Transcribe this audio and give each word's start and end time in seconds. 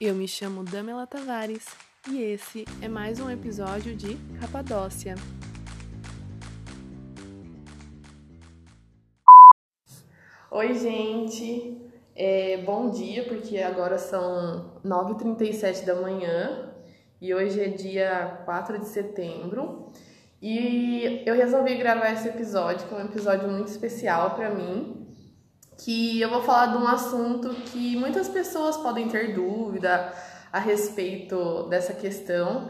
Eu 0.00 0.12
me 0.12 0.26
chamo 0.26 0.64
Damela 0.64 1.06
Tavares 1.06 1.64
e 2.10 2.20
esse 2.20 2.64
é 2.82 2.88
mais 2.88 3.20
um 3.20 3.30
episódio 3.30 3.94
de 3.94 4.16
Capadócia. 4.40 5.14
Oi, 10.50 10.74
gente! 10.74 11.80
É, 12.16 12.56
bom 12.64 12.90
dia, 12.90 13.24
porque 13.28 13.58
agora 13.58 13.96
são 13.96 14.80
9h37 14.84 15.84
da 15.84 15.94
manhã 15.94 16.74
e 17.20 17.32
hoje 17.32 17.60
é 17.60 17.68
dia 17.68 18.42
4 18.44 18.80
de 18.80 18.88
setembro. 18.88 19.92
E 20.42 21.22
eu 21.24 21.36
resolvi 21.36 21.76
gravar 21.76 22.10
esse 22.10 22.26
episódio, 22.26 22.88
que 22.88 22.94
é 22.94 22.96
um 22.96 23.04
episódio 23.04 23.48
muito 23.48 23.68
especial 23.68 24.34
para 24.34 24.50
mim, 24.50 25.03
que 25.78 26.20
eu 26.20 26.30
vou 26.30 26.42
falar 26.42 26.66
de 26.66 26.76
um 26.76 26.86
assunto 26.86 27.50
que 27.66 27.96
muitas 27.96 28.28
pessoas 28.28 28.76
podem 28.76 29.08
ter 29.08 29.34
dúvida 29.34 30.12
a 30.52 30.58
respeito 30.58 31.64
dessa 31.64 31.92
questão, 31.92 32.68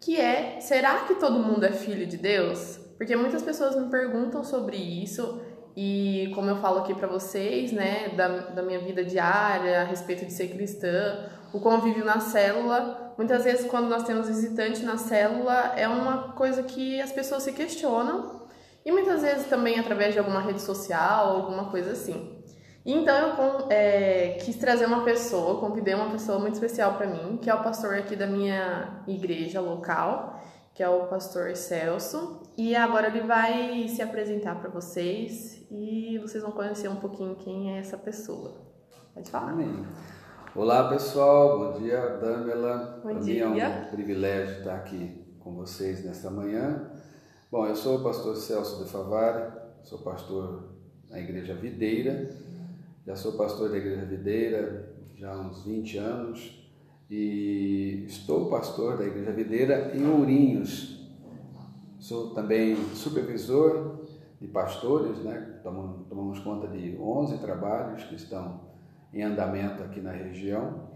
que 0.00 0.20
é: 0.20 0.60
será 0.60 1.00
que 1.00 1.14
todo 1.16 1.38
mundo 1.38 1.64
é 1.64 1.72
filho 1.72 2.06
de 2.06 2.16
Deus? 2.16 2.78
Porque 2.96 3.14
muitas 3.16 3.42
pessoas 3.42 3.76
me 3.76 3.90
perguntam 3.90 4.42
sobre 4.42 4.76
isso 4.76 5.42
e 5.76 6.32
como 6.34 6.48
eu 6.48 6.56
falo 6.56 6.78
aqui 6.78 6.94
para 6.94 7.06
vocês, 7.06 7.70
né, 7.70 8.08
da, 8.16 8.28
da 8.28 8.62
minha 8.62 8.78
vida 8.78 9.04
diária 9.04 9.82
a 9.82 9.84
respeito 9.84 10.24
de 10.24 10.32
ser 10.32 10.48
cristã, 10.48 11.28
o 11.52 11.60
convívio 11.60 12.02
na 12.02 12.18
célula, 12.18 13.12
muitas 13.18 13.44
vezes 13.44 13.66
quando 13.66 13.88
nós 13.88 14.02
temos 14.04 14.26
visitante 14.26 14.82
na 14.82 14.96
célula 14.96 15.74
é 15.76 15.86
uma 15.86 16.32
coisa 16.32 16.62
que 16.62 16.98
as 16.98 17.12
pessoas 17.12 17.42
se 17.42 17.52
questionam 17.52 18.46
e 18.86 18.92
muitas 18.92 19.20
vezes 19.20 19.46
também 19.48 19.78
através 19.78 20.14
de 20.14 20.18
alguma 20.18 20.40
rede 20.40 20.62
social, 20.62 21.36
alguma 21.36 21.70
coisa 21.70 21.90
assim. 21.90 22.35
Então 22.86 23.36
eu 23.36 23.66
é, 23.68 24.38
quis 24.40 24.54
trazer 24.56 24.86
uma 24.86 25.02
pessoa, 25.02 25.58
convidei 25.58 25.92
uma 25.92 26.08
pessoa 26.08 26.38
muito 26.38 26.54
especial 26.54 26.94
para 26.94 27.08
mim, 27.08 27.36
que 27.36 27.50
é 27.50 27.54
o 27.54 27.60
pastor 27.60 27.96
aqui 27.96 28.14
da 28.14 28.28
minha 28.28 29.02
igreja 29.08 29.60
local, 29.60 30.40
que 30.72 30.84
é 30.84 30.88
o 30.88 31.06
pastor 31.06 31.56
Celso, 31.56 32.42
e 32.56 32.76
agora 32.76 33.08
ele 33.08 33.26
vai 33.26 33.88
se 33.88 34.00
apresentar 34.00 34.60
para 34.60 34.70
vocês 34.70 35.66
e 35.68 36.16
vocês 36.18 36.44
vão 36.44 36.52
conhecer 36.52 36.86
um 36.86 36.94
pouquinho 36.94 37.34
quem 37.34 37.74
é 37.74 37.80
essa 37.80 37.98
pessoa. 37.98 38.52
Pode 39.12 39.28
falar. 39.32 39.50
Amém. 39.50 39.84
Olá 40.54 40.88
pessoal, 40.88 41.58
bom 41.58 41.80
dia, 41.80 42.00
Damela. 42.18 43.00
Bom 43.02 43.10
Para 43.10 43.20
dia. 43.20 43.48
mim 43.48 43.58
é 43.58 43.68
um 43.68 43.90
privilégio 43.90 44.58
estar 44.58 44.76
aqui 44.76 45.26
com 45.40 45.56
vocês 45.56 46.04
nesta 46.04 46.30
manhã. 46.30 46.88
Bom, 47.50 47.66
eu 47.66 47.74
sou 47.74 47.98
o 47.98 48.04
pastor 48.04 48.36
Celso 48.36 48.84
de 48.84 48.88
Favari, 48.88 49.50
sou 49.82 49.98
pastor 49.98 50.76
na 51.10 51.18
Igreja 51.18 51.54
Videira, 51.54 52.30
já 53.06 53.14
sou 53.14 53.34
pastor 53.34 53.70
da 53.70 53.76
Igreja 53.76 54.04
Videira 54.04 54.92
já 55.14 55.32
há 55.32 55.38
uns 55.38 55.62
20 55.64 55.96
anos 55.98 56.68
e 57.08 58.04
estou 58.04 58.50
pastor 58.50 58.98
da 58.98 59.04
Igreja 59.04 59.30
Videira 59.30 59.96
em 59.96 60.04
Ourinhos. 60.10 61.06
Sou 62.00 62.34
também 62.34 62.74
supervisor 62.94 64.04
de 64.40 64.48
pastores, 64.48 65.18
né? 65.18 65.60
Tomamos, 65.62 66.08
tomamos 66.08 66.40
conta 66.40 66.66
de 66.66 66.98
11 66.98 67.38
trabalhos 67.38 68.02
que 68.04 68.16
estão 68.16 68.62
em 69.14 69.22
andamento 69.22 69.84
aqui 69.84 70.00
na 70.00 70.10
região. 70.10 70.88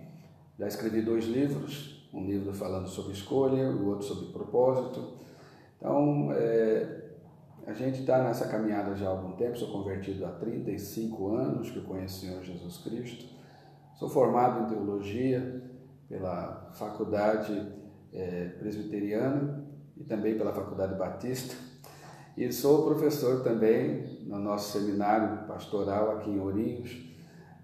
Já 0.59 0.67
escrevi 0.67 1.03
dois 1.03 1.27
livros, 1.27 2.11
um 2.13 2.27
livro 2.27 2.53
falando 2.53 2.89
sobre 2.89 3.13
escolha 3.13 3.71
o 3.71 3.87
outro 3.87 4.05
sobre 4.05 4.33
propósito. 4.33 5.13
Então, 5.79 6.33
é, 6.33 7.00
a 7.67 7.73
gente 7.73 8.01
está 8.01 8.23
nessa 8.23 8.49
caminhada 8.49 8.95
já 8.95 9.07
há 9.07 9.11
algum 9.11 9.33
tempo, 9.33 9.57
sou 9.57 9.71
convertido 9.71 10.25
há 10.25 10.31
35 10.31 11.35
anos 11.35 11.71
que 11.71 11.79
eu 11.79 11.85
conheço 11.85 12.17
o 12.17 12.21
Senhor 12.21 12.43
Jesus 12.43 12.79
Cristo. 12.79 13.27
Sou 13.95 14.09
formado 14.09 14.65
em 14.65 14.75
teologia 14.75 15.63
pela 16.09 16.71
Faculdade 16.73 17.73
é, 18.13 18.49
Presbiteriana 18.59 19.65
e 19.97 20.05
também 20.05 20.37
pela 20.37 20.53
Faculdade 20.53 20.95
Batista. 20.97 21.55
E 22.37 22.51
sou 22.51 22.87
professor 22.87 23.43
também 23.43 24.25
no 24.27 24.39
nosso 24.39 24.79
seminário 24.79 25.47
pastoral 25.47 26.13
aqui 26.13 26.31
em 26.31 26.41
Ourinhos, 26.41 27.07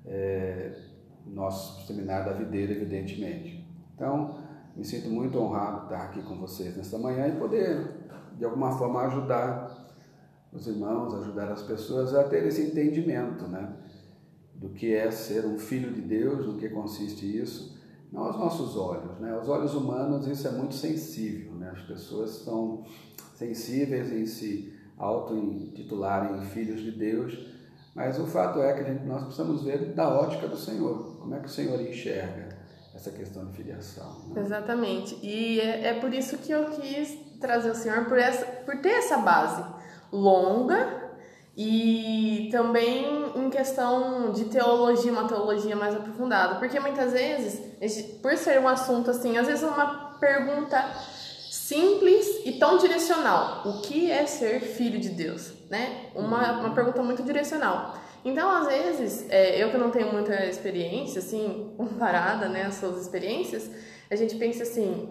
é, 0.04 0.76
nosso 1.24 1.86
seminário 1.86 2.26
da 2.26 2.32
Videira, 2.32 2.72
evidentemente. 2.72 3.66
Então, 3.94 4.38
me 4.76 4.84
sinto 4.84 5.08
muito 5.08 5.38
honrado 5.38 5.78
de 5.78 5.84
estar 5.84 6.04
aqui 6.04 6.22
com 6.22 6.36
vocês 6.36 6.76
nesta 6.76 6.98
manhã 6.98 7.28
e 7.28 7.38
poder, 7.38 8.06
de 8.36 8.44
alguma 8.44 8.76
forma, 8.76 9.06
ajudar 9.06 9.85
os 10.52 10.66
irmãos, 10.66 11.14
ajudar 11.14 11.50
as 11.50 11.62
pessoas 11.62 12.14
a 12.14 12.24
ter 12.24 12.46
esse 12.46 12.62
entendimento, 12.62 13.46
né? 13.46 13.74
Do 14.54 14.70
que 14.70 14.94
é 14.94 15.10
ser 15.10 15.44
um 15.44 15.58
filho 15.58 15.92
de 15.92 16.00
Deus, 16.00 16.46
no 16.46 16.58
que 16.58 16.68
consiste 16.68 17.40
isso, 17.40 17.76
não 18.10 18.24
aos 18.24 18.38
nossos 18.38 18.76
olhos, 18.76 19.18
né? 19.18 19.32
Aos 19.32 19.48
olhos 19.48 19.74
humanos 19.74 20.26
isso 20.26 20.48
é 20.48 20.50
muito 20.50 20.74
sensível, 20.74 21.52
né? 21.52 21.70
As 21.70 21.82
pessoas 21.82 22.30
são 22.30 22.84
sensíveis 23.34 24.12
em 24.12 24.24
se 24.24 24.72
auto-intitularem 24.96 26.40
filhos 26.46 26.80
de 26.80 26.92
Deus, 26.92 27.54
mas 27.94 28.18
o 28.18 28.26
fato 28.26 28.60
é 28.60 28.72
que 28.72 28.80
a 28.80 28.84
gente, 28.84 29.04
nós 29.04 29.24
precisamos 29.24 29.62
ver 29.62 29.94
da 29.94 30.08
ótica 30.08 30.48
do 30.48 30.56
Senhor, 30.56 31.16
como 31.18 31.34
é 31.34 31.40
que 31.40 31.46
o 31.46 31.50
Senhor 31.50 31.80
enxerga 31.80 32.56
essa 32.96 33.10
questão 33.10 33.44
de 33.46 33.52
filiação. 33.52 34.28
Né? 34.28 34.40
Exatamente. 34.40 35.18
E 35.22 35.60
é, 35.60 35.88
é 35.88 36.00
por 36.00 36.12
isso 36.12 36.38
que 36.38 36.50
eu 36.50 36.64
quis 36.70 37.18
trazer 37.38 37.70
o 37.70 37.74
senhor 37.74 38.06
por, 38.06 38.18
essa, 38.18 38.44
por 38.64 38.78
ter 38.78 38.88
essa 38.88 39.18
base 39.18 39.62
longa 40.12 41.06
e 41.56 42.48
também 42.52 43.32
em 43.34 43.48
questão 43.48 44.30
de 44.32 44.44
teologia, 44.46 45.10
uma 45.10 45.26
teologia 45.26 45.74
mais 45.74 45.94
aprofundada. 45.94 46.56
Porque 46.56 46.78
muitas 46.78 47.12
vezes, 47.12 47.60
por 48.20 48.36
ser 48.36 48.60
um 48.60 48.68
assunto 48.68 49.10
assim, 49.10 49.38
às 49.38 49.46
vezes 49.46 49.62
uma 49.62 50.16
pergunta 50.20 50.84
simples 51.50 52.42
e 52.44 52.52
tão 52.52 52.78
direcional. 52.78 53.62
O 53.66 53.80
que 53.80 54.10
é 54.10 54.26
ser 54.26 54.60
filho 54.60 55.00
de 55.00 55.08
Deus? 55.08 55.52
Né? 55.70 56.10
Uma, 56.14 56.60
uma 56.60 56.74
pergunta 56.74 57.02
muito 57.02 57.22
direcional. 57.22 57.96
Então, 58.24 58.50
às 58.50 58.66
vezes, 58.66 59.24
é, 59.30 59.62
eu 59.62 59.70
que 59.70 59.78
não 59.78 59.90
tenho 59.90 60.12
muita 60.12 60.46
experiência, 60.46 61.20
assim, 61.20 61.72
comparada 61.76 62.48
né, 62.48 62.64
às 62.64 62.74
suas 62.74 63.00
experiências, 63.00 63.70
a 64.10 64.16
gente 64.16 64.34
pensa 64.34 64.64
assim, 64.64 65.08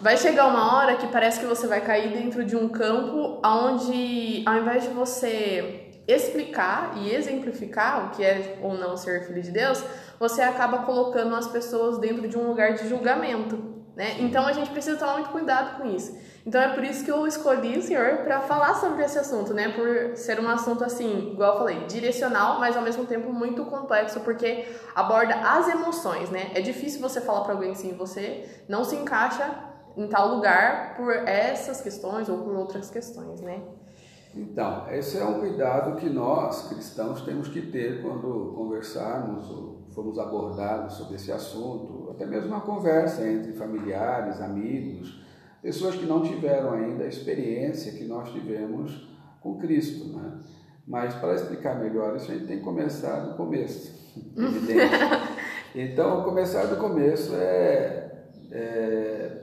vai 0.00 0.16
chegar 0.16 0.46
uma 0.46 0.76
hora 0.76 0.96
que 0.96 1.06
parece 1.08 1.40
que 1.40 1.46
você 1.46 1.66
vai 1.66 1.80
cair 1.80 2.12
dentro 2.12 2.44
de 2.44 2.56
um 2.56 2.68
campo 2.68 3.40
onde, 3.44 4.42
ao 4.46 4.56
invés 4.58 4.84
de 4.84 4.90
você 4.90 6.02
explicar 6.06 6.94
e 6.96 7.14
exemplificar 7.14 8.06
o 8.06 8.10
que 8.10 8.24
é 8.24 8.58
ou 8.60 8.74
não 8.74 8.96
ser 8.96 9.26
filho 9.26 9.42
de 9.42 9.50
Deus, 9.50 9.82
você 10.18 10.42
acaba 10.42 10.78
colocando 10.78 11.34
as 11.34 11.46
pessoas 11.46 11.98
dentro 11.98 12.28
de 12.28 12.36
um 12.36 12.48
lugar 12.48 12.74
de 12.74 12.88
julgamento. 12.88 13.81
Né? 13.94 14.16
Então 14.20 14.46
a 14.46 14.52
gente 14.52 14.70
precisa 14.70 14.96
tomar 14.96 15.14
muito 15.14 15.30
cuidado 15.30 15.76
com 15.76 15.86
isso. 15.86 16.16
Então 16.46 16.60
é 16.60 16.74
por 16.74 16.82
isso 16.82 17.04
que 17.04 17.10
eu 17.10 17.26
escolhi 17.26 17.76
o 17.78 17.82
senhor 17.82 18.18
para 18.24 18.40
falar 18.40 18.74
sobre 18.74 19.04
esse 19.04 19.18
assunto, 19.18 19.52
né? 19.52 19.68
Por 19.68 20.16
ser 20.16 20.40
um 20.40 20.48
assunto 20.48 20.82
assim, 20.82 21.32
igual 21.32 21.52
eu 21.52 21.58
falei, 21.58 21.86
direcional, 21.86 22.58
mas 22.58 22.76
ao 22.76 22.82
mesmo 22.82 23.04
tempo 23.04 23.32
muito 23.32 23.64
complexo, 23.66 24.20
porque 24.20 24.66
aborda 24.94 25.34
as 25.34 25.68
emoções, 25.68 26.30
né? 26.30 26.50
É 26.54 26.60
difícil 26.60 27.00
você 27.00 27.20
falar 27.20 27.42
para 27.42 27.52
alguém 27.52 27.72
assim, 27.72 27.94
você 27.94 28.48
não 28.66 28.82
se 28.82 28.96
encaixa 28.96 29.72
em 29.96 30.08
tal 30.08 30.34
lugar 30.34 30.96
por 30.96 31.12
essas 31.12 31.82
questões 31.82 32.28
ou 32.28 32.38
por 32.38 32.54
outras 32.56 32.90
questões, 32.90 33.40
né? 33.42 33.62
Então, 34.34 34.90
esse 34.90 35.18
é 35.18 35.24
um 35.24 35.38
cuidado 35.40 35.96
que 35.96 36.08
nós, 36.08 36.68
cristãos, 36.68 37.20
temos 37.20 37.48
que 37.48 37.60
ter 37.60 38.00
quando 38.00 38.54
conversarmos 38.56 39.71
ou 39.92 39.94
formos 39.94 40.18
abordados 40.18 40.94
sobre 40.94 41.16
esse 41.16 41.30
assunto, 41.30 42.10
até 42.10 42.26
mesmo 42.26 42.48
uma 42.48 42.60
conversa 42.60 43.26
entre 43.28 43.52
familiares, 43.52 44.40
amigos, 44.40 45.22
pessoas 45.60 45.94
que 45.94 46.06
não 46.06 46.22
tiveram 46.22 46.72
ainda 46.72 47.04
a 47.04 47.08
experiência 47.08 47.92
que 47.92 48.04
nós 48.04 48.32
tivemos 48.32 49.08
com 49.40 49.58
Cristo, 49.58 50.06
né? 50.16 50.40
Mas 50.86 51.14
para 51.14 51.34
explicar 51.34 51.78
melhor 51.78 52.16
isso, 52.16 52.30
a 52.30 52.34
gente 52.34 52.46
tem 52.46 52.58
que 52.58 52.64
começar 52.64 53.20
do 53.20 53.36
começo. 53.36 54.02
Então, 55.74 56.22
começar 56.22 56.66
do 56.66 56.76
começo 56.76 57.34
é, 57.34 58.26
é 58.50 59.42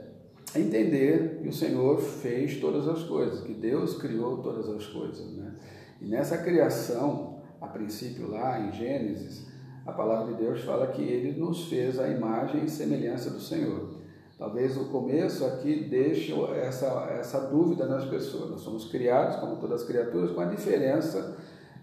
entender 0.54 1.40
que 1.42 1.48
o 1.48 1.52
Senhor 1.52 1.98
fez 1.98 2.60
todas 2.60 2.86
as 2.86 3.02
coisas, 3.02 3.40
que 3.40 3.52
Deus 3.52 4.00
criou 4.00 4.36
todas 4.38 4.68
as 4.68 4.86
coisas, 4.86 5.28
né? 5.36 5.52
E 6.00 6.06
nessa 6.06 6.38
criação, 6.38 7.42
a 7.60 7.66
princípio 7.66 8.30
lá 8.30 8.60
em 8.60 8.70
Gênesis, 8.70 9.49
a 9.86 9.92
palavra 9.92 10.32
de 10.32 10.42
Deus 10.42 10.62
fala 10.62 10.86
que 10.88 11.02
Ele 11.02 11.38
nos 11.38 11.68
fez 11.68 11.98
a 11.98 12.08
imagem 12.08 12.64
e 12.64 12.70
semelhança 12.70 13.30
do 13.30 13.40
Senhor. 13.40 14.00
Talvez 14.38 14.76
o 14.76 14.86
começo 14.86 15.44
aqui 15.44 15.84
deixe 15.84 16.32
essa, 16.62 16.86
essa 17.18 17.40
dúvida 17.40 17.84
nas 17.86 18.06
pessoas. 18.06 18.50
Nós 18.50 18.62
somos 18.62 18.90
criados, 18.90 19.36
como 19.36 19.56
todas 19.56 19.82
as 19.82 19.86
criaturas, 19.86 20.30
com 20.30 20.40
a 20.40 20.46
diferença, 20.46 21.36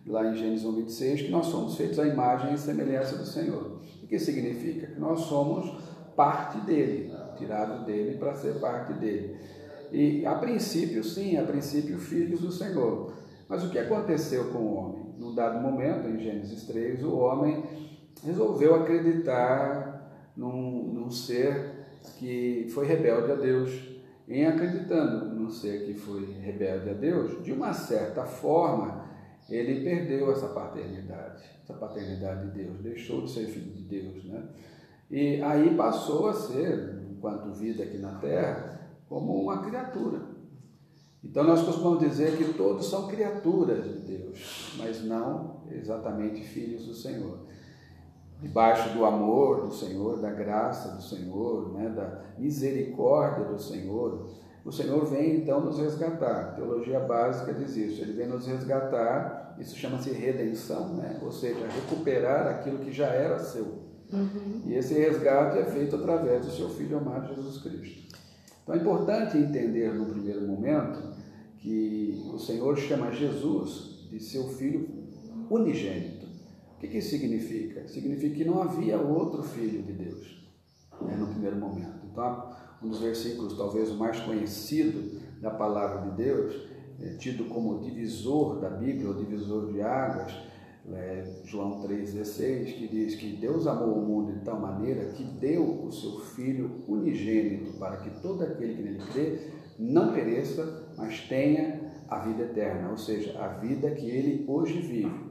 lá 0.07 0.25
em 0.25 0.35
Gênesis 0.35 0.65
1, 0.65 0.75
26, 0.75 1.21
que 1.23 1.29
nós 1.29 1.45
somos 1.45 1.75
feitos 1.75 1.99
à 1.99 2.07
imagem 2.07 2.53
e 2.53 2.57
semelhança 2.57 3.15
do 3.15 3.25
Senhor. 3.25 3.79
O 4.01 4.07
que 4.07 4.17
significa? 4.17 4.88
Que 4.88 4.99
nós 4.99 5.19
somos 5.21 5.71
parte 6.15 6.59
dele, 6.61 7.13
tirado 7.38 7.85
dele 7.85 8.17
para 8.17 8.33
ser 8.33 8.59
parte 8.59 8.94
dele. 8.94 9.38
E 9.91 10.25
a 10.25 10.33
princípio, 10.35 11.03
sim, 11.03 11.38
a 11.38 11.44
princípio, 11.44 11.99
filhos 11.99 12.41
do 12.41 12.51
Senhor. 12.51 13.13
Mas 13.47 13.63
o 13.63 13.69
que 13.69 13.77
aconteceu 13.77 14.45
com 14.45 14.57
o 14.57 14.73
homem? 14.73 15.05
Num 15.19 15.35
dado 15.35 15.61
momento, 15.61 16.07
em 16.07 16.19
Gênesis 16.19 16.65
3, 16.65 17.03
o 17.03 17.17
homem 17.17 17.63
resolveu 18.27 18.75
acreditar 18.75 20.31
num, 20.35 20.94
num 20.94 21.09
ser 21.09 21.77
que 22.19 22.68
foi 22.69 22.85
rebelde 22.85 23.31
a 23.31 23.35
Deus. 23.35 23.97
Em 24.27 24.45
acreditando 24.45 25.33
num 25.33 25.50
ser 25.50 25.85
que 25.85 25.94
foi 25.94 26.33
rebelde 26.33 26.89
a 26.89 26.94
Deus, 26.94 27.41
de 27.44 27.53
uma 27.53 27.71
certa 27.71 28.25
forma, 28.25 29.06
ele 29.50 29.83
perdeu 29.83 30.29
essa 30.31 30.47
paternidade, 30.50 31.44
essa 31.63 31.74
paternidade 31.74 32.51
de 32.51 32.63
Deus, 32.63 32.81
deixou 32.81 33.21
de 33.21 33.31
ser 33.31 33.45
filho 33.45 33.71
de 33.71 33.83
Deus, 33.83 34.25
né? 34.25 34.44
E 35.09 35.41
aí 35.41 35.73
passou 35.77 36.27
a 36.27 36.33
ser, 36.33 37.01
enquanto 37.09 37.53
vida 37.53 37.83
aqui 37.83 37.97
na 37.97 38.15
terra, 38.15 38.81
como 39.07 39.41
uma 39.41 39.63
criatura. 39.63 40.19
Então 41.23 41.45
nós 41.45 41.62
costumamos 41.63 42.00
dizer 42.00 42.38
que 42.38 42.53
todos 42.53 42.85
são 42.85 43.07
criaturas 43.07 43.85
de 43.85 44.18
Deus, 44.18 44.75
mas 44.77 45.06
não 45.06 45.63
exatamente 45.71 46.44
filhos 46.44 46.85
do 46.85 46.94
Senhor. 46.94 47.47
Debaixo 48.42 48.89
do 48.89 49.04
amor 49.04 49.66
do 49.66 49.74
Senhor, 49.74 50.19
da 50.19 50.30
graça 50.30 50.89
do 50.89 51.01
Senhor, 51.01 51.74
né, 51.74 51.89
da 51.89 52.22
misericórdia 52.38 53.45
do 53.45 53.60
Senhor, 53.60 54.28
o 54.68 54.72
Senhor 54.72 55.06
vem 55.06 55.38
então 55.38 55.62
nos 55.62 55.80
resgatar. 55.80 56.42
A 56.42 56.51
teologia 56.51 57.00
básica 57.00 57.54
diz 57.54 57.78
isso. 57.78 58.01
Ele 58.01 58.12
vem 58.12 58.28
nos 58.28 58.45
resgatar, 58.45 59.56
isso 59.57 59.78
chama-se 59.78 60.12
redenção, 60.12 60.89
né? 60.95 61.18
ou 61.22 61.31
seja, 61.31 61.66
recuperar 61.68 62.48
aquilo 62.48 62.80
que 62.80 62.92
já 62.92 63.07
era 63.07 63.39
seu. 63.39 63.88
Uhum. 64.12 64.63
E 64.66 64.75
esse 64.75 64.94
resgate 64.94 65.57
é 65.57 65.63
feito 65.63 65.95
através 65.95 66.45
do 66.45 66.51
seu 66.51 66.69
Filho 66.69 66.98
amado 66.98 67.33
Jesus 67.33 67.62
Cristo. 67.62 68.18
Então 68.62 68.75
é 68.75 68.80
importante 68.80 69.38
entender 69.38 69.94
no 69.94 70.06
primeiro 70.06 70.45
momento 70.45 71.13
que 71.60 72.30
o 72.33 72.38
Senhor 72.38 72.78
chama 72.78 73.12
Jesus 73.12 74.07
de 74.12 74.19
seu 74.19 74.50
Filho 74.50 74.90
unigênito. 75.50 76.17
O 76.77 76.79
que, 76.79 76.97
isso 76.97 77.09
significa? 77.09 77.88
Significa 77.88 78.35
que 78.35 78.45
não 78.45 78.62
havia 78.62 79.00
outro 79.00 79.41
Filho 79.41 79.81
de 79.81 79.94
Deus 79.94 80.47
né, 81.01 81.15
no 81.15 81.27
primeiro 81.27 81.56
momento. 81.57 82.06
Então, 82.12 82.51
um 82.83 82.89
dos 82.89 83.00
versículos 83.00 83.57
talvez 83.57 83.89
o 83.89 83.95
mais 83.95 84.19
conhecido 84.19 85.19
da 85.41 85.50
palavra 85.50 86.09
de 86.09 86.18
Deus, 86.18 86.68
é, 87.00 87.15
tido 87.15 87.45
como 87.45 87.79
divisor 87.79 88.59
da 88.59 88.69
Bíblia, 88.69 89.07
ou 89.07 89.15
divisor 89.15 89.71
de 89.74 89.81
águas, 89.81 90.31
é, 90.94 91.41
João 91.44 91.81
3,16, 91.81 92.65
que 92.77 92.88
diz 92.88 93.15
que 93.15 93.35
Deus 93.35 93.65
amou 93.65 93.97
o 93.97 94.06
mundo 94.06 94.33
de 94.33 94.45
tal 94.45 94.59
maneira 94.59 95.06
que 95.13 95.23
deu 95.23 95.83
o 95.83 95.91
seu 95.91 96.19
Filho 96.19 96.83
unigênito 96.88 97.73
para 97.77 97.97
que 97.97 98.21
todo 98.21 98.44
aquele 98.44 98.75
que 98.75 98.83
nele 98.83 99.03
crê 99.12 99.39
não 99.80 100.13
pereça, 100.13 100.91
mas 100.95 101.21
tenha 101.27 101.88
a 102.07 102.19
vida 102.19 102.44
eterna, 102.44 102.89
ou 102.89 102.97
seja, 102.97 103.38
a 103.39 103.47
vida 103.47 103.91
que 103.91 104.09
ele 104.09 104.45
hoje 104.47 104.80
vive. 104.80 105.27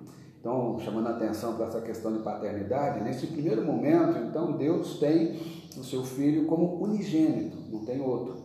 Então, 0.47 0.79
chamando 0.79 1.09
a 1.09 1.11
atenção 1.11 1.57
para 1.57 1.67
essa 1.67 1.81
questão 1.81 2.13
de 2.13 2.21
paternidade, 2.21 3.03
nesse 3.03 3.27
primeiro 3.27 3.65
momento, 3.65 4.17
então, 4.19 4.53
Deus 4.53 4.97
tem 5.01 5.41
o 5.77 5.83
seu 5.83 6.05
filho 6.05 6.47
como 6.47 6.81
unigênito, 6.81 7.57
não 7.69 7.85
tem 7.85 8.01
outro. 8.01 8.45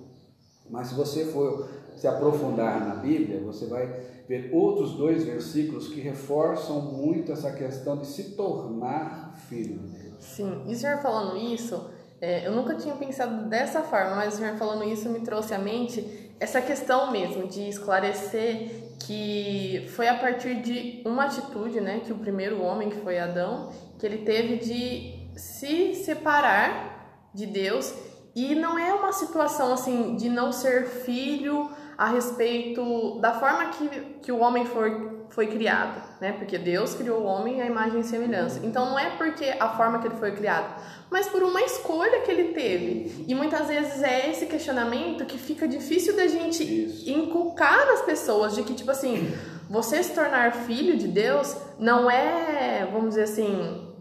Mas 0.68 0.88
se 0.88 0.96
você 0.96 1.26
for 1.26 1.70
se 1.96 2.08
aprofundar 2.08 2.88
na 2.88 2.96
Bíblia, 2.96 3.40
você 3.42 3.68
vai 3.68 3.86
ver 4.28 4.50
outros 4.52 4.94
dois 4.94 5.24
versículos 5.24 5.90
que 5.90 6.02
reforçam 6.02 6.82
muito 6.82 7.32
essa 7.32 7.52
questão 7.52 7.96
de 7.96 8.08
se 8.08 8.32
tornar 8.32 9.38
filho 9.48 9.78
de 9.78 10.00
Deus. 10.00 10.16
Sim, 10.24 10.64
e 10.66 10.74
o 10.74 10.76
senhor 10.76 10.98
falando 11.04 11.38
isso, 11.38 11.88
é, 12.20 12.48
eu 12.48 12.52
nunca 12.52 12.74
tinha 12.74 12.96
pensado 12.96 13.48
dessa 13.48 13.84
forma, 13.84 14.16
mas 14.16 14.34
o 14.34 14.38
senhor 14.38 14.56
falando 14.56 14.86
isso 14.86 15.08
me 15.08 15.20
trouxe 15.20 15.54
à 15.54 15.60
mente 15.60 16.32
essa 16.40 16.60
questão 16.64 17.12
mesmo 17.12 17.48
de 17.48 17.70
esclarecer 17.70 18.90
que 19.04 19.88
foi 19.96 20.08
a 20.08 20.16
partir 20.16 20.56
de 20.62 21.02
uma 21.06 21.26
atitude, 21.26 21.80
né, 21.80 22.02
que 22.06 22.12
o 22.12 22.18
primeiro 22.18 22.62
homem, 22.62 22.90
que 22.90 22.98
foi 22.98 23.20
Adão, 23.20 23.72
que 23.98 24.06
ele 24.06 24.20
teve 24.20 24.58
de 24.58 25.40
se 25.40 25.96
separar 25.96 27.30
de 27.34 27.46
Deus. 27.46 27.94
E 28.36 28.56
não 28.56 28.80
é 28.80 28.94
uma 28.94 29.12
situação 29.12 29.74
assim 29.74 30.16
de 30.16 30.30
não 30.30 30.52
ser 30.52 30.86
filho 30.88 31.70
a 31.98 32.08
respeito 32.08 33.20
da 33.20 33.34
forma 33.34 33.66
que, 33.70 33.90
que 34.22 34.32
o 34.32 34.40
homem 34.40 34.66
foi, 34.66 35.21
foi 35.32 35.48
criado, 35.48 36.02
né? 36.20 36.34
Porque 36.34 36.58
Deus 36.58 36.94
criou 36.94 37.22
o 37.22 37.26
homem 37.26 37.62
à 37.62 37.66
imagem 37.66 38.02
e 38.02 38.04
semelhança. 38.04 38.60
Então 38.64 38.86
não 38.86 39.00
é 39.00 39.12
porque 39.12 39.46
a 39.60 39.70
forma 39.70 40.00
que 40.00 40.08
ele 40.08 40.16
foi 40.16 40.34
criado, 40.34 40.82
mas 41.10 41.28
por 41.28 41.42
uma 41.42 41.62
escolha 41.62 42.22
que 42.22 42.30
ele 42.30 42.54
teve. 42.54 43.26
E 43.28 43.34
muitas 43.34 43.68
vezes 43.68 44.04
é 44.04 44.30
esse 44.30 44.46
questionamento 44.46 45.26
que 45.26 45.38
fica 45.38 45.68
difícil 45.68 46.16
da 46.16 46.28
gente 46.28 46.64
Isso. 46.64 47.10
inculcar 47.10 47.86
nas 47.88 48.02
pessoas 48.02 48.56
de 48.56 48.64
que 48.64 48.74
tipo 48.74 48.92
assim, 48.92 49.34
você 49.70 50.04
se 50.04 50.14
tornar 50.14 50.54
filho 50.54 50.98
de 50.98 51.08
Deus 51.08 51.56
não 51.80 52.12
é, 52.12 52.86
vamos 52.92 53.10
dizer 53.10 53.24
assim, 53.24 53.94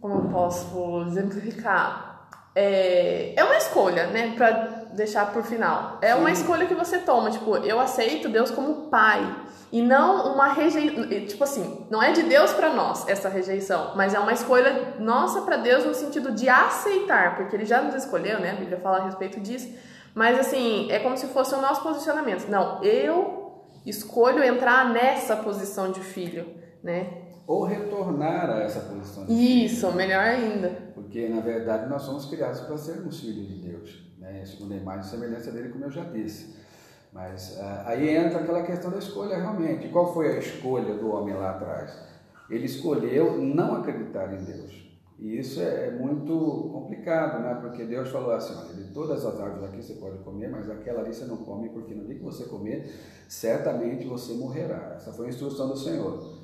como 0.00 0.14
eu 0.14 0.30
posso 0.30 1.04
exemplificar? 1.08 2.28
É, 2.54 3.34
é 3.36 3.44
uma 3.44 3.56
escolha, 3.56 4.06
né? 4.06 4.34
Pra 4.34 4.77
deixar 4.98 5.32
por 5.32 5.42
final. 5.42 5.98
É 6.02 6.12
Sim. 6.12 6.20
uma 6.20 6.30
escolha 6.30 6.66
que 6.66 6.74
você 6.74 6.98
toma, 6.98 7.30
tipo, 7.30 7.56
eu 7.56 7.80
aceito 7.80 8.28
Deus 8.28 8.50
como 8.50 8.88
pai 8.88 9.34
e 9.72 9.80
não 9.80 10.34
uma 10.34 10.48
rejeição, 10.48 11.08
tipo 11.26 11.44
assim, 11.44 11.86
não 11.90 12.02
é 12.02 12.12
de 12.12 12.22
Deus 12.22 12.52
para 12.52 12.72
nós 12.72 13.08
essa 13.08 13.28
rejeição, 13.28 13.92
mas 13.96 14.14
é 14.14 14.18
uma 14.18 14.32
escolha 14.32 14.94
nossa 14.98 15.42
para 15.42 15.56
Deus 15.56 15.84
no 15.84 15.94
sentido 15.94 16.32
de 16.32 16.48
aceitar, 16.48 17.36
porque 17.36 17.56
ele 17.56 17.64
já 17.64 17.80
nos 17.82 17.94
escolheu, 17.94 18.40
né? 18.40 18.52
A 18.52 18.56
Bíblia 18.56 18.78
fala 18.78 18.98
a 18.98 19.04
respeito 19.04 19.40
disso. 19.40 19.72
Mas 20.14 20.38
assim, 20.38 20.90
é 20.90 20.98
como 20.98 21.16
se 21.16 21.26
fosse 21.28 21.54
o 21.54 21.60
nosso 21.60 21.82
posicionamento. 21.82 22.48
Não, 22.48 22.82
eu 22.82 23.66
escolho 23.86 24.42
entrar 24.42 24.90
nessa 24.90 25.36
posição 25.36 25.92
de 25.92 26.00
filho, 26.00 26.46
né? 26.82 27.24
Ou 27.46 27.64
retornar 27.64 28.50
a 28.50 28.62
essa 28.62 28.80
posição 28.80 29.24
de 29.24 29.32
Isso, 29.64 29.86
filho. 29.86 29.96
melhor 29.96 30.24
ainda. 30.24 30.70
Porque 30.94 31.28
na 31.28 31.40
verdade 31.40 31.88
nós 31.88 32.02
somos 32.02 32.26
criados 32.26 32.60
para 32.60 32.76
sermos 32.76 33.20
filhos 33.20 33.46
de 33.48 33.68
Deus 33.68 34.07
né, 34.32 34.44
segundo 34.44 34.74
a 34.74 34.76
imagem 34.76 35.06
e 35.06 35.10
semelhança 35.10 35.50
dele, 35.52 35.70
como 35.70 35.84
eu 35.84 35.90
já 35.90 36.04
disse. 36.04 36.56
Mas 37.12 37.56
uh, 37.58 37.86
aí 37.86 38.08
entra 38.10 38.40
aquela 38.40 38.62
questão 38.62 38.90
da 38.90 38.98
escolha 38.98 39.36
realmente. 39.36 39.88
Qual 39.88 40.12
foi 40.12 40.36
a 40.36 40.38
escolha 40.38 40.94
do 40.94 41.10
homem 41.10 41.34
lá 41.34 41.50
atrás? 41.50 41.98
Ele 42.50 42.66
escolheu 42.66 43.38
não 43.38 43.76
acreditar 43.76 44.32
em 44.34 44.44
Deus. 44.44 44.88
E 45.18 45.38
isso 45.38 45.60
é, 45.60 45.88
é 45.88 45.90
muito 45.90 46.70
complicado, 46.72 47.42
né? 47.42 47.58
Porque 47.60 47.84
Deus 47.84 48.08
falou 48.10 48.30
assim: 48.30 48.54
olha, 48.54 48.74
de 48.74 48.92
todas 48.92 49.24
as 49.24 49.40
árvores 49.40 49.64
aqui 49.64 49.82
você 49.82 49.94
pode 49.94 50.18
comer, 50.18 50.48
mas 50.48 50.70
aquela 50.70 51.00
ali 51.00 51.12
você 51.12 51.24
não 51.24 51.38
come, 51.38 51.70
porque 51.70 51.94
no 51.94 52.04
dia 52.04 52.14
que 52.14 52.22
você 52.22 52.44
comer, 52.44 52.88
certamente 53.28 54.06
você 54.06 54.34
morrerá. 54.34 54.94
Essa 54.96 55.12
foi 55.12 55.26
a 55.26 55.28
instrução 55.30 55.68
do 55.68 55.76
Senhor. 55.76 56.38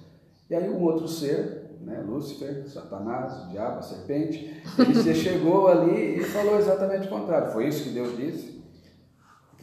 E 0.50 0.54
aí 0.54 0.68
um 0.68 0.82
outro 0.82 1.06
ser 1.06 1.63
né? 1.84 2.02
Lúcifer, 2.06 2.66
Satanás, 2.68 3.44
o 3.44 3.50
diabo, 3.50 3.78
a 3.78 3.82
serpente, 3.82 4.62
ele 4.78 5.14
chegou 5.14 5.68
ali 5.68 6.18
e 6.18 6.24
falou 6.24 6.58
exatamente 6.58 7.06
o 7.06 7.10
contrário. 7.10 7.52
Foi 7.52 7.66
isso 7.66 7.84
que 7.84 7.90
Deus 7.90 8.16
disse? 8.16 8.62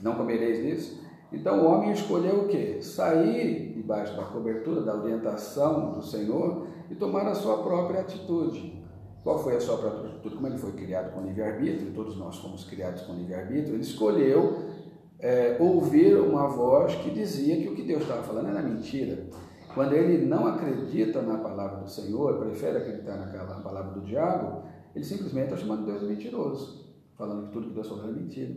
Não 0.02 0.16
comereis 0.16 0.64
disso? 0.64 1.02
Então 1.32 1.64
o 1.64 1.72
homem 1.72 1.92
escolheu 1.92 2.42
o 2.42 2.48
quê? 2.48 2.82
Sair 2.82 3.74
debaixo 3.74 4.16
da 4.16 4.24
cobertura, 4.24 4.82
da 4.82 4.96
orientação 4.96 5.92
do 5.92 6.04
Senhor 6.04 6.68
e 6.90 6.96
tomar 6.96 7.28
a 7.28 7.36
sua 7.36 7.64
própria 7.64 8.02
atitude. 8.02 8.82
Qual 9.24 9.40
foi 9.40 9.56
a 9.56 9.62
sua 9.62 9.78
própria 9.78 10.10
atitude? 10.10 10.36
Como 10.36 10.48
ele 10.48 10.58
foi 10.58 10.72
criado 10.74 11.14
com 11.14 11.22
livre-arbítrio, 11.22 11.94
todos 11.94 12.18
nós 12.18 12.38
fomos 12.38 12.64
criados 12.66 13.04
com 13.04 13.14
livre-arbítrio, 13.14 13.76
ele 13.76 13.84
escolheu 13.84 14.72
é, 15.20 15.56
ouvir 15.60 16.16
uma 16.18 16.48
voz 16.48 16.96
que 16.96 17.12
dizia 17.12 17.56
que 17.58 17.70
o 17.70 17.76
que 17.76 17.84
Deus 17.84 18.02
estava 18.02 18.24
falando 18.24 18.50
era 18.50 18.62
mentira. 18.62 19.28
Quando 19.74 19.94
ele 19.94 20.26
não 20.26 20.48
acredita 20.48 21.22
na 21.22 21.38
palavra 21.38 21.82
do 21.82 21.90
Senhor, 21.90 22.40
prefere 22.40 22.78
acreditar 22.78 23.18
naquela 23.18 23.60
palavra 23.62 23.92
do 23.92 24.02
diabo, 24.02 24.64
ele 24.96 25.06
simplesmente 25.06 25.46
está 25.46 25.58
chamando 25.58 25.86
Deus 25.86 26.02
de 26.02 26.08
mentiroso, 26.08 26.86
falando 27.18 27.48
que 27.48 27.54
tudo 27.54 27.68
que 27.68 27.74
Deus 27.74 27.88
falou 27.88 28.06
é 28.06 28.12
mentira. 28.12 28.56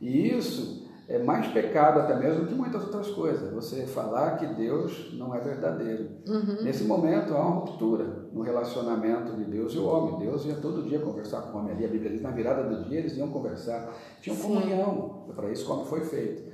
E 0.00 0.28
isso 0.28 0.90
é 1.08 1.18
mais 1.18 1.46
pecado 1.48 2.00
até 2.00 2.18
mesmo 2.18 2.46
que 2.46 2.54
muitas 2.54 2.82
outras 2.84 3.08
coisas. 3.10 3.52
Você 3.52 3.86
falar 3.86 4.36
que 4.36 4.46
Deus 4.46 5.12
não 5.14 5.34
é 5.34 5.40
verdadeiro. 5.40 6.08
Uhum. 6.26 6.62
Nesse 6.62 6.84
momento 6.84 7.34
há 7.34 7.40
uma 7.40 7.60
ruptura 7.60 8.28
no 8.32 8.42
relacionamento 8.42 9.36
de 9.36 9.44
Deus 9.44 9.74
e 9.74 9.78
o 9.78 9.86
homem. 9.86 10.18
Deus 10.18 10.44
ia 10.44 10.54
todo 10.56 10.82
dia 10.82 11.00
conversar 11.00 11.42
com 11.42 11.58
o 11.58 11.60
homem 11.60 11.72
ali. 11.72 11.84
A 11.84 11.88
Bíblia 11.88 12.10
diz, 12.10 12.22
na 12.22 12.30
virada 12.30 12.62
do 12.64 12.84
dia 12.88 12.98
eles 12.98 13.16
iam 13.16 13.28
conversar. 13.28 13.92
Tinham 14.20 14.36
comunhão. 14.36 15.24
Para 15.34 15.50
isso 15.50 15.66
como 15.66 15.84
foi 15.84 16.00
feito. 16.00 16.51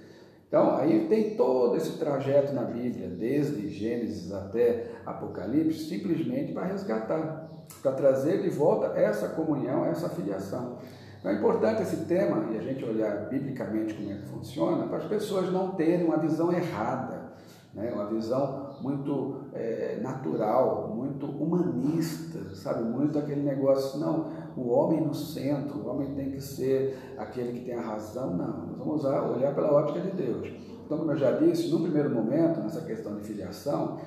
Então, 0.48 0.76
aí 0.76 1.06
tem 1.08 1.36
todo 1.36 1.76
esse 1.76 1.98
trajeto 1.98 2.54
na 2.54 2.62
Bíblia, 2.62 3.06
desde 3.06 3.68
Gênesis 3.68 4.32
até 4.32 4.92
Apocalipse, 5.04 5.84
simplesmente 5.84 6.52
para 6.52 6.64
resgatar, 6.64 7.50
para 7.82 7.92
trazer 7.92 8.40
de 8.40 8.48
volta 8.48 8.98
essa 8.98 9.28
comunhão, 9.28 9.84
essa 9.84 10.08
filiação. 10.08 10.78
Então, 11.18 11.30
é 11.30 11.34
importante 11.34 11.82
esse 11.82 12.06
tema 12.06 12.50
e 12.50 12.56
a 12.56 12.62
gente 12.62 12.82
olhar 12.82 13.28
biblicamente 13.28 13.92
como 13.92 14.10
é 14.10 14.14
que 14.14 14.26
funciona, 14.26 14.86
para 14.86 14.98
as 14.98 15.04
pessoas 15.04 15.52
não 15.52 15.72
terem 15.72 16.06
uma 16.06 16.16
visão 16.16 16.50
errada, 16.50 17.32
né? 17.74 17.92
uma 17.92 18.06
visão 18.06 18.76
muito 18.80 19.42
é, 19.52 19.98
natural, 20.00 20.94
muito 20.94 21.26
humanista, 21.26 22.54
sabe? 22.54 22.84
Muito 22.84 23.18
aquele 23.18 23.42
negócio, 23.42 23.98
não, 24.00 24.28
o 24.56 24.68
homem 24.68 25.00
no 25.00 25.14
centro, 25.14 25.78
o 25.78 25.88
homem 25.88 26.14
tem 26.14 26.30
que 26.30 26.40
ser 26.40 26.96
aquele 27.16 27.58
que 27.58 27.64
tem 27.64 27.74
a 27.74 27.80
razão. 27.80 28.36
Não, 28.36 28.66
nós 28.66 28.78
vamos 28.78 29.04
olhar 29.04 29.54
pela 29.54 29.72
ótica 29.72 30.00
de 30.00 30.10
Deus. 30.10 30.48
Então, 30.84 30.98
como 30.98 31.12
eu 31.12 31.16
já 31.16 31.32
disse, 31.32 31.68
no 31.68 31.80
primeiro 31.80 32.10
momento, 32.10 32.60
nessa 32.60 32.80
questão 32.80 33.16
de 33.16 33.22
filiação, 33.22 33.98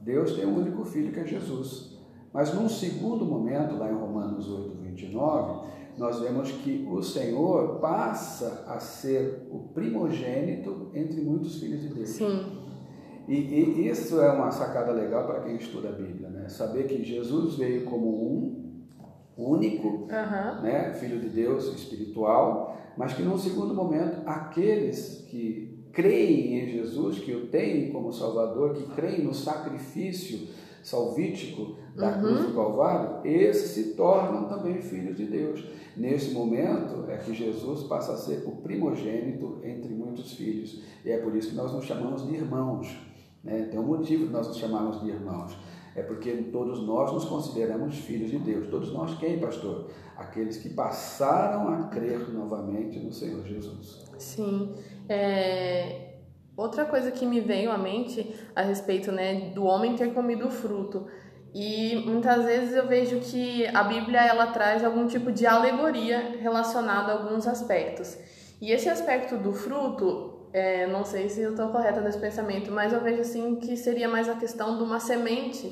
Deus 0.00 0.32
tem 0.32 0.46
um 0.46 0.56
único 0.58 0.84
filho 0.84 1.12
que 1.12 1.20
é 1.20 1.24
Jesus. 1.24 1.96
Mas 2.32 2.52
num 2.52 2.68
segundo 2.68 3.24
momento, 3.24 3.76
lá 3.76 3.90
em 3.90 3.94
Romanos 3.94 4.50
8, 4.50 4.76
29, 4.78 5.68
nós 5.96 6.20
vemos 6.20 6.52
que 6.52 6.86
o 6.90 7.02
Senhor 7.02 7.78
passa 7.80 8.64
a 8.68 8.78
ser 8.78 9.48
o 9.50 9.60
primogênito 9.72 10.90
entre 10.94 11.20
muitos 11.22 11.58
filhos 11.58 11.80
de 11.80 11.88
Deus. 11.88 12.10
Sim. 12.10 12.66
E, 13.26 13.34
e 13.34 13.88
isso 13.88 14.20
é 14.20 14.30
uma 14.30 14.50
sacada 14.50 14.92
legal 14.92 15.26
para 15.26 15.40
quem 15.40 15.56
estuda 15.56 15.88
a 15.88 15.92
Bíblia, 15.92 16.28
né? 16.28 16.48
Saber 16.48 16.86
que 16.86 17.02
Jesus 17.02 17.56
veio 17.56 17.84
como 17.84 18.06
um 18.06 18.65
único, 19.36 19.88
Uhum. 19.88 20.62
né, 20.62 20.92
filho 20.94 21.20
de 21.20 21.28
Deus 21.28 21.66
espiritual, 21.74 22.76
mas 22.96 23.12
que 23.12 23.22
num 23.22 23.36
segundo 23.38 23.74
momento 23.74 24.22
aqueles 24.26 25.24
que 25.28 25.84
creem 25.92 26.58
em 26.60 26.66
Jesus, 26.70 27.18
que 27.18 27.34
o 27.34 27.46
têm 27.48 27.90
como 27.90 28.12
Salvador, 28.12 28.74
que 28.74 28.84
creem 28.94 29.22
no 29.24 29.34
sacrifício 29.34 30.48
salvítico 30.82 31.76
da 31.96 32.12
Uhum. 32.16 32.20
cruz 32.20 32.46
do 32.46 32.54
Calvário, 32.54 33.20
esses 33.24 33.70
se 33.72 33.94
tornam 33.94 34.44
também 34.48 34.80
filhos 34.80 35.16
de 35.16 35.24
Deus. 35.26 35.64
Nesse 35.96 36.32
momento 36.32 37.04
é 37.10 37.16
que 37.16 37.34
Jesus 37.34 37.82
passa 37.84 38.12
a 38.12 38.16
ser 38.16 38.44
o 38.46 38.52
primogênito 38.52 39.58
entre 39.64 39.92
muitos 39.94 40.32
filhos, 40.34 40.82
e 41.04 41.10
é 41.10 41.18
por 41.18 41.34
isso 41.34 41.50
que 41.50 41.56
nós 41.56 41.72
nos 41.72 41.84
chamamos 41.84 42.26
de 42.26 42.34
irmãos. 42.34 42.96
Né? 43.42 43.68
Tem 43.70 43.78
um 43.80 43.84
motivo 43.84 44.26
de 44.26 44.32
nós 44.32 44.46
nos 44.48 44.56
chamarmos 44.58 45.00
de 45.00 45.08
irmãos. 45.08 45.56
É 45.96 46.02
porque 46.02 46.30
todos 46.52 46.86
nós 46.86 47.12
nos 47.12 47.24
consideramos 47.24 47.96
filhos 47.98 48.30
de 48.30 48.38
Deus. 48.38 48.68
Todos 48.68 48.92
nós 48.92 49.18
quem, 49.18 49.40
pastor? 49.40 49.90
Aqueles 50.16 50.58
que 50.58 50.68
passaram 50.68 51.68
a 51.68 51.88
crer 51.88 52.28
novamente 52.32 53.00
no 53.00 53.12
Senhor 53.12 53.42
Jesus. 53.44 54.04
Sim. 54.18 54.74
É, 55.08 56.06
Outra 56.56 56.86
coisa 56.86 57.10
que 57.10 57.26
me 57.26 57.38
veio 57.38 57.70
à 57.70 57.76
mente 57.76 58.34
a 58.54 58.62
respeito 58.62 59.12
né, 59.12 59.50
do 59.54 59.64
homem 59.64 59.94
ter 59.94 60.14
comido 60.14 60.46
o 60.46 60.50
fruto. 60.50 61.06
E 61.54 61.96
muitas 62.06 62.46
vezes 62.46 62.74
eu 62.74 62.86
vejo 62.86 63.20
que 63.20 63.66
a 63.66 63.82
Bíblia 63.82 64.24
ela 64.24 64.46
traz 64.46 64.82
algum 64.82 65.06
tipo 65.06 65.30
de 65.30 65.46
alegoria 65.46 66.38
relacionada 66.40 67.12
a 67.12 67.18
alguns 67.18 67.46
aspectos. 67.46 68.16
E 68.58 68.72
esse 68.72 68.88
aspecto 68.88 69.36
do 69.36 69.52
fruto, 69.52 70.35
é, 70.56 70.86
não 70.86 71.04
sei 71.04 71.28
se 71.28 71.42
eu 71.42 71.50
estou 71.50 71.68
correta 71.68 72.00
nesse 72.00 72.18
pensamento, 72.18 72.72
mas 72.72 72.90
eu 72.90 73.02
vejo 73.02 73.20
assim 73.20 73.56
que 73.56 73.76
seria 73.76 74.08
mais 74.08 74.26
a 74.26 74.34
questão 74.36 74.78
de 74.78 74.82
uma 74.82 74.98
semente. 74.98 75.70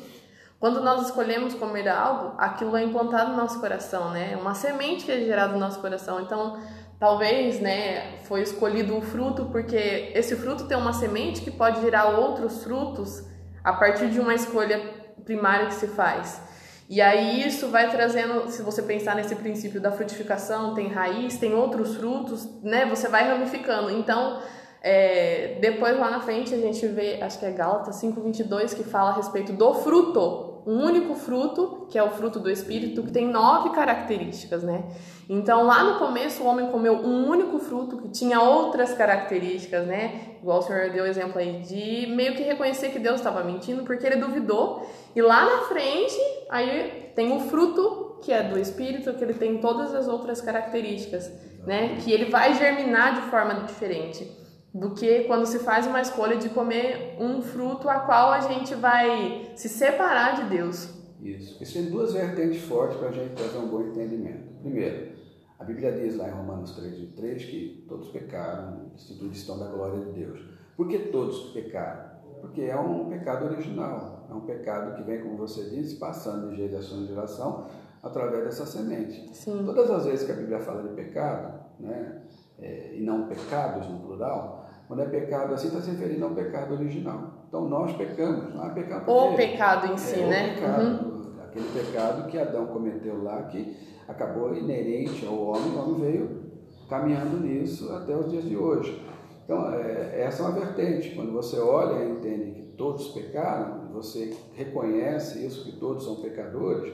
Quando 0.60 0.82
nós 0.82 1.06
escolhemos 1.06 1.54
comer 1.54 1.88
algo, 1.88 2.34
aquilo 2.36 2.76
é 2.76 2.82
implantado 2.82 3.30
no 3.30 3.36
nosso 3.38 3.58
coração, 3.60 4.10
né? 4.10 4.32
É 4.34 4.36
uma 4.36 4.54
semente 4.54 5.06
que 5.06 5.12
é 5.12 5.20
gerada 5.20 5.54
no 5.54 5.58
nosso 5.58 5.80
coração. 5.80 6.20
Então, 6.20 6.60
talvez, 7.00 7.60
né, 7.60 8.18
foi 8.24 8.42
escolhido 8.42 8.94
o 8.94 9.00
fruto 9.00 9.46
porque 9.46 10.12
esse 10.14 10.36
fruto 10.36 10.66
tem 10.66 10.76
uma 10.76 10.92
semente 10.92 11.40
que 11.40 11.50
pode 11.50 11.80
gerar 11.80 12.18
outros 12.18 12.62
frutos 12.62 13.24
a 13.62 13.72
partir 13.72 14.10
de 14.10 14.20
uma 14.20 14.34
escolha 14.34 14.78
primária 15.24 15.66
que 15.66 15.74
se 15.74 15.86
faz. 15.86 16.42
E 16.90 17.00
aí 17.00 17.48
isso 17.48 17.68
vai 17.68 17.90
trazendo, 17.90 18.50
se 18.50 18.62
você 18.62 18.82
pensar 18.82 19.16
nesse 19.16 19.34
princípio 19.34 19.80
da 19.80 19.90
frutificação, 19.90 20.74
tem 20.74 20.88
raiz, 20.88 21.38
tem 21.38 21.54
outros 21.54 21.96
frutos, 21.96 22.46
né? 22.62 22.84
Você 22.84 23.08
vai 23.08 23.26
ramificando. 23.26 23.90
Então, 23.90 24.42
é, 24.86 25.56
depois 25.62 25.98
lá 25.98 26.10
na 26.10 26.20
frente 26.20 26.52
a 26.52 26.58
gente 26.58 26.86
vê, 26.88 27.18
acho 27.22 27.38
que 27.38 27.46
é 27.46 27.50
Gálatas 27.50 27.96
5:22 27.96 28.74
que 28.74 28.84
fala 28.84 29.12
a 29.12 29.14
respeito 29.14 29.50
do 29.50 29.72
fruto, 29.72 30.60
um 30.66 30.84
único 30.84 31.14
fruto, 31.14 31.86
que 31.88 31.96
é 31.96 32.02
o 32.02 32.10
fruto 32.10 32.38
do 32.38 32.50
espírito, 32.50 33.02
que 33.02 33.10
tem 33.10 33.26
nove 33.26 33.70
características, 33.70 34.62
né? 34.62 34.84
Então, 35.26 35.64
lá 35.64 35.84
no 35.84 35.98
começo 35.98 36.42
o 36.42 36.46
homem 36.46 36.66
comeu 36.66 36.96
um 36.96 37.26
único 37.30 37.58
fruto 37.60 37.96
que 37.96 38.08
tinha 38.10 38.42
outras 38.42 38.92
características, 38.92 39.86
né? 39.86 40.36
Igual 40.42 40.58
o 40.58 40.62
senhor 40.62 40.90
deu 40.90 41.04
o 41.04 41.06
exemplo 41.06 41.38
aí 41.38 41.60
de 41.60 42.06
meio 42.08 42.34
que 42.34 42.42
reconhecer 42.42 42.90
que 42.90 42.98
Deus 42.98 43.16
estava 43.16 43.42
mentindo 43.42 43.84
porque 43.84 44.04
ele 44.04 44.16
duvidou. 44.16 44.86
E 45.16 45.22
lá 45.22 45.46
na 45.46 45.58
frente, 45.62 46.18
aí 46.50 47.10
tem 47.16 47.34
o 47.34 47.40
fruto 47.40 48.18
que 48.20 48.30
é 48.30 48.42
do 48.42 48.58
espírito, 48.58 49.14
que 49.14 49.24
ele 49.24 49.34
tem 49.34 49.56
todas 49.62 49.94
as 49.94 50.08
outras 50.08 50.42
características, 50.42 51.32
né? 51.66 51.96
Que 52.04 52.12
ele 52.12 52.26
vai 52.26 52.52
germinar 52.52 53.14
de 53.14 53.30
forma 53.30 53.54
diferente 53.64 54.43
do 54.74 54.90
que 54.90 55.20
quando 55.24 55.46
se 55.46 55.60
faz 55.60 55.86
uma 55.86 56.00
escolha 56.00 56.36
de 56.36 56.48
comer 56.48 57.16
um 57.20 57.40
fruto 57.40 57.88
a 57.88 58.00
qual 58.00 58.32
a 58.32 58.40
gente 58.40 58.74
vai 58.74 59.52
se 59.54 59.68
separar 59.68 60.34
de 60.34 60.50
Deus. 60.50 60.88
Isso. 61.20 61.62
Isso 61.62 61.74
tem 61.74 61.90
duas 61.90 62.12
vertentes 62.12 62.62
fortes 62.62 62.98
para 62.98 63.08
a 63.08 63.12
gente 63.12 63.40
fazer 63.40 63.56
um 63.58 63.68
bom 63.68 63.82
entendimento. 63.82 64.52
Primeiro, 64.60 65.12
a 65.58 65.64
Bíblia 65.64 65.92
diz 65.92 66.16
lá 66.16 66.28
em 66.28 66.32
Romanos 66.32 66.72
3, 66.72 67.14
3 67.14 67.44
que 67.44 67.84
todos 67.88 68.08
pecaram, 68.08 68.90
estão 69.32 69.58
da 69.58 69.68
glória 69.68 70.04
de 70.04 70.12
Deus. 70.12 70.40
Por 70.76 70.88
que 70.88 70.98
todos 70.98 71.52
pecaram? 71.52 72.12
Porque 72.40 72.62
é 72.62 72.76
um 72.76 73.08
pecado 73.08 73.46
original, 73.46 74.26
é 74.28 74.34
um 74.34 74.40
pecado 74.40 74.96
que 74.96 75.02
vem, 75.04 75.22
como 75.22 75.36
você 75.36 75.70
disse, 75.70 75.96
passando 75.96 76.50
de 76.50 76.56
geração 76.56 76.98
em 77.00 77.06
geração 77.06 77.66
através 78.02 78.44
dessa 78.44 78.66
semente. 78.66 79.34
Sim. 79.34 79.62
Todas 79.64 79.90
as 79.90 80.04
vezes 80.04 80.26
que 80.26 80.32
a 80.32 80.34
Bíblia 80.34 80.58
fala 80.58 80.82
de 80.82 80.94
pecado, 80.94 81.60
né, 81.78 82.22
é, 82.58 82.96
e 82.96 83.00
não 83.00 83.26
pecados 83.26 83.88
no 83.88 84.00
plural, 84.00 84.63
quando 84.86 85.00
é 85.02 85.06
pecado 85.06 85.54
assim, 85.54 85.68
está 85.68 85.80
se 85.80 85.90
referindo 85.90 86.24
ao 86.24 86.32
pecado 86.32 86.74
original. 86.74 87.44
Então 87.48 87.68
nós 87.68 87.92
pecamos, 87.96 88.54
não 88.54 88.66
é 88.66 88.70
pecado 88.70 89.10
O 89.10 89.28
porque- 89.28 89.36
pecado 89.36 89.92
em 89.92 89.96
si, 89.96 90.20
é, 90.20 90.26
né? 90.26 90.50
O 90.50 90.54
pecado, 90.54 90.82
Uhum. 90.84 91.32
aquele 91.44 91.68
pecado 91.72 92.28
que 92.30 92.38
Adão 92.38 92.66
cometeu 92.66 93.22
lá, 93.22 93.42
que 93.44 93.76
acabou 94.08 94.54
inerente 94.54 95.24
ao 95.26 95.38
homem, 95.40 95.70
o 95.74 95.78
homem 95.78 96.00
veio 96.00 96.44
caminhando 96.88 97.38
nisso 97.40 97.90
até 97.92 98.14
os 98.16 98.30
dias 98.30 98.44
de 98.44 98.56
hoje. 98.56 99.02
Então, 99.44 99.72
é, 99.74 100.22
essa 100.22 100.42
é 100.42 100.46
uma 100.46 100.58
vertente. 100.58 101.14
Quando 101.14 101.32
você 101.32 101.58
olha 101.58 102.02
e 102.04 102.10
entende 102.12 102.50
que 102.52 102.62
todos 102.76 103.08
pecaram, 103.08 103.88
você 103.92 104.34
reconhece 104.54 105.44
isso, 105.46 105.64
que 105.64 105.72
todos 105.78 106.04
são 106.04 106.16
pecadores, 106.16 106.92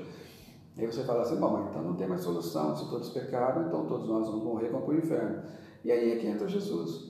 aí 0.76 0.86
você 0.86 1.02
fala 1.04 1.22
assim, 1.22 1.36
bom, 1.36 1.50
mas 1.50 1.68
então 1.70 1.82
não 1.82 1.94
tem 1.94 2.06
mais 2.08 2.22
solução, 2.22 2.76
se 2.76 2.88
todos 2.90 3.08
pecaram, 3.10 3.66
então 3.68 3.86
todos 3.86 4.08
nós 4.08 4.26
vamos 4.26 4.44
morrer, 4.44 4.68
vamos 4.68 4.84
para 4.86 4.94
o 4.94 4.98
inferno. 4.98 5.42
E 5.84 5.90
aí 5.92 6.12
é 6.12 6.16
que 6.16 6.26
entra 6.26 6.46
Jesus. 6.48 7.09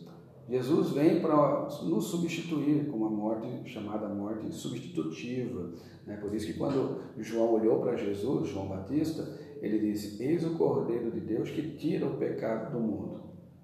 Jesus 0.50 0.90
vem 0.90 1.21
para 1.21 1.69
nos 1.85 2.07
substituir 2.07 2.88
com 2.88 2.97
uma 2.97 3.09
morte 3.09 3.47
chamada 3.71 4.09
morte 4.09 4.52
substitutiva. 4.52 5.71
Né? 6.04 6.16
Por 6.16 6.35
isso 6.35 6.47
que 6.47 6.54
quando 6.54 7.02
João 7.19 7.54
olhou 7.54 7.80
para 7.80 7.95
Jesus, 7.95 8.49
João 8.49 8.66
Batista, 8.66 9.38
ele 9.62 9.78
disse: 9.78 10.21
Eis 10.21 10.45
o 10.45 10.59
Cordeiro 10.59 11.12
de 11.12 11.21
Deus 11.21 11.50
que 11.50 11.76
tira 11.76 12.04
o 12.04 12.16
pecado 12.16 12.73
do 12.73 12.80
mundo. 12.80 13.21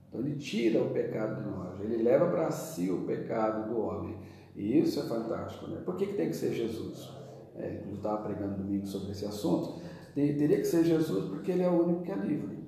Então 0.09 0.21
ele 0.21 0.37
tira 0.37 0.81
o 0.81 0.91
pecado 0.91 1.43
de 1.43 1.51
nós, 1.51 1.81
ele 1.81 2.05
leva 2.05 2.31
para 2.31 2.53
si 2.53 2.89
o 2.89 3.05
pecado 3.05 3.69
do 3.69 3.81
homem. 3.81 4.17
E 4.55 4.79
isso 4.79 5.01
é 5.01 5.03
fantástico. 5.03 5.67
Né? 5.67 5.81
Por 5.85 5.97
que, 5.97 6.07
que 6.07 6.15
tem 6.15 6.29
que 6.29 6.37
ser 6.37 6.55
Jesus? 6.55 7.11
É, 7.57 7.83
eu 7.85 7.97
estava 7.97 8.23
pregando 8.23 8.63
domingo 8.63 8.87
sobre 8.87 9.11
esse 9.11 9.27
assunto. 9.27 9.81
Teria 10.15 10.59
que 10.59 10.65
ser 10.65 10.85
Jesus 10.85 11.25
porque 11.25 11.51
ele 11.51 11.63
é 11.63 11.69
o 11.69 11.83
único 11.83 12.03
que 12.05 12.13
é 12.13 12.17
livre. 12.17 12.61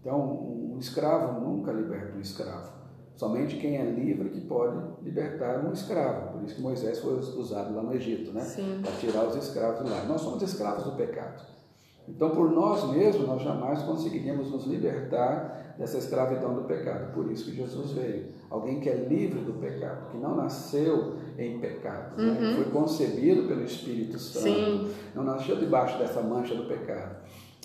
Então, 0.00 0.72
um 0.74 0.78
escravo 0.78 1.40
nunca 1.40 1.72
liberta 1.72 2.16
um 2.16 2.20
escravo. 2.20 2.75
Somente 3.16 3.56
quem 3.56 3.76
é 3.78 3.84
livre 3.84 4.28
que 4.28 4.42
pode 4.42 4.78
libertar 5.02 5.64
um 5.64 5.72
escravo. 5.72 6.34
Por 6.34 6.44
isso 6.44 6.56
que 6.56 6.60
Moisés 6.60 6.98
foi 6.98 7.14
usado 7.14 7.74
lá 7.74 7.82
no 7.82 7.94
Egito, 7.94 8.30
né? 8.32 8.44
Para 8.82 8.92
tirar 8.92 9.26
os 9.26 9.36
escravos 9.36 9.90
lá. 9.90 10.04
Nós 10.04 10.20
somos 10.20 10.42
escravos 10.42 10.84
do 10.84 10.92
pecado. 10.92 11.42
Então, 12.08 12.30
por 12.30 12.50
nós 12.52 12.88
mesmos, 12.92 13.26
nós 13.26 13.42
jamais 13.42 13.82
conseguiríamos 13.82 14.50
nos 14.50 14.64
libertar 14.66 15.74
dessa 15.78 15.98
escravidão 15.98 16.54
do 16.54 16.62
pecado. 16.62 17.12
Por 17.12 17.30
isso 17.32 17.46
que 17.46 17.56
Jesus 17.56 17.92
veio. 17.92 18.26
Alguém 18.48 18.80
que 18.80 18.88
é 18.88 18.94
livre 18.94 19.40
do 19.40 19.54
pecado, 19.54 20.10
que 20.10 20.18
não 20.18 20.36
nasceu 20.36 21.16
em 21.38 21.58
pecado, 21.58 22.16
né? 22.16 22.38
Uhum. 22.38 22.54
foi 22.56 22.64
concebido 22.70 23.48
pelo 23.48 23.64
Espírito 23.64 24.18
Santo, 24.18 24.44
Sim. 24.44 24.90
não 25.14 25.24
nasceu 25.24 25.56
debaixo 25.56 25.98
dessa 25.98 26.22
mancha 26.22 26.54
do 26.54 26.66
pecado. 26.66 27.16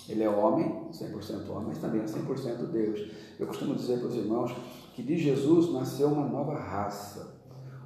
Ele 0.08 0.24
é 0.24 0.28
homem, 0.28 0.88
100% 0.90 1.48
homem, 1.48 1.68
mas 1.68 1.78
também 1.78 2.00
é 2.00 2.04
100% 2.04 2.66
Deus. 2.72 3.08
Eu 3.38 3.46
costumo 3.46 3.74
dizer 3.74 3.98
para 3.98 4.08
os 4.08 4.16
irmãos 4.16 4.52
que 4.94 5.02
de 5.02 5.18
Jesus 5.18 5.72
nasceu 5.72 6.08
uma 6.08 6.26
nova 6.26 6.54
raça, 6.54 7.40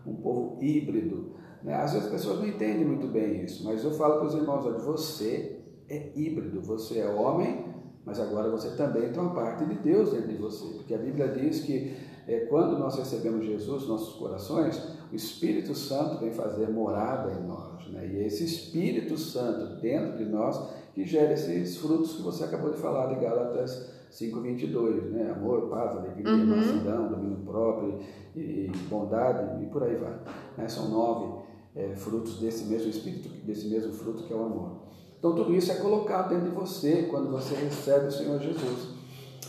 um 0.07 0.15
povo 0.17 0.63
híbrido. 0.63 1.35
né? 1.63 1.75
Às 1.75 1.93
vezes 1.93 2.07
as 2.07 2.13
pessoas 2.13 2.39
não 2.39 2.47
entendem 2.47 2.85
muito 2.85 3.07
bem 3.07 3.45
isso, 3.45 3.65
mas 3.65 3.85
eu 3.85 3.93
falo 3.93 4.17
para 4.17 4.27
os 4.27 4.35
irmãos: 4.35 4.65
olha, 4.67 4.79
você 4.79 5.61
é 5.89 6.11
híbrido, 6.15 6.61
você 6.61 6.99
é 6.99 7.09
homem, 7.09 7.67
mas 8.05 8.21
agora 8.21 8.51
você 8.51 8.77
também 8.77 9.11
tem 9.11 9.21
uma 9.21 9.35
parte 9.35 9.65
de 9.65 9.75
Deus 9.77 10.13
dentro 10.13 10.29
de 10.29 10.37
você, 10.37 10.65
porque 10.75 10.95
a 10.95 10.99
Bíblia 10.99 11.29
diz 11.29 11.61
que 11.61 11.97
é, 12.27 12.41
quando 12.41 12.77
nós 12.79 12.97
recebemos 12.97 13.45
Jesus 13.45 13.83
nos 13.83 13.89
nossos 13.89 14.17
corações, 14.17 14.77
o 15.13 15.15
Espírito 15.15 15.75
Santo 15.75 16.19
vem 16.19 16.33
fazer 16.33 16.69
morada 16.69 17.33
em 17.33 17.47
nós, 17.47 17.87
né? 17.89 18.07
e 18.07 18.19
é 18.19 18.27
esse 18.27 18.45
Espírito 18.45 19.17
Santo 19.17 19.81
dentro 19.81 20.19
de 20.19 20.25
nós 20.25 20.61
que 20.93 21.05
gera 21.05 21.35
esses 21.35 21.77
frutos 21.77 22.15
que 22.15 22.23
você 22.23 22.43
acabou 22.45 22.71
de 22.71 22.79
falar 22.79 23.15
de 23.15 23.21
Gálatas 23.21 23.96
5,22, 24.11 25.11
né? 25.11 25.33
amor, 25.37 25.69
paz, 25.69 25.97
alegria, 25.97 26.31
Uhum. 26.33 26.47
mansidão, 26.47 27.09
domínio 27.09 27.39
próprio 27.45 27.99
e, 28.35 28.41
e 28.41 28.73
bondade 28.89 29.63
e 29.63 29.67
por 29.67 29.83
aí 29.83 29.97
vai. 29.97 30.15
né? 30.57 30.69
São 30.69 30.89
nove 30.89 31.45
é, 31.75 31.95
frutos 31.95 32.39
desse 32.39 32.65
mesmo 32.65 32.89
Espírito, 32.89 33.29
desse 33.45 33.69
mesmo 33.69 33.93
fruto 33.93 34.23
que 34.25 34.33
é 34.33 34.37
o 34.37 34.45
amor. 34.45 34.87
Então 35.19 35.35
tudo 35.35 35.55
isso 35.55 35.73
é 35.73 35.77
colocado 35.77 36.29
dentro 36.31 36.49
de 36.49 36.55
você 36.55 37.05
quando 37.11 37.31
você 37.31 37.55
recebe 37.55 38.07
o 38.07 38.13
Senhor 38.13 38.41
Jesus. 38.41 38.95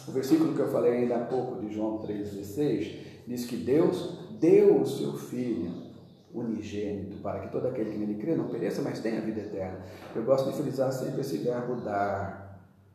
O 0.07 0.11
versículo 0.11 0.53
que 0.53 0.59
eu 0.59 0.67
falei 0.69 0.93
ainda 0.93 1.17
há 1.17 1.25
pouco, 1.25 1.59
de 1.59 1.73
João 1.73 1.99
3,16, 1.99 2.95
diz 3.27 3.45
que 3.45 3.57
Deus 3.57 4.17
deu 4.39 4.81
o 4.81 4.85
seu 4.85 5.13
Filho 5.13 5.87
unigênito 6.33 7.17
para 7.17 7.39
que 7.39 7.51
todo 7.51 7.67
aquele 7.67 7.91
que 7.91 7.97
nele 7.97 8.15
crê 8.15 8.35
não 8.35 8.47
pereça, 8.47 8.81
mas 8.81 8.99
tenha 8.99 9.19
vida 9.21 9.41
eterna. 9.41 9.79
Eu 10.15 10.23
gosto 10.23 10.49
de 10.51 10.57
frisar 10.57 10.91
sempre 10.91 11.21
esse 11.21 11.37
verbo 11.39 11.75
dar. 11.81 12.46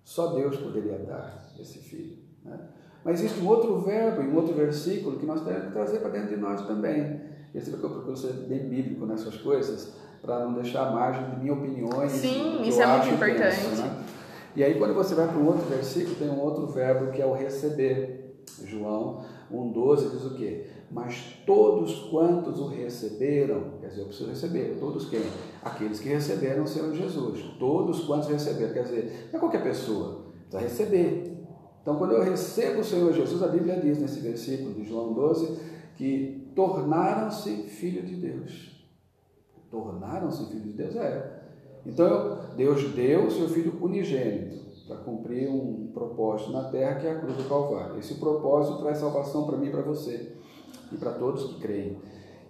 Só 0.04 0.28
Deus 0.34 0.56
poderia 0.56 0.98
dar 0.98 1.52
esse 1.58 1.78
filho. 1.78 2.18
Né? 2.44 2.58
Mas 3.04 3.20
existe 3.20 3.40
um 3.40 3.48
outro 3.48 3.80
verbo, 3.80 4.22
um 4.22 4.36
outro 4.36 4.54
versículo 4.54 5.18
que 5.18 5.26
nós 5.26 5.42
temos 5.44 5.64
que 5.64 5.72
trazer 5.72 5.98
para 5.98 6.10
dentro 6.10 6.28
de 6.28 6.36
nós 6.36 6.66
também. 6.66 7.20
Esse 7.54 7.74
é 7.74 7.76
que 7.76 7.84
eu 7.84 7.90
procuro 7.90 8.16
ser 8.16 8.32
bem 8.32 8.68
bíblico 8.68 9.04
nessas 9.06 9.36
coisas, 9.36 9.94
para 10.20 10.44
não 10.44 10.54
deixar 10.54 10.88
a 10.88 10.92
margem 10.92 11.30
de 11.30 11.36
minhas 11.36 11.58
opiniões. 11.58 12.12
Sim, 12.12 12.62
isso 12.62 12.80
é 12.80 12.86
muito 12.86 13.14
importante. 13.14 13.56
Penso, 13.56 13.82
né? 13.82 14.04
E 14.54 14.62
aí, 14.62 14.78
quando 14.78 14.94
você 14.94 15.14
vai 15.14 15.26
para 15.26 15.38
um 15.38 15.46
outro 15.46 15.64
versículo, 15.66 16.14
tem 16.14 16.28
um 16.28 16.40
outro 16.40 16.66
verbo 16.66 17.10
que 17.10 17.20
é 17.20 17.26
o 17.26 17.32
receber. 17.32 18.21
João 18.66 19.24
1,12 19.52 20.10
diz 20.10 20.24
o 20.24 20.34
quê? 20.34 20.66
Mas 20.90 21.38
todos 21.46 22.00
quantos 22.10 22.58
o 22.60 22.68
receberam, 22.68 23.78
quer 23.80 23.88
dizer, 23.88 24.00
eu 24.02 24.06
preciso 24.06 24.28
receber, 24.28 24.76
todos 24.78 25.08
quem? 25.08 25.22
Aqueles 25.62 26.00
que 26.00 26.08
receberam 26.08 26.64
o 26.64 26.66
Senhor 26.66 26.94
Jesus. 26.94 27.40
Todos 27.58 28.04
quantos 28.04 28.28
receberam, 28.28 28.72
quer 28.72 28.84
dizer, 28.84 29.28
não 29.32 29.38
é 29.38 29.40
qualquer 29.40 29.62
pessoa, 29.62 30.26
precisa 30.50 30.58
receber. 30.58 31.32
Então, 31.80 31.96
quando 31.96 32.12
eu 32.12 32.22
recebo 32.22 32.80
o 32.80 32.84
Senhor 32.84 33.12
Jesus, 33.12 33.42
a 33.42 33.48
Bíblia 33.48 33.80
diz 33.80 33.98
nesse 33.98 34.20
versículo 34.20 34.74
de 34.74 34.84
João 34.84 35.12
12 35.12 35.58
que 35.96 36.52
tornaram-se 36.54 37.64
filhos 37.64 38.08
de 38.08 38.16
Deus. 38.16 38.86
Tornaram-se 39.70 40.46
filhos 40.46 40.64
de 40.64 40.72
Deus? 40.72 40.96
É. 40.96 41.42
Então, 41.84 42.38
Deus 42.56 42.92
deu 42.94 43.26
o 43.26 43.30
seu 43.30 43.48
Filho 43.48 43.76
unigênito 43.80 44.71
para 44.92 45.04
cumprir 45.04 45.48
um 45.48 45.90
propósito 45.92 46.52
na 46.52 46.64
terra 46.64 46.96
que 46.96 47.06
é 47.06 47.12
a 47.12 47.18
cruz 47.18 47.36
do 47.36 47.48
Calvário. 47.48 47.98
Esse 47.98 48.14
propósito 48.14 48.78
traz 48.78 48.98
salvação 48.98 49.46
para 49.46 49.56
mim 49.56 49.68
e 49.68 49.70
para 49.70 49.82
você 49.82 50.32
e 50.92 50.96
para 50.96 51.12
todos 51.12 51.54
que 51.54 51.60
creem. 51.60 51.96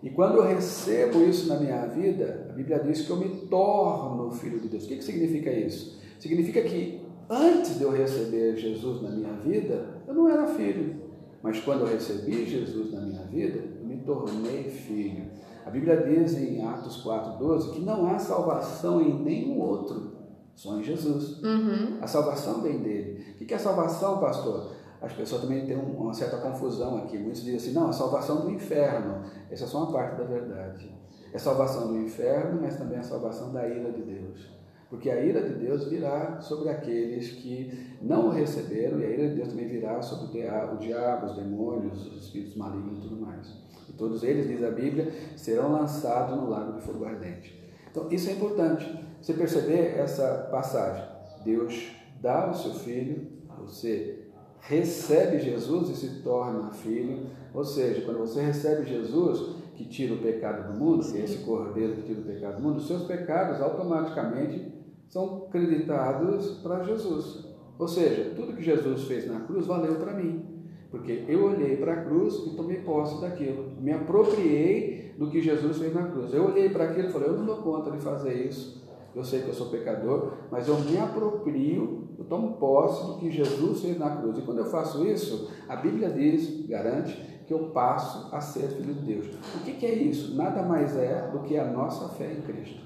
E 0.03 0.11
quando 0.11 0.37
eu 0.37 0.43
recebo 0.43 1.21
isso 1.21 1.49
na 1.49 1.61
minha 1.61 1.87
vida, 1.87 2.49
a 2.51 2.53
Bíblia 2.53 2.81
diz 2.81 3.03
que 3.03 3.11
eu 3.11 3.17
me 3.17 3.29
torno 3.47 4.33
filho 4.33 4.59
de 4.59 4.69
Deus. 4.69 4.85
O 4.85 4.89
que, 4.89 4.97
que 4.97 5.05
significa 5.05 5.51
isso? 5.53 6.01
Significa 6.19 6.61
que 6.63 7.01
antes 7.31 7.79
de 7.79 7.85
eu 7.85 7.93
receber 7.93 8.57
Jesus 8.57 9.01
na 9.01 9.11
minha 9.11 9.33
vida, 9.35 10.03
eu 10.07 10.15
não 10.15 10.29
era 10.29 10.47
filho. 10.49 11.03
Mas 11.41 11.61
quando 11.61 11.83
eu 11.83 11.87
recebi 11.87 12.45
Jesus 12.45 12.93
na 12.93 13.01
minha 13.01 13.23
vida, 13.23 13.65
eu 13.81 13.87
me 13.87 13.99
tornei 13.99 14.65
filho. 14.65 15.27
A 15.65 15.71
Bíblia 15.71 15.97
diz 15.99 16.37
em 16.37 16.65
Atos 16.65 17.05
4,12 17.05 17.73
que 17.73 17.81
não 17.81 18.07
há 18.09 18.19
salvação 18.19 19.01
em 19.01 19.23
nenhum 19.23 19.61
outro, 19.61 20.12
só 20.55 20.79
em 20.79 20.83
Jesus. 20.83 21.43
Uhum. 21.43 21.99
A 22.01 22.07
salvação 22.07 22.63
vem 22.63 22.79
dele. 22.79 23.35
O 23.41 23.45
que 23.45 23.55
é 23.55 23.59
salvação, 23.59 24.19
pastor? 24.19 24.73
As 25.01 25.13
pessoas 25.13 25.43
também 25.43 25.67
têm 25.67 25.77
uma 25.77 26.15
certa 26.15 26.37
confusão 26.37 26.99
aqui. 26.99 27.19
Muitos 27.19 27.43
dizem 27.43 27.57
assim: 27.57 27.73
não, 27.73 27.89
a 27.89 27.93
salvação 27.93 28.43
do 28.43 28.51
inferno. 28.51 29.25
Essa 29.51 29.65
é 29.65 29.67
só 29.67 29.79
uma 29.79 29.93
parte 29.93 30.17
da 30.17 30.25
verdade. 30.25 30.91
É 31.33 31.39
salvação 31.39 31.89
do 31.89 31.99
inferno, 31.99 32.61
mas 32.61 32.77
também 32.77 32.99
a 32.99 33.03
salvação 33.03 33.53
da 33.53 33.67
ira 33.67 33.91
de 33.91 34.03
Deus. 34.03 34.53
Porque 34.91 35.11
a 35.11 35.19
ira 35.19 35.41
de 35.41 35.55
Deus 35.55 35.89
virá 35.89 36.39
sobre 36.43 36.69
aqueles 36.69 37.31
que 37.31 37.97
não 38.03 38.27
o 38.27 38.31
receberam, 38.31 39.01
e 39.01 39.07
a 39.07 39.09
ira 39.09 39.29
de 39.31 39.37
Deus 39.37 39.49
também 39.49 39.67
virá 39.67 40.03
sobre 40.03 40.27
o 40.27 40.77
diabo, 40.77 41.27
os 41.27 41.35
demônios, 41.35 42.07
os 42.09 42.25
espíritos 42.25 42.55
malignos 42.57 42.99
e 42.99 43.01
tudo 43.01 43.17
mais. 43.17 43.57
E 43.89 43.93
todos 43.95 44.23
eles, 44.23 44.47
diz 44.47 44.63
a 44.63 44.71
Bíblia, 44.71 45.11
serão 45.35 45.73
lançados 45.73 46.37
no 46.37 46.51
lago 46.51 46.75
de 46.75 46.83
fogo 46.83 47.07
ardente. 47.07 47.59
Então, 47.91 48.07
isso 48.11 48.29
é 48.29 48.35
importante. 48.35 49.12
Você 49.23 49.35
perceber 49.35 49.97
essa 49.97 50.49
passagem. 50.51 51.05
Deus 51.45 51.93
dá 52.21 52.51
o 52.51 52.55
seu 52.55 52.73
filho, 52.73 53.29
você 53.61 54.27
recebe 54.59 55.39
Jesus 55.39 55.91
e 55.91 55.95
se 55.95 56.23
torna 56.23 56.73
filho. 56.73 57.27
Ou 57.55 57.65
seja, 57.65 58.03
quando 58.03 58.19
você 58.19 58.43
recebe 58.43 58.85
Jesus, 58.85 59.57
que 59.77 59.85
tira 59.85 60.15
o 60.15 60.19
pecado 60.19 60.73
do 60.73 60.79
mundo, 60.79 61.07
que 61.07 61.19
é 61.19 61.25
esse 61.25 61.39
cordeiro 61.45 61.95
que 61.95 62.03
tira 62.03 62.21
o 62.21 62.25
pecado 62.25 62.57
do 62.57 62.63
mundo, 62.63 62.79
os 62.79 62.87
seus 62.89 63.05
pecados 63.05 63.61
automaticamente 63.61 64.73
são 65.09 65.47
creditados 65.53 66.59
para 66.61 66.83
Jesus. 66.83 67.47
Ou 67.79 67.87
seja, 67.87 68.33
tudo 68.35 68.57
que 68.57 68.63
Jesus 68.63 69.05
fez 69.05 69.29
na 69.29 69.41
cruz 69.41 69.67
valeu 69.67 69.97
para 69.97 70.15
mim. 70.15 70.45
Porque 70.91 71.25
eu 71.29 71.45
olhei 71.45 71.77
para 71.77 71.93
a 71.95 72.05
cruz 72.05 72.35
e 72.47 72.57
tomei 72.57 72.81
posse 72.81 73.21
daquilo. 73.21 73.81
Me 73.81 73.93
apropriei 73.93 75.15
do 75.17 75.31
que 75.31 75.41
Jesus 75.41 75.79
fez 75.79 75.95
na 75.95 76.09
cruz. 76.09 76.35
Eu 76.35 76.47
olhei 76.47 76.69
para 76.71 76.85
aquilo 76.85 77.09
e 77.09 77.13
falei: 77.13 77.29
eu 77.29 77.37
não 77.37 77.47
dou 77.47 77.59
conta 77.59 77.91
de 77.93 77.99
fazer 77.99 78.47
isso. 78.47 78.82
Eu 79.15 79.25
sei 79.25 79.43
que 79.43 79.49
eu 79.49 79.55
sou 79.55 79.69
pecador, 79.69 80.33
mas 80.51 80.69
eu 80.69 80.79
me 80.79 80.99
aproprio, 80.99 82.09
eu 82.19 82.25
tomo 82.25 82.57
posse 82.57 83.07
do 83.07 83.19
que 83.19 83.31
Jesus 83.31 83.83
fez 83.83 83.99
na 83.99 84.17
cruz. 84.17 84.39
E 84.39 84.43
quando 84.43 84.59
eu 84.59 84.67
faço 84.67 85.07
isso, 85.07 85.51
a 85.69 85.77
Bíblia 85.77 86.11
diz, 86.11 86.67
garante, 86.67 87.15
que 87.47 87.53
eu 87.53 87.71
passo 87.71 88.35
a 88.35 88.41
ser 88.41 88.69
filho 88.69 88.95
de 88.95 89.15
Deus. 89.15 89.27
O 89.57 89.65
que, 89.65 89.75
que 89.75 89.87
é 89.87 89.95
isso? 89.95 90.35
Nada 90.35 90.63
mais 90.63 90.97
é 90.97 91.29
do 91.31 91.41
que 91.41 91.59
a 91.59 91.65
nossa 91.65 92.09
fé 92.15 92.33
em 92.33 92.41
Cristo. 92.41 92.81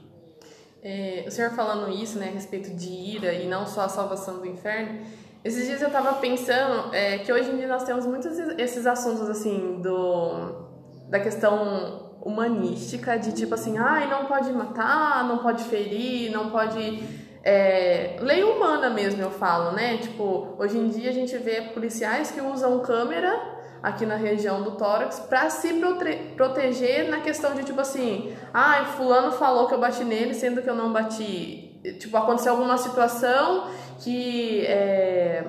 É, 0.82 1.24
o 1.26 1.30
senhor 1.30 1.50
falando 1.50 1.90
isso, 1.90 2.18
né, 2.18 2.28
a 2.28 2.32
respeito 2.32 2.70
de 2.74 2.88
ira 2.88 3.32
e 3.32 3.48
não 3.48 3.66
só 3.66 3.82
a 3.82 3.88
salvação 3.88 4.38
do 4.38 4.46
inferno, 4.46 5.00
esses 5.44 5.66
dias 5.66 5.80
eu 5.80 5.90
tava 5.90 6.14
pensando 6.14 6.92
é, 6.94 7.18
que 7.18 7.32
hoje 7.32 7.50
em 7.50 7.56
dia 7.56 7.68
nós 7.68 7.84
temos 7.84 8.04
muitos 8.04 8.36
esses 8.58 8.86
assuntos, 8.86 9.28
assim, 9.28 9.80
do, 9.80 10.66
da 11.08 11.20
questão 11.20 12.05
humanística, 12.26 13.16
de 13.16 13.30
tipo 13.32 13.54
assim, 13.54 13.78
ai, 13.78 14.08
não 14.08 14.24
pode 14.24 14.52
matar, 14.52 15.22
não 15.24 15.38
pode 15.38 15.62
ferir, 15.64 16.32
não 16.32 16.50
pode. 16.50 17.02
É, 17.44 18.16
lei 18.20 18.42
humana 18.42 18.90
mesmo, 18.90 19.22
eu 19.22 19.30
falo, 19.30 19.70
né? 19.70 19.98
Tipo, 19.98 20.56
hoje 20.58 20.76
em 20.76 20.88
dia 20.88 21.10
a 21.10 21.12
gente 21.12 21.36
vê 21.38 21.62
policiais 21.62 22.32
que 22.32 22.40
usam 22.40 22.80
câmera 22.80 23.54
aqui 23.80 24.04
na 24.04 24.16
região 24.16 24.64
do 24.64 24.72
tórax 24.72 25.20
para 25.20 25.48
se 25.48 25.74
prote 25.74 26.16
proteger 26.36 27.08
na 27.08 27.20
questão 27.20 27.54
de 27.54 27.62
tipo 27.62 27.80
assim, 27.80 28.34
ai, 28.52 28.84
fulano 28.96 29.30
falou 29.30 29.68
que 29.68 29.74
eu 29.74 29.78
bati 29.78 30.02
nele, 30.02 30.34
sendo 30.34 30.60
que 30.60 30.68
eu 30.68 30.74
não 30.74 30.92
bati. 30.92 31.80
Tipo, 32.00 32.16
aconteceu 32.16 32.50
alguma 32.50 32.76
situação 32.76 33.68
que 34.00 34.66
é, 34.66 35.44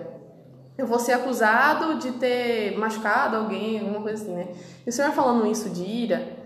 eu 0.78 0.86
vou 0.86 1.00
ser 1.00 1.14
acusado 1.14 1.96
de 1.96 2.12
ter 2.12 2.78
machucado 2.78 3.38
alguém, 3.38 3.80
alguma 3.80 4.02
coisa 4.02 4.22
assim, 4.22 4.36
né? 4.36 4.50
E 4.86 4.90
o 4.92 4.94
senhor 4.94 5.12
falando 5.14 5.48
isso 5.48 5.72
de 5.72 5.82
ira, 5.82 6.38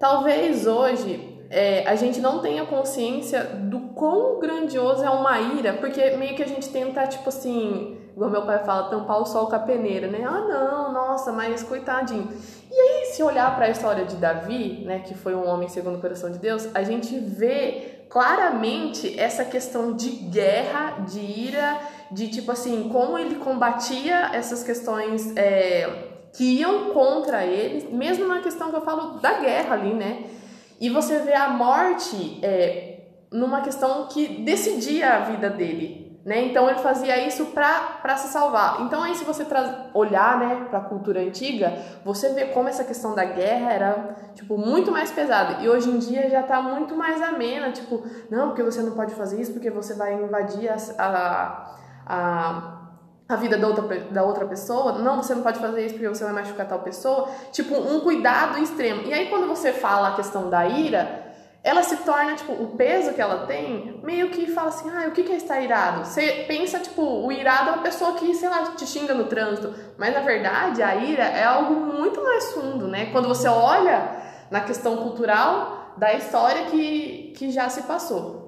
talvez 0.00 0.66
hoje 0.66 1.38
é, 1.50 1.86
a 1.86 1.94
gente 1.94 2.20
não 2.20 2.40
tenha 2.40 2.64
consciência 2.64 3.44
do 3.44 3.80
quão 3.90 4.40
grandioso 4.40 5.04
é 5.04 5.10
uma 5.10 5.38
ira, 5.38 5.74
porque 5.74 6.10
meio 6.16 6.34
que 6.34 6.42
a 6.42 6.48
gente 6.48 6.68
tenta, 6.70 7.06
tipo 7.06 7.28
assim, 7.28 7.98
igual 8.16 8.30
meu 8.30 8.46
pai 8.46 8.64
fala, 8.64 8.88
tampar 8.88 9.20
o 9.20 9.26
sol 9.26 9.46
com 9.48 9.56
a 9.56 9.58
peneira, 9.58 10.06
né? 10.06 10.24
Ah, 10.24 10.40
não, 10.40 10.92
nossa, 10.92 11.30
mas 11.32 11.62
coitadinho. 11.62 12.28
E 12.70 12.74
aí, 12.74 13.06
se 13.06 13.22
olhar 13.22 13.54
para 13.56 13.66
a 13.66 13.70
história 13.70 14.04
de 14.04 14.16
Davi, 14.16 14.84
né, 14.86 15.00
que 15.00 15.12
foi 15.14 15.34
um 15.34 15.46
homem 15.46 15.68
segundo 15.68 15.98
o 15.98 16.00
coração 16.00 16.30
de 16.30 16.38
Deus, 16.38 16.68
a 16.72 16.82
gente 16.84 17.18
vê 17.18 18.04
claramente 18.08 19.18
essa 19.18 19.44
questão 19.44 19.92
de 19.92 20.10
guerra, 20.10 21.00
de 21.00 21.20
ira, 21.20 21.78
de 22.10 22.28
tipo 22.28 22.52
assim, 22.52 22.88
como 22.88 23.18
ele 23.18 23.36
combatia 23.36 24.30
essas 24.32 24.62
questões 24.62 25.36
é, 25.36 26.09
que 26.32 26.58
iam 26.58 26.90
contra 26.92 27.44
ele, 27.44 27.94
mesmo 27.94 28.26
na 28.26 28.40
questão 28.40 28.70
que 28.70 28.76
eu 28.76 28.82
falo 28.82 29.18
da 29.18 29.40
guerra 29.40 29.74
ali, 29.74 29.94
né? 29.94 30.24
E 30.80 30.88
você 30.88 31.18
vê 31.18 31.34
a 31.34 31.50
morte 31.50 32.38
é, 32.42 33.00
numa 33.30 33.60
questão 33.60 34.06
que 34.06 34.42
decidia 34.44 35.14
a 35.14 35.20
vida 35.20 35.50
dele, 35.50 36.20
né? 36.24 36.44
Então 36.46 36.68
ele 36.68 36.78
fazia 36.78 37.26
isso 37.26 37.46
para 37.46 38.16
se 38.16 38.28
salvar. 38.28 38.82
Então 38.82 39.02
aí 39.02 39.14
se 39.14 39.24
você 39.24 39.46
olhar, 39.92 40.38
né, 40.38 40.66
para 40.70 40.78
a 40.78 40.84
cultura 40.84 41.20
antiga, 41.20 41.72
você 42.04 42.30
vê 42.30 42.46
como 42.46 42.68
essa 42.68 42.84
questão 42.84 43.14
da 43.14 43.24
guerra 43.24 43.72
era 43.72 44.16
tipo 44.34 44.56
muito 44.56 44.90
mais 44.90 45.10
pesada. 45.10 45.62
E 45.62 45.68
hoje 45.68 45.90
em 45.90 45.98
dia 45.98 46.30
já 46.30 46.40
está 46.40 46.62
muito 46.62 46.96
mais 46.96 47.20
amena, 47.20 47.72
tipo, 47.72 48.02
não, 48.30 48.48
porque 48.48 48.62
você 48.62 48.82
não 48.82 48.92
pode 48.92 49.14
fazer 49.14 49.40
isso 49.40 49.52
porque 49.52 49.70
você 49.70 49.94
vai 49.94 50.14
invadir 50.14 50.70
a, 50.70 50.76
a, 50.98 51.74
a 52.06 52.79
a 53.30 53.36
vida 53.36 53.56
da 53.56 53.68
outra, 53.68 54.00
da 54.10 54.22
outra 54.24 54.44
pessoa, 54.44 54.92
não, 54.98 55.22
você 55.22 55.34
não 55.34 55.42
pode 55.42 55.60
fazer 55.60 55.86
isso 55.86 55.94
porque 55.94 56.08
você 56.08 56.24
vai 56.24 56.32
machucar 56.32 56.66
tal 56.66 56.80
pessoa, 56.80 57.28
tipo, 57.52 57.76
um 57.76 58.00
cuidado 58.00 58.58
extremo. 58.58 59.02
E 59.02 59.14
aí, 59.14 59.28
quando 59.28 59.46
você 59.46 59.72
fala 59.72 60.08
a 60.08 60.14
questão 60.16 60.50
da 60.50 60.66
ira, 60.66 61.30
ela 61.62 61.82
se 61.84 61.98
torna, 61.98 62.34
tipo, 62.34 62.52
o 62.52 62.76
peso 62.76 63.12
que 63.12 63.20
ela 63.20 63.46
tem, 63.46 64.00
meio 64.02 64.30
que 64.30 64.50
fala 64.50 64.68
assim, 64.68 64.90
ah, 64.90 65.06
o 65.06 65.12
que 65.12 65.20
é 65.30 65.36
estar 65.36 65.60
irado? 65.60 66.06
Você 66.06 66.44
pensa, 66.48 66.80
tipo, 66.80 67.02
o 67.02 67.30
irado 67.30 67.68
é 67.68 67.72
uma 67.74 67.82
pessoa 67.82 68.14
que, 68.14 68.34
sei 68.34 68.48
lá, 68.48 68.72
te 68.72 68.84
xinga 68.84 69.14
no 69.14 69.24
trânsito, 69.26 69.72
mas 69.96 70.12
na 70.12 70.20
verdade 70.20 70.82
a 70.82 70.96
ira 70.96 71.22
é 71.22 71.44
algo 71.44 71.74
muito 71.74 72.20
mais 72.24 72.52
fundo, 72.52 72.88
né? 72.88 73.12
Quando 73.12 73.28
você 73.28 73.46
olha 73.46 74.16
na 74.50 74.60
questão 74.62 74.96
cultural 74.96 75.94
da 75.96 76.14
história 76.14 76.64
que, 76.64 77.32
que 77.36 77.50
já 77.50 77.68
se 77.68 77.82
passou. 77.82 78.40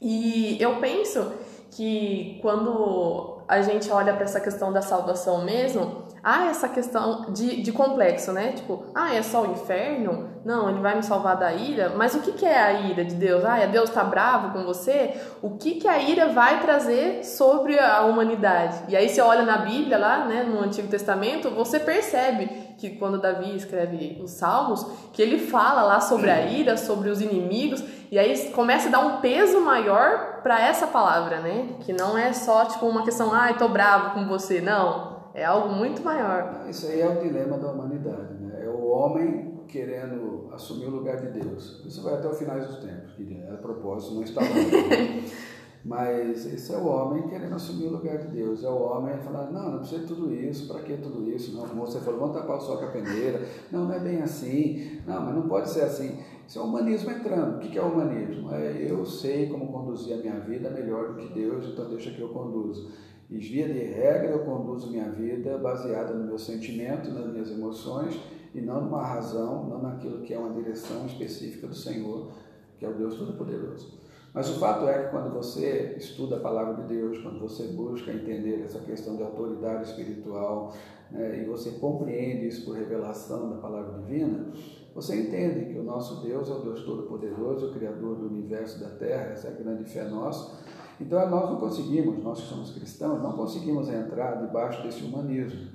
E 0.00 0.56
eu 0.60 0.76
penso 0.76 1.32
que 1.70 2.38
quando 2.42 3.31
a 3.52 3.60
gente 3.60 3.90
olha 3.90 4.14
para 4.14 4.24
essa 4.24 4.40
questão 4.40 4.72
da 4.72 4.80
salvação 4.80 5.44
mesmo, 5.44 6.04
há 6.22 6.46
essa 6.46 6.68
questão 6.70 7.30
de, 7.30 7.60
de 7.60 7.70
complexo, 7.70 8.32
né? 8.32 8.52
Tipo, 8.52 8.84
ah, 8.94 9.14
é 9.14 9.22
só 9.22 9.42
o 9.42 9.52
inferno? 9.52 10.30
Não, 10.42 10.70
ele 10.70 10.80
vai 10.80 10.96
me 10.96 11.02
salvar 11.02 11.36
da 11.36 11.52
ira. 11.52 11.92
Mas 11.94 12.14
o 12.14 12.20
que, 12.20 12.32
que 12.32 12.46
é 12.46 12.58
a 12.58 12.72
ira 12.72 13.04
de 13.04 13.14
Deus? 13.14 13.44
Ah, 13.44 13.58
é 13.58 13.66
Deus 13.66 13.90
tá 13.90 14.02
bravo 14.02 14.54
com 14.54 14.64
você? 14.64 15.20
O 15.42 15.50
que, 15.50 15.74
que 15.74 15.86
a 15.86 15.98
ira 15.98 16.28
vai 16.28 16.60
trazer 16.60 17.24
sobre 17.24 17.78
a 17.78 18.02
humanidade? 18.06 18.84
E 18.88 18.96
aí 18.96 19.08
você 19.08 19.20
olha 19.20 19.42
na 19.42 19.58
Bíblia 19.58 19.98
lá, 19.98 20.24
né, 20.24 20.44
no 20.44 20.60
Antigo 20.60 20.88
Testamento, 20.88 21.50
você 21.50 21.78
percebe 21.78 22.46
que 22.78 22.90
quando 22.90 23.20
Davi 23.20 23.54
escreve 23.54 24.18
os 24.22 24.30
Salmos, 24.30 24.86
que 25.12 25.20
ele 25.20 25.38
fala 25.38 25.82
lá 25.82 26.00
sobre 26.00 26.30
a 26.30 26.40
ira, 26.46 26.78
sobre 26.78 27.10
os 27.10 27.20
inimigos, 27.20 27.84
e 28.12 28.18
aí 28.18 28.50
começa 28.50 28.88
a 28.88 28.90
dar 28.90 29.00
um 29.00 29.22
peso 29.22 29.58
maior 29.62 30.42
para 30.42 30.60
essa 30.60 30.86
palavra, 30.86 31.40
né? 31.40 31.76
Que 31.80 31.94
não 31.94 32.18
é 32.18 32.30
só 32.34 32.66
tipo 32.66 32.84
uma 32.84 33.02
questão, 33.02 33.32
ai, 33.32 33.52
ah, 33.52 33.56
tô 33.56 33.70
bravo 33.70 34.12
com 34.12 34.28
você, 34.28 34.60
não. 34.60 35.30
É 35.32 35.46
algo 35.46 35.74
muito 35.74 36.02
maior. 36.02 36.66
Isso 36.68 36.88
aí 36.88 37.00
é 37.00 37.08
o 37.08 37.22
dilema 37.22 37.56
da 37.56 37.72
humanidade, 37.72 38.34
né? 38.34 38.66
É 38.66 38.68
o 38.68 38.86
homem 38.86 39.64
querendo 39.66 40.50
assumir 40.52 40.88
o 40.88 40.90
lugar 40.90 41.16
de 41.22 41.40
Deus. 41.40 41.82
Isso 41.86 42.02
vai 42.02 42.12
até 42.12 42.28
o 42.28 42.34
final 42.34 42.60
dos 42.60 42.76
tempos, 42.76 43.14
que 43.14 43.42
a 43.50 43.56
propósito 43.56 44.14
não 44.16 44.22
está 44.22 44.42
lá. 44.42 44.48
Mas 45.84 46.46
esse 46.46 46.72
é 46.72 46.76
o 46.76 46.86
homem 46.86 47.26
querendo 47.26 47.54
assumir 47.56 47.86
o 47.86 47.92
lugar 47.92 48.18
de 48.18 48.28
Deus. 48.28 48.62
É 48.62 48.68
o 48.68 48.82
homem 48.82 49.16
falando, 49.18 49.52
não, 49.52 49.70
não 49.70 49.78
precisa 49.78 50.02
de 50.02 50.06
tudo 50.06 50.32
isso, 50.32 50.72
para 50.72 50.80
que 50.82 50.96
tudo 50.98 51.28
isso? 51.28 51.56
Não, 51.56 51.66
como 51.66 51.84
você 51.84 51.98
falou, 51.98 52.20
vamos 52.20 52.36
tapar 52.36 52.58
o 52.58 52.60
sol 52.60 52.78
com 52.78 52.84
a 52.84 52.88
peneira. 52.88 53.42
Não, 53.70 53.86
não 53.86 53.94
é 53.94 53.98
bem 53.98 54.22
assim. 54.22 55.00
Não, 55.04 55.20
mas 55.22 55.34
não 55.34 55.48
pode 55.48 55.70
ser 55.70 55.82
assim. 55.82 56.20
Isso 56.52 56.58
é 56.58 56.62
o 56.62 56.66
humanismo 56.66 57.10
entrando. 57.10 57.56
O 57.56 57.60
que 57.60 57.78
é 57.78 57.82
o 57.82 57.86
humanismo? 57.86 58.52
É 58.54 58.86
eu 58.86 59.06
sei 59.06 59.46
como 59.46 59.72
conduzir 59.72 60.12
a 60.12 60.18
minha 60.18 60.38
vida 60.40 60.68
melhor 60.68 61.14
do 61.14 61.14
que 61.14 61.32
Deus, 61.32 61.64
então 61.64 61.88
deixa 61.88 62.10
que 62.10 62.20
eu 62.20 62.28
conduzo. 62.28 62.90
E 63.30 63.38
via 63.38 63.66
de 63.66 63.78
regra 63.84 64.32
eu 64.32 64.40
conduzo 64.40 64.90
minha 64.90 65.10
vida 65.10 65.56
baseada 65.56 66.12
no 66.12 66.26
meu 66.26 66.36
sentimento, 66.36 67.10
nas 67.10 67.32
minhas 67.32 67.50
emoções 67.50 68.20
e 68.54 68.60
não 68.60 68.82
numa 68.82 69.02
razão, 69.02 69.66
não 69.66 69.80
naquilo 69.80 70.20
que 70.20 70.34
é 70.34 70.38
uma 70.38 70.52
direção 70.52 71.06
específica 71.06 71.66
do 71.66 71.74
Senhor, 71.74 72.30
que 72.76 72.84
é 72.84 72.88
o 72.90 72.92
Deus 72.92 73.14
Todo-Poderoso. 73.14 73.98
Mas 74.34 74.50
o 74.50 74.58
fato 74.60 74.86
é 74.86 75.04
que 75.04 75.10
quando 75.10 75.32
você 75.32 75.94
estuda 75.96 76.36
a 76.36 76.40
palavra 76.40 76.82
de 76.82 76.94
Deus, 76.94 77.16
quando 77.22 77.40
você 77.40 77.68
busca 77.68 78.12
entender 78.12 78.60
essa 78.62 78.80
questão 78.80 79.16
de 79.16 79.22
autoridade 79.22 79.88
espiritual 79.88 80.74
né, 81.10 81.42
e 81.42 81.46
você 81.46 81.70
compreende 81.72 82.46
isso 82.46 82.66
por 82.66 82.76
revelação 82.76 83.48
da 83.48 83.56
palavra 83.56 84.02
divina, 84.02 84.52
você 84.94 85.20
entende 85.20 85.72
que 85.72 85.78
o 85.78 85.82
nosso 85.82 86.22
Deus 86.22 86.48
é 86.48 86.52
o 86.52 86.60
Deus 86.60 86.84
Todo-Poderoso, 86.84 87.68
o 87.68 87.72
Criador 87.72 88.16
do 88.16 88.26
universo 88.26 88.78
e 88.78 88.80
da 88.80 88.90
terra, 88.90 89.32
essa 89.32 89.48
é 89.48 89.50
a 89.50 89.54
grande 89.54 89.84
fé 89.84 90.04
nossa. 90.04 90.60
Então 91.00 91.28
nós 91.30 91.50
não 91.50 91.58
conseguimos, 91.58 92.22
nós 92.22 92.40
que 92.40 92.48
somos 92.48 92.72
cristãos, 92.72 93.22
não 93.22 93.32
conseguimos 93.32 93.88
entrar 93.88 94.44
debaixo 94.44 94.82
desse 94.82 95.02
humanismo. 95.02 95.70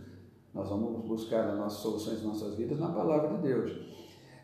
Nós 0.54 0.70
vamos 0.70 1.06
buscar 1.06 1.50
as 1.50 1.58
nossas 1.58 1.80
soluções 1.80 2.22
em 2.22 2.28
nossas 2.28 2.56
vidas 2.56 2.80
na 2.80 2.90
palavra 2.90 3.36
de 3.36 3.44
Deus. 3.44 3.72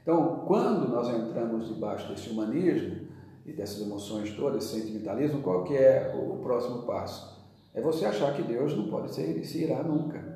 Então, 0.01 0.43
quando 0.45 0.89
nós 0.89 1.07
entramos 1.07 1.67
debaixo 1.67 2.09
desse 2.09 2.29
humanismo, 2.29 3.13
e 3.45 3.51
dessas 3.51 3.81
emoções 3.81 4.31
todas, 4.35 4.63
esse 4.63 4.81
sentimentalismo, 4.81 5.41
qual 5.41 5.63
que 5.63 5.75
é 5.75 6.13
o 6.15 6.37
próximo 6.37 6.83
passo? 6.83 7.43
É 7.73 7.81
você 7.81 8.05
achar 8.05 8.33
que 8.33 8.43
Deus 8.43 8.75
não 8.75 8.87
pode 8.87 9.13
ser, 9.13 9.43
se 9.43 9.63
irar 9.63 9.85
nunca. 9.85 10.32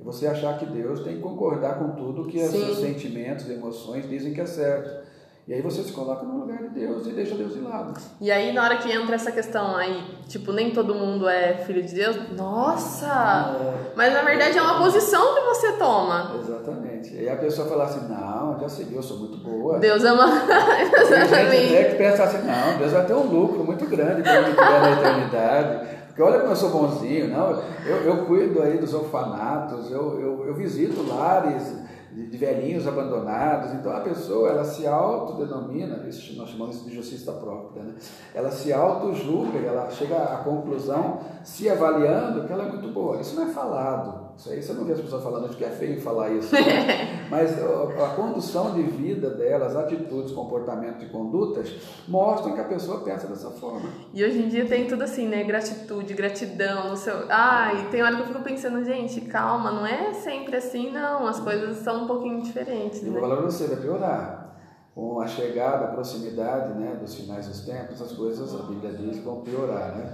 É 0.00 0.04
você 0.04 0.26
achar 0.26 0.58
que 0.58 0.66
Deus 0.66 1.00
tem 1.00 1.16
que 1.16 1.22
concordar 1.22 1.78
com 1.78 1.90
tudo 1.90 2.26
que 2.26 2.38
os 2.38 2.50
seus 2.50 2.78
sentimentos, 2.78 3.50
emoções 3.50 4.08
dizem 4.08 4.32
que 4.32 4.40
é 4.40 4.46
certo. 4.46 5.08
E 5.48 5.54
aí 5.54 5.62
você 5.62 5.82
se 5.82 5.92
coloca 5.92 6.26
no 6.26 6.40
lugar 6.40 6.58
de 6.58 6.68
Deus 6.68 7.06
e 7.06 7.10
deixa 7.12 7.34
Deus 7.34 7.54
de 7.54 7.60
lado. 7.60 7.98
E 8.20 8.30
aí 8.30 8.52
na 8.52 8.62
hora 8.62 8.76
que 8.76 8.92
entra 8.92 9.14
essa 9.14 9.32
questão 9.32 9.74
aí, 9.76 10.04
tipo, 10.28 10.52
nem 10.52 10.72
todo 10.72 10.94
mundo 10.94 11.26
é 11.26 11.54
filho 11.54 11.82
de 11.82 11.94
Deus, 11.94 12.18
nossa! 12.36 13.56
É... 13.58 13.92
Mas 13.96 14.12
na 14.12 14.20
verdade 14.20 14.58
é 14.58 14.62
uma 14.62 14.76
posição 14.76 15.34
que 15.34 15.40
você 15.40 15.72
toma. 15.72 16.36
Exatamente. 16.38 17.14
E 17.14 17.20
aí 17.20 17.30
a 17.30 17.36
pessoa 17.36 17.66
fala 17.66 17.84
assim, 17.84 18.06
não, 18.06 18.60
já 18.60 18.68
sei, 18.68 18.88
eu 18.92 19.02
sou 19.02 19.16
muito 19.20 19.38
boa. 19.38 19.78
Deus 19.78 20.04
ama. 20.04 20.26
Exatamente. 20.26 21.50
Tem 21.50 21.68
gente 21.68 21.90
que 21.92 21.96
pensa 21.96 22.24
assim, 22.24 22.46
não, 22.46 22.78
Deus 22.78 22.92
vai 22.92 23.06
ter 23.06 23.14
um 23.14 23.26
lucro 23.26 23.64
muito 23.64 23.86
grande 23.86 24.22
para 24.22 24.42
mim 24.42 24.54
na 24.54 24.90
eternidade. 24.92 25.97
Porque 26.18 26.32
olha 26.32 26.40
como 26.40 26.50
eu 26.50 26.56
sou 26.56 26.70
bonzinho, 26.70 27.28
não? 27.28 27.62
Eu, 27.86 27.96
eu 27.98 28.26
cuido 28.26 28.60
aí 28.60 28.76
dos 28.76 28.92
orfanatos, 28.92 29.88
eu, 29.88 30.20
eu, 30.20 30.46
eu 30.48 30.54
visito 30.54 31.06
lares 31.06 31.76
de, 32.10 32.36
velhinhos 32.36 32.88
abandonados. 32.88 33.72
Então 33.74 33.96
a 33.96 34.00
pessoa 34.00 34.48
ela 34.48 34.64
se 34.64 34.84
autodenomina, 34.84 36.04
isso 36.08 36.36
nós 36.36 36.48
chamamos 36.48 36.84
de 36.84 36.92
justiça 36.92 37.30
própria, 37.34 37.84
né? 37.84 37.94
ela 38.34 38.50
se 38.50 38.72
auto-julga, 38.72 39.60
ela 39.60 39.88
chega 39.92 40.16
à 40.16 40.38
conclusão, 40.38 41.20
se 41.44 41.70
avaliando, 41.70 42.48
que 42.48 42.52
ela 42.52 42.64
é 42.64 42.68
muito 42.68 42.88
boa. 42.88 43.20
Isso 43.20 43.36
não 43.36 43.48
é 43.48 43.52
falado, 43.52 44.27
isso 44.38 44.50
aí 44.50 44.62
você 44.62 44.72
não 44.72 44.84
vê 44.84 44.92
as 44.92 45.00
pessoas 45.00 45.24
falando, 45.24 45.46
acho 45.46 45.56
que 45.56 45.64
é 45.64 45.70
feio 45.70 46.00
falar 46.00 46.30
isso, 46.30 46.54
né? 46.54 47.26
mas 47.28 47.58
a 47.60 48.14
condução 48.14 48.72
de 48.72 48.82
vida 48.82 49.30
delas, 49.30 49.74
atitudes, 49.74 50.30
comportamento 50.30 51.04
e 51.04 51.08
condutas 51.08 51.68
mostram 52.06 52.54
que 52.54 52.60
a 52.60 52.64
pessoa 52.64 53.00
pensa 53.00 53.26
dessa 53.26 53.50
forma. 53.50 53.90
E 54.14 54.22
hoje 54.22 54.38
em 54.38 54.48
dia 54.48 54.64
tem 54.64 54.86
tudo 54.86 55.02
assim, 55.02 55.26
né? 55.26 55.42
Gratitude, 55.42 56.14
gratidão, 56.14 56.90
no 56.90 56.96
seu. 56.96 57.26
Ai, 57.28 57.88
tem 57.90 58.00
hora 58.00 58.14
que 58.14 58.22
eu 58.22 58.26
fico 58.26 58.42
pensando, 58.42 58.84
gente, 58.84 59.22
calma, 59.22 59.72
não 59.72 59.84
é 59.84 60.14
sempre 60.14 60.56
assim, 60.56 60.92
não. 60.92 61.26
As 61.26 61.40
coisas 61.40 61.78
são 61.78 62.04
um 62.04 62.06
pouquinho 62.06 62.40
diferentes. 62.40 63.02
E 63.02 63.10
né? 63.10 63.18
o 63.18 63.20
valor 63.20 63.42
você 63.42 63.66
vai 63.66 63.78
piorar. 63.78 64.46
Com 64.94 65.20
a 65.20 65.28
chegada, 65.28 65.84
a 65.84 65.88
proximidade 65.88 66.76
né, 66.76 66.96
dos 67.00 67.14
finais 67.14 67.46
dos 67.46 67.60
tempos, 67.60 68.02
as 68.02 68.12
coisas, 68.12 68.52
a 68.52 68.64
Bíblia 68.64 68.92
diz, 68.92 69.18
vão 69.18 69.42
piorar, 69.42 69.96
né? 69.96 70.12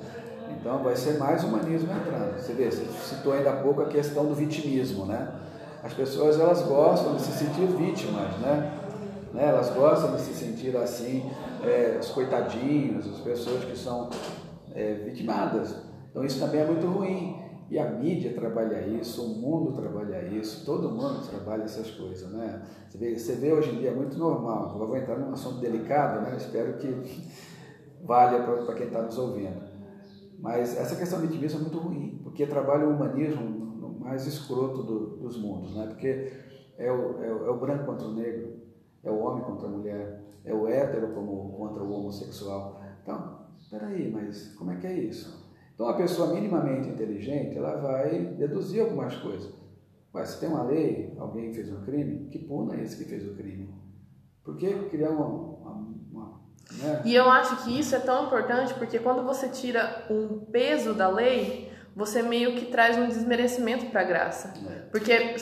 Então 0.50 0.82
vai 0.82 0.96
ser 0.96 1.18
mais 1.18 1.42
humanismo 1.44 1.90
entrando. 1.92 2.38
Você 2.38 2.52
vê, 2.52 2.70
você 2.70 2.84
citou 2.84 3.32
ainda 3.32 3.50
há 3.50 3.56
pouco 3.56 3.82
a 3.82 3.86
questão 3.86 4.26
do 4.26 4.34
vitimismo, 4.34 5.06
né? 5.06 5.32
As 5.82 5.92
pessoas 5.92 6.38
elas 6.40 6.62
gostam 6.62 7.14
de 7.14 7.22
se 7.22 7.32
sentir 7.32 7.66
vítimas, 7.66 8.38
né? 8.38 8.72
né? 9.32 9.48
Elas 9.48 9.70
gostam 9.70 10.14
de 10.14 10.22
se 10.22 10.32
sentir 10.32 10.74
assim, 10.76 11.30
é, 11.62 11.98
os 12.00 12.08
coitadinhos, 12.08 13.06
as 13.06 13.20
pessoas 13.20 13.64
que 13.64 13.76
são 13.76 14.08
é, 14.74 14.94
vitimadas. 14.94 15.76
Então 16.10 16.24
isso 16.24 16.40
também 16.40 16.60
é 16.60 16.64
muito 16.64 16.86
ruim. 16.86 17.42
E 17.70 17.78
a 17.78 17.88
mídia 17.88 18.32
trabalha 18.34 18.86
isso, 18.86 19.24
o 19.24 19.28
mundo 19.40 19.72
trabalha 19.72 20.22
isso, 20.28 20.64
todo 20.66 20.90
mundo 20.90 21.26
trabalha 21.28 21.64
essas 21.64 21.90
coisas, 21.90 22.30
né? 22.30 22.62
Você 22.88 22.98
vê, 22.98 23.18
você 23.18 23.34
vê 23.34 23.52
hoje 23.52 23.70
em 23.70 23.78
dia 23.78 23.90
é 23.90 23.94
muito 23.94 24.18
normal. 24.18 24.76
Eu 24.78 24.86
vou 24.86 24.96
entrar 24.96 25.18
num 25.18 25.32
assunto 25.32 25.60
delicado, 25.60 26.20
né? 26.20 26.36
Espero 26.36 26.74
que 26.74 27.26
valha 28.04 28.42
para 28.42 28.74
quem 28.74 28.86
está 28.86 29.02
nos 29.02 29.18
ouvindo. 29.18 29.73
Mas 30.44 30.76
essa 30.76 30.94
questão 30.94 31.22
do 31.22 31.26
vitimismo 31.26 31.58
é 31.58 31.62
muito 31.62 31.78
ruim, 31.78 32.20
porque 32.22 32.46
trabalha 32.46 32.86
o 32.86 32.90
humanismo 32.90 33.98
mais 33.98 34.26
escroto 34.26 34.82
do, 34.82 35.16
dos 35.16 35.40
mundos, 35.40 35.74
né? 35.74 35.86
porque 35.86 36.30
é 36.76 36.92
o, 36.92 37.24
é, 37.24 37.32
o, 37.32 37.46
é 37.46 37.50
o, 37.50 37.58
branco 37.58 37.86
contra 37.86 38.06
o 38.06 38.12
negro, 38.12 38.58
é 39.02 39.10
o 39.10 39.20
homem 39.20 39.42
contra 39.42 39.66
a 39.66 39.70
mulher, 39.70 40.22
é 40.44 40.52
o 40.52 40.68
hétero 40.68 41.14
como, 41.14 41.56
contra 41.56 41.82
o 41.82 41.90
homossexual. 41.90 42.78
Então, 43.02 43.46
peraí, 43.70 44.12
mas 44.12 44.54
como 44.56 44.70
é 44.72 44.76
que 44.76 44.86
é 44.86 44.92
isso? 44.92 45.50
Então, 45.74 45.88
a 45.88 45.94
pessoa 45.94 46.34
minimamente 46.34 46.90
inteligente, 46.90 47.56
ela 47.56 47.80
vai 47.80 48.34
deduzir 48.36 48.82
algumas 48.82 49.16
coisas. 49.16 49.50
Mas 50.12 50.28
se 50.28 50.40
tem 50.40 50.50
uma 50.50 50.64
lei, 50.64 51.14
alguém 51.16 51.54
fez 51.54 51.72
um 51.72 51.80
crime, 51.86 52.28
que 52.28 52.40
puna 52.40 52.76
esse 52.82 53.02
que 53.02 53.08
fez 53.08 53.26
o 53.26 53.34
crime. 53.34 53.74
Por 54.44 54.58
que 54.58 54.70
criar 54.90 55.08
uma 55.08 55.53
é. 56.82 57.02
E 57.04 57.14
eu 57.14 57.30
acho 57.30 57.64
que 57.64 57.78
isso 57.78 57.94
é 57.94 57.98
tão 57.98 58.26
importante 58.26 58.74
porque 58.74 58.98
quando 58.98 59.22
você 59.22 59.48
tira 59.48 60.04
um 60.10 60.40
peso 60.50 60.94
da 60.94 61.08
lei, 61.08 61.72
você 61.94 62.22
meio 62.22 62.54
que 62.54 62.66
traz 62.66 62.98
um 62.98 63.06
desmerecimento 63.06 63.86
para 63.86 64.00
a 64.00 64.04
graça. 64.04 64.52
É. 64.68 64.80
Porque 64.90 65.36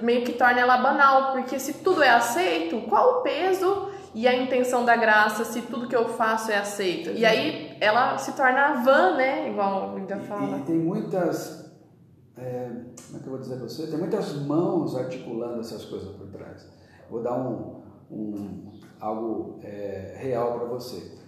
o 0.00 0.04
meio 0.04 0.24
que 0.24 0.32
torna 0.32 0.60
ela 0.60 0.76
banal, 0.78 1.32
porque 1.32 1.58
se 1.58 1.74
tudo 1.74 2.02
é 2.02 2.10
aceito, 2.10 2.80
qual 2.82 3.18
o 3.18 3.22
peso 3.22 3.88
e 4.14 4.26
a 4.26 4.34
intenção 4.34 4.84
da 4.84 4.96
graça 4.96 5.44
se 5.44 5.62
tudo 5.62 5.88
que 5.88 5.96
eu 5.96 6.08
faço 6.08 6.50
é 6.52 6.58
aceito? 6.58 7.10
E 7.10 7.24
aí 7.24 7.76
ela 7.80 8.16
se 8.18 8.32
torna 8.32 8.82
vã, 8.84 9.16
né? 9.16 9.50
Igual 9.50 9.96
ainda 9.96 10.18
fala. 10.18 10.58
E, 10.58 10.60
e 10.60 10.64
tem 10.64 10.78
muitas. 10.78 11.68
É, 12.36 12.70
como 13.06 13.18
é 13.18 13.20
que 13.20 13.26
eu 13.26 13.30
vou 13.30 13.40
dizer 13.40 13.56
para 13.56 13.68
você? 13.68 13.86
Tem 13.88 13.98
muitas 13.98 14.34
mãos 14.34 14.96
articulando 14.96 15.60
essas 15.60 15.84
coisas 15.84 16.14
por 16.16 16.28
trás. 16.28 16.66
Vou 17.10 17.22
dar 17.22 17.34
um, 17.34 17.82
um 18.10 18.79
algo 19.00 19.58
é, 19.62 20.14
real 20.18 20.58
para 20.58 20.68
você. 20.68 21.18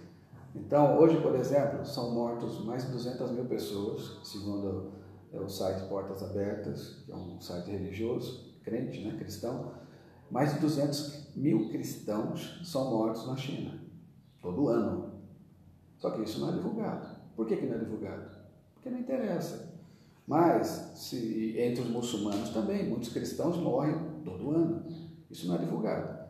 Então, 0.55 0.99
hoje, 0.99 1.19
por 1.19 1.35
exemplo, 1.35 1.83
são 1.85 2.11
mortos 2.11 2.63
mais 2.63 2.85
de 2.85 2.91
200 2.91 3.31
mil 3.31 3.45
pessoas, 3.45 4.19
segundo 4.23 4.91
é, 5.31 5.39
o 5.39 5.49
site 5.49 5.87
Portas 5.89 6.21
Abertas, 6.21 7.01
que 7.05 7.11
é 7.11 7.15
um 7.15 7.41
site 7.41 7.71
religioso, 7.71 8.53
crente, 8.63 9.03
né, 9.03 9.17
cristão. 9.17 9.73
Mais 10.29 10.53
de 10.53 10.59
200 10.59 11.35
mil 11.35 11.69
cristãos 11.69 12.61
são 12.63 12.91
mortos 12.91 13.27
na 13.27 13.35
China, 13.35 13.79
todo 14.41 14.67
ano. 14.67 15.11
Só 15.97 16.11
que 16.11 16.21
isso 16.21 16.39
não 16.39 16.49
é 16.49 16.51
divulgado. 16.53 17.07
Por 17.35 17.47
que, 17.47 17.57
que 17.57 17.65
não 17.65 17.75
é 17.75 17.79
divulgado? 17.79 18.29
Porque 18.75 18.89
não 18.89 18.99
interessa. 18.99 19.73
Mas, 20.27 20.67
se, 20.95 21.55
entre 21.57 21.81
os 21.81 21.89
muçulmanos 21.89 22.49
também, 22.49 22.87
muitos 22.87 23.11
cristãos 23.11 23.57
morrem 23.57 23.95
todo 24.23 24.51
ano. 24.51 24.85
Isso 25.29 25.47
não 25.47 25.55
é 25.55 25.57
divulgado. 25.57 26.22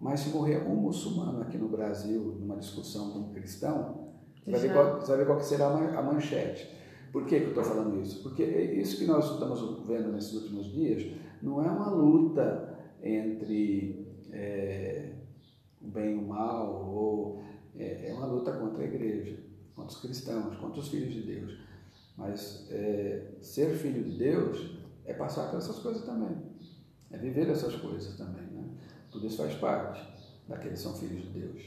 Mas 0.00 0.20
se 0.20 0.30
morrer 0.30 0.66
um 0.68 0.76
muçulmano 0.76 1.40
aqui 1.42 1.56
no 1.56 1.68
Brasil, 1.68 2.36
numa 2.38 2.56
discussão 2.56 3.12
com 3.12 3.18
um 3.20 3.32
cristão, 3.32 4.06
você 4.44 4.50
vai, 4.50 4.60
ver 4.60 4.72
qual, 4.72 5.00
você 5.00 5.08
vai 5.08 5.16
ver 5.18 5.26
qual 5.26 5.40
será 5.40 5.68
a 5.68 6.02
manchete. 6.02 6.70
Por 7.12 7.24
que, 7.24 7.38
que 7.38 7.44
eu 7.46 7.48
estou 7.48 7.64
falando 7.64 8.00
isso? 8.00 8.22
Porque 8.22 8.42
é 8.42 8.74
isso 8.74 8.98
que 8.98 9.06
nós 9.06 9.32
estamos 9.32 9.86
vendo 9.86 10.12
nesses 10.12 10.34
últimos 10.34 10.66
dias 10.66 11.16
não 11.42 11.62
é 11.62 11.70
uma 11.70 11.90
luta 11.90 12.78
entre 13.02 14.06
é, 14.32 15.12
o 15.80 15.88
bem 15.88 16.14
e 16.14 16.18
o 16.18 16.22
mal, 16.22 16.92
ou 16.94 17.42
é, 17.74 18.08
é, 18.08 18.12
uma 18.12 18.26
luta 18.26 18.52
contra 18.52 18.82
a 18.82 18.86
igreja, 18.86 19.38
contra 19.74 19.94
os 19.94 20.00
cristãos, 20.00 20.56
contra 20.56 20.80
os 20.80 20.88
filhos 20.88 21.12
de 21.14 21.22
Deus. 21.22 21.58
Mas 22.16 22.66
é, 22.70 23.34
ser 23.40 23.74
filho 23.74 24.02
de 24.02 24.18
Deus 24.18 24.78
é 25.04 25.12
passar 25.12 25.50
por 25.50 25.58
essas 25.58 25.78
coisas 25.78 26.04
também, 26.04 26.36
é 27.10 27.18
viver 27.18 27.48
essas 27.48 27.76
coisas 27.76 28.16
também. 28.16 28.44
Né? 28.46 28.64
Tudo 29.16 29.28
isso 29.28 29.38
faz 29.38 29.54
parte 29.54 30.06
daqueles 30.46 30.78
que 30.78 30.84
são 30.84 30.94
filhos 30.94 31.22
de 31.22 31.28
Deus. 31.40 31.62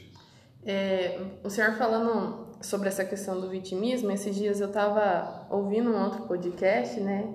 É, 0.64 1.20
o 1.42 1.50
senhor 1.50 1.72
falando 1.72 2.46
sobre 2.60 2.86
essa 2.86 3.04
questão 3.04 3.40
do 3.40 3.48
vitimismo, 3.48 4.08
esses 4.12 4.36
dias 4.36 4.60
eu 4.60 4.68
estava 4.68 5.46
ouvindo 5.50 5.90
um 5.90 6.00
outro 6.00 6.22
podcast, 6.22 7.00
né? 7.00 7.28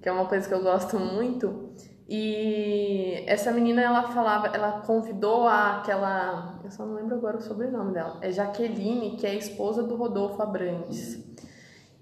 Que 0.00 0.08
é 0.08 0.12
uma 0.12 0.24
coisa 0.24 0.48
que 0.48 0.54
eu 0.54 0.62
gosto 0.62 0.98
muito. 0.98 1.74
E 2.08 3.22
essa 3.26 3.52
menina, 3.52 3.82
ela 3.82 4.10
falava, 4.10 4.46
ela 4.46 4.80
convidou 4.80 5.46
aquela, 5.46 6.58
eu 6.64 6.70
só 6.70 6.86
não 6.86 6.94
lembro 6.94 7.16
agora 7.16 7.36
o 7.36 7.42
sobrenome 7.42 7.92
dela, 7.92 8.16
é 8.22 8.32
Jaqueline, 8.32 9.16
que 9.16 9.26
é 9.26 9.30
a 9.30 9.34
esposa 9.34 9.82
do 9.82 9.94
Rodolfo 9.94 10.42
Abrantes. 10.42 11.22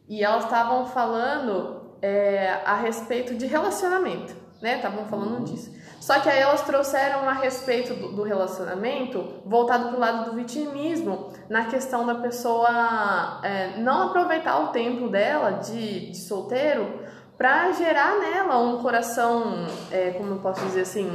E 0.08 0.22
elas 0.22 0.44
estavam 0.44 0.86
falando 0.86 1.98
é, 2.00 2.50
a 2.64 2.76
respeito 2.76 3.34
de 3.34 3.46
relacionamento, 3.46 4.34
né? 4.62 4.76
Estavam 4.76 5.06
falando 5.06 5.44
disso. 5.44 5.76
Só 6.08 6.20
que 6.20 6.28
aí 6.30 6.40
elas 6.40 6.62
trouxeram 6.62 7.28
a 7.28 7.34
respeito 7.34 7.92
do, 7.92 8.08
do 8.12 8.22
relacionamento 8.22 9.42
voltado 9.44 9.88
para 9.88 9.96
o 9.98 10.00
lado 10.00 10.30
do 10.30 10.36
vitimismo, 10.36 11.34
na 11.50 11.66
questão 11.66 12.06
da 12.06 12.14
pessoa 12.14 13.40
é, 13.44 13.76
não 13.76 14.04
aproveitar 14.04 14.58
o 14.58 14.68
tempo 14.68 15.08
dela 15.08 15.60
de, 15.60 16.10
de 16.10 16.16
solteiro 16.16 17.00
para 17.36 17.72
gerar 17.72 18.20
nela 18.20 18.56
um 18.58 18.78
coração, 18.80 19.66
é, 19.90 20.12
como 20.12 20.30
eu 20.30 20.38
posso 20.38 20.64
dizer 20.64 20.80
assim, 20.80 21.12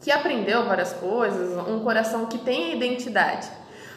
que 0.00 0.10
aprendeu 0.10 0.64
várias 0.64 0.92
coisas, 0.92 1.56
um 1.68 1.78
coração 1.84 2.26
que 2.26 2.38
tem 2.38 2.76
identidade. 2.76 3.48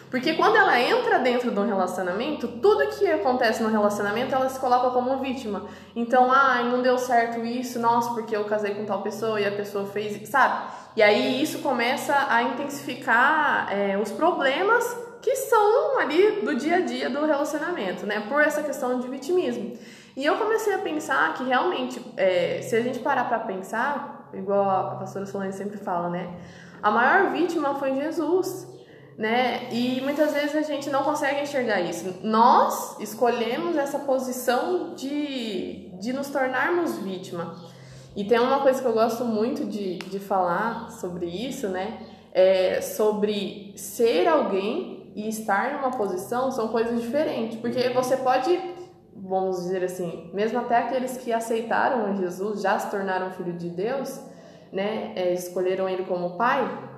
Porque 0.09 0.33
quando 0.33 0.55
ela 0.55 0.79
entra 0.79 1.19
dentro 1.19 1.51
de 1.51 1.59
um 1.59 1.67
relacionamento, 1.67 2.47
tudo 2.47 2.87
que 2.97 3.09
acontece 3.09 3.61
no 3.61 3.69
relacionamento 3.69 4.33
ela 4.33 4.49
se 4.49 4.59
coloca 4.59 4.89
como 4.89 5.19
vítima. 5.19 5.65
Então, 5.95 6.31
ai, 6.31 6.61
ah, 6.61 6.63
não 6.63 6.81
deu 6.81 6.97
certo 6.97 7.45
isso, 7.45 7.79
nossa, 7.79 8.13
porque 8.13 8.35
eu 8.35 8.43
casei 8.45 8.73
com 8.73 8.85
tal 8.85 9.03
pessoa 9.03 9.39
e 9.39 9.45
a 9.45 9.51
pessoa 9.51 9.85
fez, 9.85 10.27
sabe? 10.27 10.67
E 10.95 11.03
aí 11.03 11.41
isso 11.41 11.59
começa 11.59 12.27
a 12.27 12.41
intensificar 12.41 13.67
é, 13.71 13.97
os 13.97 14.11
problemas 14.11 14.97
que 15.21 15.35
são 15.35 15.99
ali 15.99 16.41
do 16.41 16.55
dia 16.55 16.77
a 16.77 16.81
dia 16.81 17.09
do 17.09 17.25
relacionamento, 17.25 18.07
né? 18.07 18.23
Por 18.27 18.41
essa 18.41 18.63
questão 18.63 18.99
de 18.99 19.07
vitimismo. 19.07 19.77
E 20.17 20.25
eu 20.25 20.37
comecei 20.37 20.73
a 20.73 20.79
pensar 20.79 21.35
que 21.35 21.43
realmente, 21.43 22.03
é, 22.17 22.61
se 22.63 22.75
a 22.75 22.81
gente 22.81 22.99
parar 22.99 23.25
para 23.25 23.39
pensar, 23.39 24.27
igual 24.33 24.67
a 24.67 24.95
pastora 24.95 25.27
Solane 25.27 25.53
sempre 25.53 25.77
fala, 25.77 26.09
né? 26.09 26.33
A 26.81 26.89
maior 26.89 27.31
vítima 27.31 27.75
foi 27.75 27.93
Jesus 27.93 28.78
né? 29.19 29.67
E 29.69 29.99
muitas 29.99 30.33
vezes 30.33 30.55
a 30.55 30.61
gente 30.61 30.89
não 30.89 31.03
consegue 31.03 31.41
enxergar 31.41 31.81
isso. 31.81 32.15
Nós 32.23 32.97
escolhemos 33.01 33.75
essa 33.75 33.99
posição 33.99 34.95
de, 34.95 35.89
de 35.99 36.13
nos 36.13 36.29
tornarmos 36.29 36.97
vítima. 36.99 37.53
E 38.15 38.23
tem 38.23 38.39
uma 38.39 38.61
coisa 38.61 38.81
que 38.81 38.87
eu 38.87 38.93
gosto 38.93 39.25
muito 39.25 39.65
de, 39.65 39.97
de 39.97 40.19
falar 40.19 40.89
sobre 40.91 41.25
isso, 41.25 41.67
né? 41.67 41.99
É 42.31 42.79
sobre 42.79 43.73
ser 43.75 44.25
alguém 44.25 45.11
e 45.13 45.27
estar 45.27 45.73
numa 45.73 45.91
posição 45.91 46.49
são 46.49 46.69
coisas 46.69 47.01
diferentes. 47.01 47.59
Porque 47.59 47.89
você 47.89 48.15
pode, 48.15 48.57
vamos 49.13 49.63
dizer 49.63 49.83
assim, 49.83 50.29
mesmo 50.33 50.59
até 50.59 50.77
aqueles 50.77 51.17
que 51.17 51.33
aceitaram 51.33 52.15
Jesus, 52.15 52.61
já 52.61 52.79
se 52.79 52.89
tornaram 52.89 53.31
filho 53.31 53.51
de 53.51 53.69
Deus, 53.69 54.17
né? 54.71 55.11
É, 55.17 55.33
escolheram 55.33 55.89
ele 55.89 56.05
como 56.05 56.37
pai, 56.37 56.88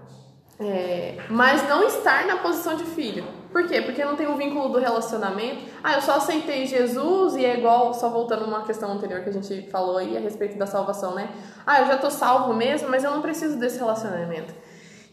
é, 0.61 1.17
mas 1.27 1.67
não 1.67 1.83
estar 1.83 2.27
na 2.27 2.37
posição 2.37 2.75
de 2.75 2.83
filho. 2.83 3.23
Por 3.51 3.65
quê? 3.67 3.81
Porque 3.81 4.05
não 4.05 4.15
tem 4.15 4.27
um 4.27 4.37
vínculo 4.37 4.69
do 4.69 4.79
relacionamento. 4.79 5.65
Ah, 5.83 5.95
eu 5.95 6.01
só 6.01 6.17
aceitei 6.17 6.65
Jesus 6.67 7.35
e 7.35 7.43
é 7.43 7.57
igual, 7.57 7.93
só 7.93 8.09
voltando 8.09 8.45
uma 8.45 8.63
questão 8.63 8.91
anterior 8.91 9.21
que 9.23 9.29
a 9.29 9.33
gente 9.33 9.69
falou 9.69 9.97
aí 9.97 10.15
a 10.15 10.19
respeito 10.19 10.57
da 10.57 10.67
salvação, 10.67 11.15
né? 11.15 11.31
Ah, 11.65 11.81
eu 11.81 11.87
já 11.87 11.97
tô 11.97 12.11
salvo 12.11 12.53
mesmo, 12.53 12.89
mas 12.89 13.03
eu 13.03 13.11
não 13.11 13.21
preciso 13.21 13.57
desse 13.57 13.79
relacionamento. 13.79 14.53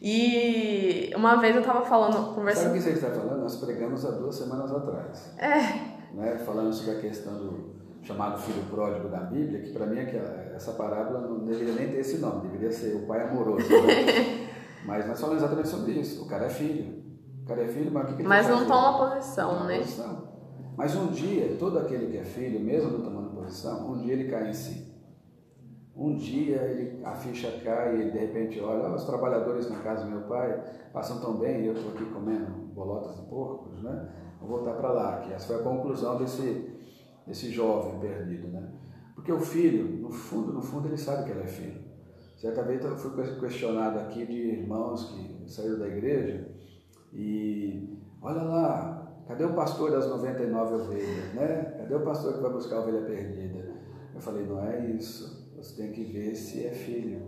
E 0.00 1.10
uma 1.16 1.36
vez 1.36 1.56
eu 1.56 1.62
tava 1.62 1.84
falando, 1.84 2.34
conversando. 2.34 2.66
Sabe 2.66 2.78
o 2.78 2.82
que 2.82 2.88
você 2.88 3.06
está 3.06 3.10
falando? 3.10 3.40
Nós 3.40 3.56
pregamos 3.56 4.04
há 4.04 4.10
duas 4.10 4.36
semanas 4.36 4.70
atrás. 4.70 5.34
É. 5.38 6.14
Né? 6.14 6.38
Falando 6.44 6.72
sobre 6.72 6.92
a 6.92 7.00
questão 7.00 7.34
do 7.34 7.78
chamado 8.02 8.38
filho 8.38 8.62
pródigo 8.70 9.08
da 9.08 9.18
Bíblia, 9.18 9.60
que 9.60 9.72
para 9.72 9.86
mim 9.86 9.98
é 9.98 10.52
essa 10.54 10.72
parábola 10.72 11.20
não 11.20 11.40
deveria 11.40 11.74
nem 11.74 11.88
ter 11.88 11.98
esse 11.98 12.18
nome, 12.18 12.42
deveria 12.42 12.70
ser 12.70 12.94
o 12.94 13.06
pai 13.06 13.22
amoroso. 13.22 13.68
Né? 13.68 14.44
Mas 14.88 15.06
nós 15.06 15.20
falamos 15.20 15.42
exatamente 15.42 15.68
sobre 15.68 15.92
isso. 15.92 16.24
O 16.24 16.26
cara 16.26 16.46
é 16.46 16.48
filho. 16.48 17.04
O 17.42 17.46
cara 17.46 17.62
é 17.62 17.68
filho, 17.68 17.92
mas 17.92 18.04
o 18.04 18.06
que, 18.06 18.14
que 18.14 18.22
ele 18.22 18.28
Mas 18.28 18.48
não 18.48 18.66
toma 18.66 19.10
posição, 19.10 19.60
não 19.60 19.66
né? 19.66 19.78
Posição. 19.80 20.28
Mas 20.78 20.96
um 20.96 21.08
dia, 21.08 21.56
todo 21.58 21.78
aquele 21.78 22.06
que 22.06 22.16
é 22.16 22.24
filho, 22.24 22.58
mesmo 22.58 22.92
não 22.92 23.02
tomando 23.02 23.36
posição, 23.36 23.92
um 23.92 23.98
dia 23.98 24.14
ele 24.14 24.30
cai 24.30 24.48
em 24.48 24.54
si. 24.54 24.88
Um 25.94 26.16
dia 26.16 26.62
ele, 26.62 27.04
a 27.04 27.14
ficha 27.14 27.60
cai 27.62 27.96
e 27.96 28.00
ele 28.00 28.10
de 28.12 28.18
repente 28.18 28.60
olha, 28.60 28.88
os 28.94 29.04
trabalhadores 29.04 29.68
na 29.68 29.80
casa 29.80 30.04
do 30.04 30.10
meu 30.10 30.22
pai 30.22 30.58
passam 30.90 31.20
tão 31.20 31.36
bem 31.36 31.64
e 31.64 31.66
eu 31.66 31.74
estou 31.74 31.92
aqui 31.92 32.06
comendo 32.06 32.50
bolotas 32.74 33.14
de 33.16 33.22
porcos, 33.28 33.82
né? 33.82 34.08
Vou 34.40 34.48
voltar 34.48 34.72
para 34.74 34.90
lá, 34.90 35.20
que 35.20 35.34
essa 35.34 35.48
foi 35.48 35.56
a 35.56 35.64
conclusão 35.64 36.16
desse, 36.16 36.72
desse 37.26 37.50
jovem 37.50 37.98
perdido, 37.98 38.48
né? 38.48 38.72
Porque 39.14 39.32
o 39.32 39.40
filho, 39.40 40.00
no 40.00 40.10
fundo, 40.10 40.50
no 40.50 40.62
fundo, 40.62 40.88
ele 40.88 40.96
sabe 40.96 41.24
que 41.24 41.30
ele 41.32 41.42
é 41.42 41.46
filho. 41.46 41.87
Certa 42.38 42.62
vez 42.62 42.84
eu 42.84 42.96
fui 42.96 43.10
questionado 43.40 43.98
aqui 43.98 44.24
de 44.24 44.32
irmãos 44.32 45.10
que 45.10 45.50
saíram 45.50 45.76
da 45.80 45.88
igreja 45.88 46.48
e 47.12 47.98
olha 48.22 48.42
lá, 48.42 49.22
cadê 49.26 49.44
o 49.44 49.54
pastor 49.54 49.90
das 49.90 50.08
99 50.08 50.74
ovelhas, 50.74 51.34
né? 51.34 51.74
Cadê 51.78 51.96
o 51.96 52.04
pastor 52.04 52.34
que 52.34 52.40
vai 52.40 52.52
buscar 52.52 52.76
a 52.76 52.80
ovelha 52.82 53.02
perdida? 53.02 53.74
Eu 54.14 54.20
falei, 54.20 54.46
não 54.46 54.62
é 54.62 54.88
isso, 54.88 55.52
você 55.56 55.82
tem 55.82 55.90
que 55.90 56.04
ver 56.04 56.36
se 56.36 56.64
é 56.64 56.70
filho. 56.70 57.20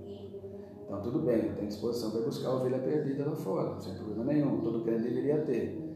Então 0.85 1.03
tudo 1.03 1.23
bem, 1.23 1.55
tem 1.55 1.67
disposição 1.67 2.13
para 2.13 2.21
buscar 2.21 2.51
a 2.51 2.55
ovelha 2.55 2.79
perdida 2.79 3.29
lá 3.29 3.35
fora, 3.35 3.81
sem 3.81 3.97
problema 3.97 4.23
nenhum, 4.25 4.61
todo 4.61 4.85
crente 4.85 5.03
deveria 5.03 5.43
ter. 5.43 5.91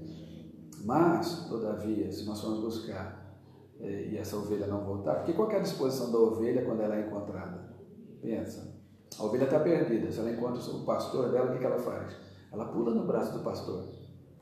Mas, 0.84 1.46
todavia, 1.48 2.10
se 2.10 2.26
nós 2.26 2.40
formos 2.40 2.60
buscar 2.60 3.38
eh, 3.80 4.08
e 4.10 4.18
essa 4.18 4.36
ovelha 4.36 4.66
não 4.66 4.84
voltar, 4.84 5.18
porque 5.18 5.34
qual 5.34 5.48
é 5.52 5.56
a 5.56 5.60
disposição 5.60 6.10
da 6.10 6.18
ovelha 6.18 6.64
quando 6.64 6.80
ela 6.80 6.96
é 6.96 7.06
encontrada? 7.06 7.72
Pensa, 8.20 8.73
a 9.18 9.24
ovelha 9.24 9.44
está 9.44 9.60
perdida. 9.60 10.10
Se 10.10 10.20
ela 10.20 10.30
encontra 10.30 10.60
o 10.60 10.84
pastor 10.84 11.30
dela, 11.30 11.50
o 11.50 11.52
que, 11.52 11.58
que 11.58 11.66
ela 11.66 11.78
faz? 11.78 12.16
Ela 12.52 12.66
pula 12.66 12.94
no 12.94 13.06
braço 13.06 13.32
do 13.32 13.44
pastor. 13.44 13.84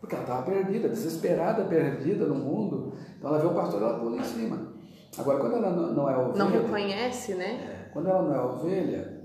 Porque 0.00 0.14
ela 0.14 0.24
estava 0.24 0.42
perdida, 0.42 0.88
desesperada, 0.88 1.64
perdida 1.64 2.26
no 2.26 2.34
mundo. 2.34 2.92
Então 3.16 3.30
ela 3.30 3.38
vê 3.38 3.46
o 3.46 3.54
pastor, 3.54 3.80
ela 3.82 3.98
pula 3.98 4.16
em 4.16 4.24
cima. 4.24 4.72
Agora, 5.16 5.38
quando 5.38 5.56
ela 5.56 5.70
não 5.70 6.08
é 6.08 6.16
ovelha. 6.16 6.44
Não 6.44 6.50
reconhece, 6.50 7.34
né? 7.34 7.86
É, 7.86 7.90
quando 7.92 8.08
ela 8.08 8.22
não 8.22 8.34
é 8.34 8.40
ovelha, 8.40 9.22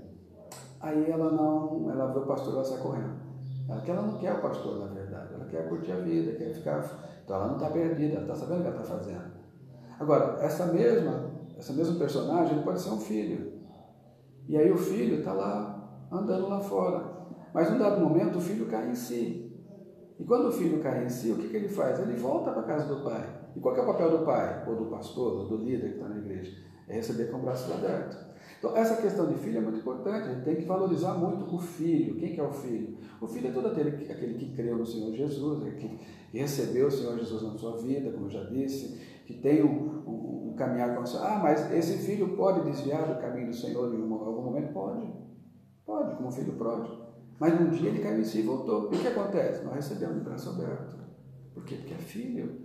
aí 0.80 1.10
ela 1.10 1.32
não. 1.32 1.90
Ela 1.90 2.12
vê 2.12 2.18
o 2.18 2.26
pastor, 2.26 2.54
ela 2.54 2.64
sai 2.64 2.78
correndo. 2.78 3.16
Ela, 3.68 3.82
ela 3.86 4.02
não 4.02 4.18
quer 4.18 4.34
o 4.34 4.40
pastor, 4.40 4.78
na 4.78 4.86
verdade. 4.86 5.34
Ela 5.34 5.46
quer 5.46 5.68
curtir 5.68 5.92
a 5.92 5.96
vida, 5.96 6.32
quer 6.32 6.54
ficar. 6.54 6.84
Então 7.24 7.36
ela 7.36 7.48
não 7.48 7.56
está 7.56 7.70
perdida, 7.70 8.14
ela 8.14 8.22
está 8.22 8.34
sabendo 8.34 8.60
o 8.60 8.62
que 8.62 8.68
ela 8.68 8.80
está 8.80 8.94
fazendo. 8.94 9.38
Agora, 9.98 10.38
essa 10.40 10.66
mesma, 10.66 11.30
essa 11.58 11.72
mesma 11.72 11.98
personagem 11.98 12.62
pode 12.62 12.80
ser 12.80 12.90
um 12.90 13.00
filho. 13.00 13.57
E 14.48 14.56
aí 14.56 14.72
o 14.72 14.78
filho 14.78 15.18
está 15.18 15.32
lá, 15.32 16.08
andando 16.10 16.48
lá 16.48 16.58
fora. 16.58 17.18
Mas 17.52 17.70
num 17.70 17.78
dado 17.78 18.00
momento 18.00 18.38
o 18.38 18.40
filho 18.40 18.66
cai 18.66 18.90
em 18.90 18.94
si. 18.94 19.52
E 20.18 20.24
quando 20.24 20.48
o 20.48 20.52
filho 20.52 20.80
cai 20.80 21.04
em 21.04 21.08
si, 21.08 21.30
o 21.30 21.36
que, 21.36 21.48
que 21.48 21.56
ele 21.56 21.68
faz? 21.68 22.00
Ele 22.00 22.16
volta 22.16 22.50
para 22.50 22.62
a 22.62 22.64
casa 22.64 22.92
do 22.92 23.04
pai. 23.04 23.38
E 23.54 23.60
qual 23.60 23.76
é 23.76 23.80
o 23.80 23.86
papel 23.86 24.18
do 24.18 24.24
pai, 24.24 24.64
ou 24.66 24.76
do 24.76 24.86
pastor, 24.86 25.32
ou 25.38 25.48
do 25.48 25.56
líder 25.58 25.90
que 25.90 25.94
está 25.96 26.08
na 26.08 26.18
igreja? 26.18 26.52
É 26.88 26.94
receber 26.94 27.30
com 27.30 27.38
o 27.38 27.42
braço 27.42 27.72
aberto. 27.72 28.28
Então, 28.58 28.76
essa 28.76 29.00
questão 29.00 29.26
de 29.26 29.34
filho 29.34 29.58
é 29.58 29.60
muito 29.60 29.78
importante. 29.78 30.28
A 30.28 30.34
gente 30.34 30.44
tem 30.44 30.56
que 30.56 30.64
valorizar 30.64 31.14
muito 31.14 31.54
o 31.54 31.58
filho. 31.58 32.16
Quem 32.16 32.32
que 32.34 32.40
é 32.40 32.42
o 32.42 32.52
filho? 32.52 32.96
O 33.20 33.26
filho 33.26 33.48
é 33.48 33.52
todo 33.52 33.68
aquele, 33.68 34.10
aquele 34.10 34.34
que 34.34 34.54
creu 34.56 34.76
no 34.76 34.86
Senhor 34.86 35.12
Jesus, 35.12 35.66
é 35.66 35.70
que 35.72 36.00
recebeu 36.32 36.88
o 36.88 36.90
Senhor 36.90 37.16
Jesus 37.16 37.42
na 37.42 37.56
sua 37.56 37.76
vida, 37.76 38.10
como 38.10 38.26
eu 38.26 38.30
já 38.30 38.44
disse, 38.44 39.00
que 39.26 39.34
tem 39.34 39.62
um, 39.62 39.97
caminhar 40.58 40.94
com 40.94 41.02
o 41.02 41.06
Senhor. 41.06 41.24
Ah, 41.24 41.38
mas 41.42 41.72
esse 41.72 41.98
filho 41.98 42.36
pode 42.36 42.60
desviar 42.62 43.06
do 43.06 43.20
caminho 43.20 43.48
do 43.48 43.56
Senhor 43.56 43.94
em 43.94 44.02
algum 44.02 44.42
momento? 44.42 44.72
Pode. 44.72 45.10
Pode, 45.86 46.16
como 46.16 46.30
filho 46.30 46.52
pródigo. 46.52 47.08
Mas 47.38 47.58
um 47.58 47.70
dia 47.70 47.88
ele 47.88 48.00
caiu 48.00 48.20
em 48.20 48.24
si 48.24 48.40
e 48.40 48.42
voltou. 48.42 48.86
O 48.86 48.90
que 48.90 49.06
acontece? 49.06 49.64
Nós 49.64 49.76
recebemos 49.76 50.16
de 50.16 50.20
braço 50.22 50.50
aberto. 50.50 50.96
Por 51.54 51.64
quê? 51.64 51.76
Porque 51.76 51.94
é 51.94 51.98
filho. 51.98 52.60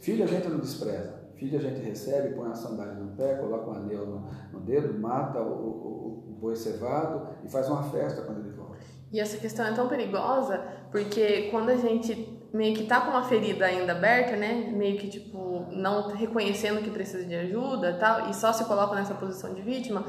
Filho 0.00 0.24
a 0.24 0.26
gente 0.26 0.48
não 0.48 0.58
despreza. 0.58 1.26
Filho 1.36 1.58
a 1.58 1.62
gente 1.62 1.80
recebe, 1.80 2.34
põe 2.34 2.50
a 2.50 2.54
sandália 2.54 2.94
no 2.94 3.14
pé, 3.14 3.34
coloca 3.36 3.70
um 3.70 3.74
anel 3.74 4.06
no, 4.06 4.26
no 4.52 4.60
dedo, 4.60 4.98
mata 4.98 5.40
o, 5.40 5.52
o, 5.52 6.30
o 6.30 6.38
boi 6.40 6.56
cevado 6.56 7.28
e 7.44 7.48
faz 7.48 7.68
uma 7.68 7.82
festa 7.84 8.22
quando 8.22 8.40
ele 8.40 8.50
volta. 8.50 8.76
E 9.12 9.20
essa 9.20 9.36
questão 9.36 9.66
é 9.66 9.74
tão 9.74 9.88
perigosa 9.88 10.64
porque 10.90 11.50
quando 11.50 11.68
a 11.68 11.76
gente 11.76 12.35
meio 12.56 12.74
que 12.74 12.84
tá 12.84 13.00
com 13.00 13.10
uma 13.10 13.22
ferida 13.22 13.66
ainda 13.66 13.92
aberta, 13.92 14.34
né? 14.36 14.70
Meio 14.72 14.98
que 14.98 15.08
tipo 15.08 15.66
não 15.70 16.08
reconhecendo 16.08 16.82
que 16.82 16.90
precisa 16.90 17.24
de 17.24 17.34
ajuda, 17.34 17.96
tal, 18.00 18.30
e 18.30 18.34
só 18.34 18.52
se 18.52 18.64
coloca 18.64 18.94
nessa 18.94 19.14
posição 19.14 19.52
de 19.52 19.60
vítima, 19.62 20.04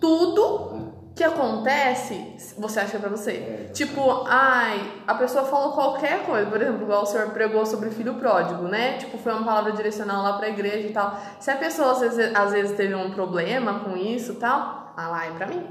tudo 0.00 1.02
que 1.14 1.22
acontece, 1.22 2.34
você 2.58 2.80
acha 2.80 2.90
que 2.92 2.96
é 2.96 3.00
pra 3.00 3.10
você. 3.10 3.32
É. 3.32 3.70
Tipo, 3.72 4.24
ai, 4.26 4.90
a 5.06 5.14
pessoa 5.14 5.44
falou 5.44 5.72
qualquer 5.72 6.24
coisa, 6.24 6.48
por 6.48 6.60
exemplo, 6.60 6.82
igual 6.82 7.02
o 7.02 7.06
senhor 7.06 7.28
pregou 7.30 7.66
sobre 7.66 7.90
filho 7.90 8.14
pródigo, 8.14 8.62
né? 8.62 8.96
Tipo, 8.96 9.18
foi 9.18 9.32
uma 9.32 9.44
palavra 9.44 9.72
direcional 9.72 10.22
lá 10.22 10.38
pra 10.38 10.48
igreja 10.48 10.88
e 10.88 10.92
tal. 10.92 11.18
Se 11.38 11.50
a 11.50 11.56
pessoa 11.56 11.92
às 11.92 12.00
vezes, 12.00 12.34
às 12.34 12.52
vezes 12.52 12.76
teve 12.76 12.94
um 12.94 13.10
problema 13.10 13.80
com 13.80 13.94
isso 13.96 14.32
e 14.32 14.36
tal, 14.36 14.94
ah 14.96 15.08
lá, 15.08 15.26
é 15.26 15.30
pra 15.32 15.46
mim. 15.46 15.66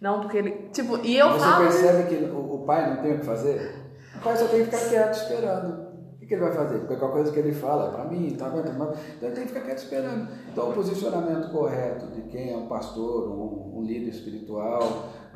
Não, 0.00 0.20
porque 0.20 0.36
ele. 0.36 0.68
Tipo, 0.72 0.98
e 1.02 1.16
eu 1.16 1.30
Você 1.30 1.38
falo. 1.40 1.64
percebe 1.64 2.08
que 2.08 2.24
o 2.24 2.64
pai 2.66 2.90
não 2.90 3.02
tem 3.02 3.14
o 3.14 3.20
que 3.20 3.24
fazer? 3.26 3.85
O 4.16 4.22
pai 4.22 4.36
só 4.36 4.46
tem 4.48 4.64
que 4.64 4.70
ficar 4.70 4.88
quieto 4.88 5.14
esperando. 5.14 5.86
O 6.14 6.26
que, 6.26 6.34
ele 6.34 6.42
vai 6.42 6.52
fazer? 6.52 6.78
Porque 6.80 6.96
qualquer 6.96 7.14
coisa 7.14 7.32
que 7.32 7.38
ele 7.38 7.52
fala 7.52 7.88
é 7.88 7.90
para 7.92 8.04
mim, 8.06 8.34
tá 8.36 8.48
vendo? 8.48 8.68
Então 8.68 8.94
ele 9.22 9.30
tem 9.32 9.42
que 9.44 9.48
ficar 9.48 9.60
quieto 9.60 9.78
esperando. 9.78 10.28
Então 10.50 10.70
o 10.70 10.72
posicionamento 10.72 11.52
correto 11.52 12.06
de 12.06 12.22
quem 12.22 12.52
é 12.52 12.56
um 12.56 12.66
pastor, 12.66 13.28
um, 13.28 13.78
um 13.78 13.82
líder 13.84 14.10
espiritual 14.10 14.80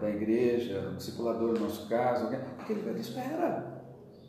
da 0.01 0.11
igreja, 0.11 0.91
um 0.93 0.97
discipulador 0.97 1.53
no 1.53 1.61
nosso 1.61 1.89
caso, 1.89 2.29
que 2.67 2.73
ele 2.73 2.83
vai 2.83 2.95
espera. 3.01 3.81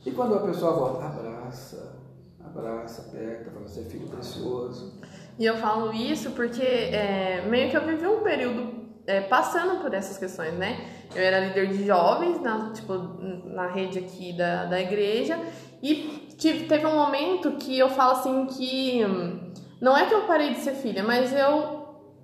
E 0.06 0.12
quando 0.12 0.36
a 0.36 0.40
pessoa 0.42 0.74
volta, 0.74 1.06
abraça, 1.06 2.00
abraça, 2.44 3.02
aperta, 3.04 3.52
fala, 3.52 3.68
você 3.68 3.82
é 3.82 3.84
filho 3.86 4.08
precioso. 4.08 5.00
E 5.40 5.46
eu 5.46 5.58
falo 5.58 5.94
isso 5.94 6.32
porque 6.32 6.62
é, 6.62 7.44
meio 7.50 7.70
que 7.70 7.78
eu 7.78 7.86
vivi 7.86 8.06
um 8.06 8.22
período 8.22 8.81
é, 9.12 9.22
passando 9.22 9.82
por 9.82 9.94
essas 9.94 10.18
questões, 10.18 10.54
né? 10.54 10.80
Eu 11.14 11.22
era 11.22 11.40
líder 11.40 11.68
de 11.68 11.86
jovens 11.86 12.42
na, 12.42 12.72
tipo, 12.72 12.94
na 12.94 13.68
rede 13.68 14.00
aqui 14.00 14.32
da, 14.32 14.66
da 14.66 14.80
igreja 14.80 15.38
e 15.84 16.34
tive, 16.38 16.66
teve 16.66 16.86
um 16.86 16.96
momento 16.96 17.52
que 17.54 17.78
eu 17.78 17.90
falo 17.90 18.14
assim 18.14 18.46
que 18.46 19.04
hum, 19.04 19.52
não 19.82 19.98
é 19.98 20.06
que 20.06 20.14
eu 20.14 20.22
parei 20.22 20.54
de 20.54 20.60
ser 20.60 20.76
filha, 20.76 21.04
mas 21.04 21.34
eu 21.34 21.82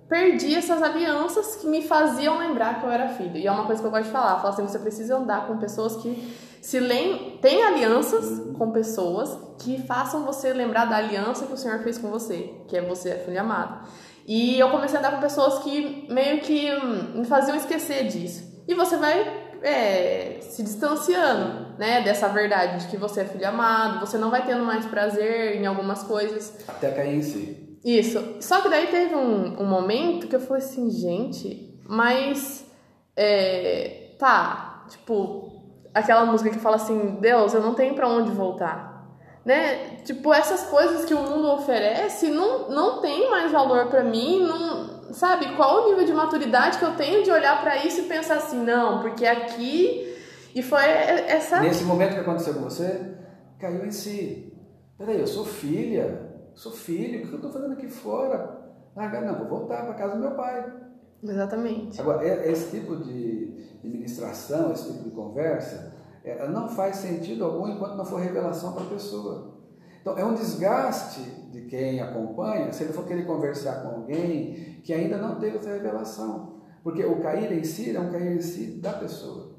perdi 0.08 0.54
essas 0.54 0.82
alianças 0.82 1.56
que 1.56 1.66
me 1.66 1.82
faziam 1.82 2.38
lembrar 2.38 2.80
que 2.80 2.86
eu 2.86 2.90
era 2.90 3.08
filha. 3.08 3.36
E 3.36 3.46
é 3.46 3.52
uma 3.52 3.66
coisa 3.66 3.82
que 3.82 3.86
eu 3.86 3.90
gosto 3.90 4.04
de 4.04 4.10
falar, 4.10 4.36
falo 4.36 4.54
assim, 4.54 4.66
você 4.66 4.78
precisa 4.78 5.16
andar 5.16 5.46
com 5.46 5.58
pessoas 5.58 5.96
que 5.96 6.48
se 6.62 6.80
lem 6.80 7.38
tem 7.42 7.62
alianças 7.62 8.40
com 8.56 8.70
pessoas 8.70 9.38
que 9.58 9.82
façam 9.82 10.24
você 10.24 10.52
lembrar 10.52 10.86
da 10.86 10.96
aliança 10.96 11.46
que 11.46 11.52
o 11.52 11.56
Senhor 11.56 11.80
fez 11.80 11.98
com 11.98 12.08
você, 12.08 12.54
que 12.66 12.76
é 12.76 12.80
você, 12.80 13.12
a 13.12 13.18
filha 13.18 13.42
amada. 13.42 13.82
E 14.28 14.60
eu 14.60 14.68
comecei 14.68 14.96
a 14.96 15.00
andar 15.00 15.12
com 15.12 15.20
pessoas 15.20 15.60
que 15.60 16.06
meio 16.10 16.42
que 16.42 16.70
hum, 16.70 17.20
me 17.20 17.24
faziam 17.24 17.56
esquecer 17.56 18.06
disso. 18.08 18.62
E 18.68 18.74
você 18.74 18.98
vai 18.98 19.48
é, 19.62 20.36
se 20.42 20.62
distanciando, 20.62 21.78
né, 21.78 22.02
dessa 22.02 22.28
verdade 22.28 22.84
de 22.84 22.90
que 22.90 22.98
você 22.98 23.22
é 23.22 23.24
filho 23.24 23.48
amado, 23.48 24.00
você 24.00 24.18
não 24.18 24.30
vai 24.30 24.44
tendo 24.44 24.66
mais 24.66 24.84
prazer 24.84 25.56
em 25.56 25.64
algumas 25.64 26.02
coisas. 26.02 26.62
Até 26.68 26.90
cair 26.90 27.16
em 27.16 27.22
si. 27.22 27.78
Isso. 27.82 28.36
Só 28.40 28.60
que 28.60 28.68
daí 28.68 28.88
teve 28.88 29.14
um, 29.14 29.62
um 29.62 29.66
momento 29.66 30.28
que 30.28 30.36
eu 30.36 30.40
falei 30.40 30.62
assim, 30.62 30.90
gente, 30.90 31.80
mas 31.88 32.66
é, 33.16 34.10
tá, 34.18 34.84
tipo, 34.90 35.62
aquela 35.94 36.26
música 36.26 36.50
que 36.50 36.58
fala 36.58 36.76
assim, 36.76 37.16
Deus, 37.18 37.54
eu 37.54 37.62
não 37.62 37.72
tenho 37.72 37.94
para 37.94 38.06
onde 38.06 38.30
voltar. 38.30 38.87
Né? 39.48 39.96
Tipo, 40.04 40.34
essas 40.34 40.64
coisas 40.64 41.06
que 41.06 41.14
o 41.14 41.22
mundo 41.22 41.50
oferece 41.52 42.28
não, 42.28 42.68
não 42.68 43.00
tem 43.00 43.30
mais 43.30 43.50
valor 43.50 43.86
para 43.86 44.04
mim, 44.04 44.40
não, 44.40 45.14
sabe? 45.14 45.56
Qual 45.56 45.84
o 45.84 45.88
nível 45.88 46.04
de 46.04 46.12
maturidade 46.12 46.76
que 46.78 46.84
eu 46.84 46.94
tenho 46.96 47.24
de 47.24 47.30
olhar 47.30 47.58
para 47.62 47.82
isso 47.82 48.02
e 48.02 48.04
pensar 48.04 48.34
assim, 48.34 48.62
não, 48.62 49.00
porque 49.00 49.24
aqui 49.24 50.14
e 50.54 50.62
foi 50.62 50.82
essa 50.82 51.60
Nesse 51.60 51.82
momento 51.84 52.12
que 52.12 52.20
aconteceu 52.20 52.52
com 52.52 52.60
você, 52.60 53.14
caiu 53.58 53.86
em 53.86 53.90
si. 53.90 54.52
Peraí, 54.98 55.18
eu 55.18 55.26
sou 55.26 55.46
filha, 55.46 56.30
sou 56.54 56.70
filho, 56.70 57.20
o 57.20 57.28
que 57.28 57.32
eu 57.32 57.36
estou 57.36 57.50
fazendo 57.50 57.72
aqui 57.72 57.88
fora? 57.88 58.54
Largar, 58.94 59.22
não, 59.22 59.38
vou 59.38 59.48
voltar 59.48 59.86
para 59.86 59.94
casa 59.94 60.16
do 60.16 60.20
meu 60.20 60.32
pai. 60.32 60.70
Exatamente. 61.22 61.98
Agora, 61.98 62.22
é- 62.22 62.52
esse 62.52 62.70
tipo 62.70 62.96
de 62.96 63.48
de 63.82 63.88
ministração, 63.88 64.72
esse 64.72 64.92
tipo 64.92 65.04
de 65.04 65.10
conversa, 65.10 65.92
não 66.50 66.68
faz 66.68 66.96
sentido 66.96 67.44
algum 67.44 67.68
enquanto 67.68 67.96
não 67.96 68.04
for 68.04 68.20
revelação 68.20 68.72
para 68.72 68.82
a 68.82 68.88
pessoa. 68.88 69.58
Então, 70.00 70.16
é 70.16 70.24
um 70.24 70.34
desgaste 70.34 71.20
de 71.50 71.62
quem 71.62 72.00
acompanha 72.00 72.72
se 72.72 72.84
ele 72.84 72.92
for 72.92 73.04
querer 73.04 73.26
conversar 73.26 73.82
com 73.82 73.88
alguém 73.88 74.80
que 74.82 74.92
ainda 74.92 75.18
não 75.18 75.36
teve 75.38 75.58
essa 75.58 75.70
revelação. 75.70 76.58
Porque 76.82 77.04
o 77.04 77.20
cair 77.20 77.52
em 77.52 77.64
si 77.64 77.94
é 77.94 78.00
um 78.00 78.10
cair 78.10 78.36
em 78.36 78.40
si 78.40 78.78
da 78.80 78.92
pessoa. 78.94 79.58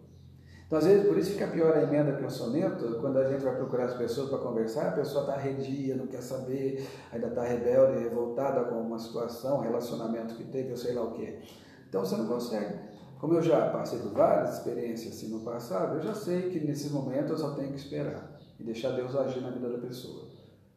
Então, 0.65 0.78
às 0.78 0.86
vezes, 0.86 1.08
por 1.08 1.17
isso 1.17 1.32
fica 1.32 1.48
pior 1.48 1.76
a 1.76 1.82
emenda 1.82 2.15
que 2.15 2.24
o 2.24 2.30
soneto, 2.30 3.00
quando 3.02 3.17
a 3.17 3.28
gente 3.28 3.43
vai 3.43 3.56
procurar 3.56 3.86
as 3.86 3.95
pessoas 3.95 4.30
para 4.30 4.38
conversar, 4.38 4.89
a 4.89 4.91
pessoa 4.91 5.22
está 5.22 5.34
arredia, 5.34 5.95
não 5.95 6.06
quer 6.06 6.22
saber, 6.22 6.88
ainda 7.12 7.28
está 7.28 7.43
rebelde, 7.43 8.04
revoltada 8.04 8.63
com 8.65 8.76
uma 8.76 9.00
situação, 9.00 9.62
relacionamento 9.62 10.36
que 10.36 10.43
teve, 10.43 10.69
ou 10.69 10.78
sei 10.78 10.93
lá 10.93 11.04
o 11.04 11.12
quê. 11.12 11.39
Então, 11.88 12.06
você 12.06 12.15
não 12.15 12.28
consegue. 12.28 12.76
Como 13.20 13.34
eu 13.34 13.42
já 13.42 13.70
passei 13.70 14.00
por 14.00 14.14
várias 14.14 14.58
experiências 14.58 15.14
assim 15.14 15.28
no 15.28 15.42
passado, 15.42 15.98
eu 15.98 16.02
já 16.02 16.14
sei 16.14 16.50
que 16.50 16.60
nesse 16.62 16.90
momento 16.90 17.34
eu 17.34 17.38
só 17.38 17.52
tenho 17.52 17.70
que 17.70 17.78
esperar 17.78 18.40
e 18.58 18.64
deixar 18.64 18.92
Deus 18.92 19.14
agir 19.14 19.42
na 19.42 19.50
vida 19.50 19.70
da 19.70 19.78
pessoa. 19.78 20.30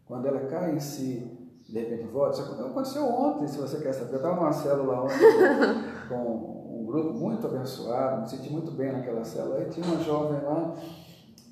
Quando 0.05 0.27
ela 0.27 0.41
cai 0.47 0.75
em 0.75 0.81
si, 0.81 1.25
de 1.69 1.79
repente 1.79 2.09
volta, 2.09 2.41
isso 2.41 2.53
aconteceu 2.53 3.05
ontem, 3.05 3.47
se 3.47 3.59
você 3.59 3.79
quer 3.79 3.93
saber. 3.93 4.15
Eu 4.15 4.17
estava 4.17 4.35
numa 4.35 4.53
célula 4.53 5.05
ontem 5.05 5.19
com 6.09 6.81
um 6.81 6.85
grupo 6.85 7.13
muito 7.15 7.47
abençoado, 7.47 8.23
me 8.23 8.29
senti 8.29 8.51
muito 8.51 8.73
bem 8.73 8.93
naquela 8.93 9.25
célula. 9.25 9.59
Aí 9.59 9.71
tinha 9.71 9.87
uma 9.87 10.03
jovem 10.03 10.43
lá, 10.43 10.75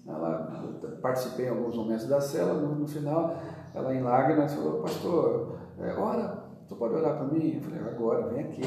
ela, 0.09 0.98
participei 1.00 1.46
em 1.46 1.50
alguns 1.50 1.76
momentos 1.76 2.07
da 2.07 2.20
célula, 2.20 2.61
no, 2.61 2.74
no 2.74 2.88
final, 2.88 3.37
ela 3.72 3.94
em 3.94 4.03
lágrimas 4.03 4.53
falou, 4.53 4.83
pastor, 4.83 5.57
é, 5.79 5.94
ora, 5.94 6.44
tu 6.68 6.74
pode 6.74 6.94
orar 6.94 7.16
para 7.16 7.26
mim? 7.26 7.55
Eu 7.55 7.62
falei, 7.62 7.81
agora, 7.81 8.26
vem 8.26 8.44
aqui. 8.44 8.62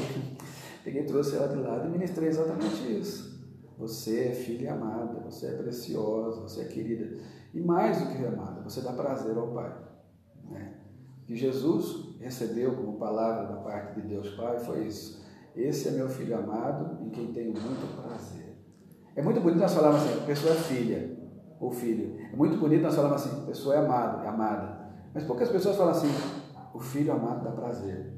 Peguei, 0.84 1.04
trouxe 1.04 1.36
ela 1.36 1.48
de 1.48 1.56
lado 1.56 1.88
e 1.88 1.90
ministrei 1.90 2.28
exatamente 2.28 3.00
isso. 3.00 3.42
Você 3.78 4.26
é 4.26 4.32
filha 4.32 4.74
amada, 4.74 5.18
você 5.20 5.46
é 5.46 5.56
preciosa, 5.56 6.42
você 6.42 6.60
é 6.60 6.64
querida. 6.66 7.16
E 7.54 7.60
mais 7.60 8.00
do 8.00 8.12
que 8.12 8.24
amada, 8.24 8.60
você 8.60 8.82
dá 8.82 8.92
prazer 8.92 9.36
ao 9.36 9.48
Pai. 9.48 9.74
Né? 10.50 10.74
Que 11.24 11.34
Jesus 11.34 12.18
recebeu 12.20 12.76
como 12.76 12.98
palavra 12.98 13.46
da 13.46 13.62
parte 13.62 14.00
de 14.00 14.08
Deus 14.08 14.28
Pai 14.30 14.58
foi 14.58 14.86
isso. 14.86 15.24
Esse 15.56 15.88
é 15.88 15.92
meu 15.92 16.08
filho 16.08 16.36
amado 16.36 17.02
em 17.02 17.08
quem 17.08 17.32
tenho 17.32 17.52
muito 17.52 18.02
prazer. 18.02 18.56
É 19.16 19.22
muito 19.22 19.40
bonito 19.40 19.60
nós 19.60 19.72
falarmos 19.72 20.02
assim, 20.02 20.26
pessoa 20.26 20.52
é 20.52 20.56
filha 20.56 21.16
ou 21.58 21.70
filho. 21.70 22.18
É 22.32 22.36
muito 22.36 22.58
bonito 22.58 22.82
nós 22.82 22.94
falarmos 22.94 23.24
assim, 23.24 23.46
pessoa 23.46 23.76
é 23.76 23.78
amado, 23.78 24.22
é 24.24 24.28
amada. 24.28 24.90
Mas 25.14 25.24
poucas 25.24 25.48
pessoas 25.48 25.76
falam 25.76 25.92
assim, 25.92 26.08
o 26.74 26.78
filho 26.78 27.12
amado 27.12 27.44
dá 27.44 27.52
prazer. 27.52 28.12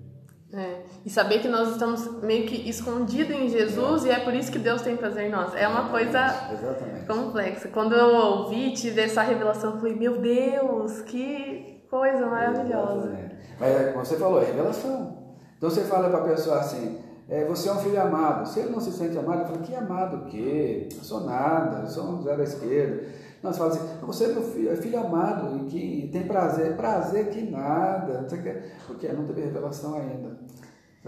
É. 0.53 0.83
E 1.07 1.11
saber 1.11 1.39
que 1.39 1.47
nós 1.47 1.71
estamos 1.71 2.21
meio 2.21 2.49
que 2.49 2.69
escondidos 2.69 3.31
em 3.31 3.49
Jesus 3.49 4.05
e 4.05 4.11
é 4.11 4.19
por 4.19 4.35
isso 4.35 4.51
que 4.51 4.59
Deus 4.59 4.83
tem 4.83 4.97
prazer 4.97 5.29
em 5.29 5.31
nós. 5.31 5.55
É 5.55 5.69
uma 5.69 5.89
coisa 5.89 6.51
Exatamente. 6.53 7.07
complexa. 7.07 7.69
Quando 7.69 7.95
eu 7.95 8.13
ouvi, 8.13 8.73
tive 8.73 9.03
essa 9.03 9.23
revelação, 9.23 9.75
eu 9.75 9.77
falei, 9.79 9.95
meu 9.95 10.21
Deus, 10.21 11.03
que 11.03 11.81
coisa 11.89 12.27
maravilhosa. 12.27 13.07
Exatamente. 13.07 13.37
Mas 13.61 13.71
é 13.71 13.93
como 13.93 14.05
você 14.05 14.17
falou, 14.17 14.43
é 14.43 14.47
revelação. 14.47 15.37
Então 15.57 15.71
você 15.71 15.83
fala 15.83 16.11
para 16.11 16.19
a 16.19 16.29
pessoa 16.29 16.59
assim, 16.59 16.99
é, 17.29 17.45
você 17.45 17.69
é 17.69 17.73
um 17.73 17.79
filho 17.79 18.03
amado. 18.03 18.49
Se 18.49 18.59
ele 18.59 18.71
não 18.71 18.81
se 18.81 18.91
sente 18.91 19.17
amado, 19.17 19.43
ele 19.43 19.49
fala, 19.49 19.59
que 19.59 19.75
amado 19.77 20.17
o 20.17 20.25
quê? 20.25 20.89
Eu 20.91 21.05
sou 21.05 21.21
nada, 21.21 21.83
eu 21.83 21.87
sou 21.87 22.03
um 22.03 22.23
zero 22.23 22.41
à 22.41 22.45
esquerda. 22.45 23.05
Nós 23.45 23.57
falamos 23.57 23.79
assim, 23.79 23.99
você 24.03 24.25
é 24.25 24.29
meu 24.29 24.43
filho, 24.43 24.73
é 24.73 24.75
filho 24.75 24.99
amado 24.99 25.57
e 25.57 25.67
que 25.67 26.11
tem 26.13 26.27
prazer. 26.27 26.77
Prazer 26.77 27.29
que 27.29 27.43
nada. 27.49 28.23
Não. 28.23 28.53
Porque 28.89 29.07
não 29.13 29.25
teve 29.25 29.43
revelação 29.43 29.95
ainda. 29.95 30.37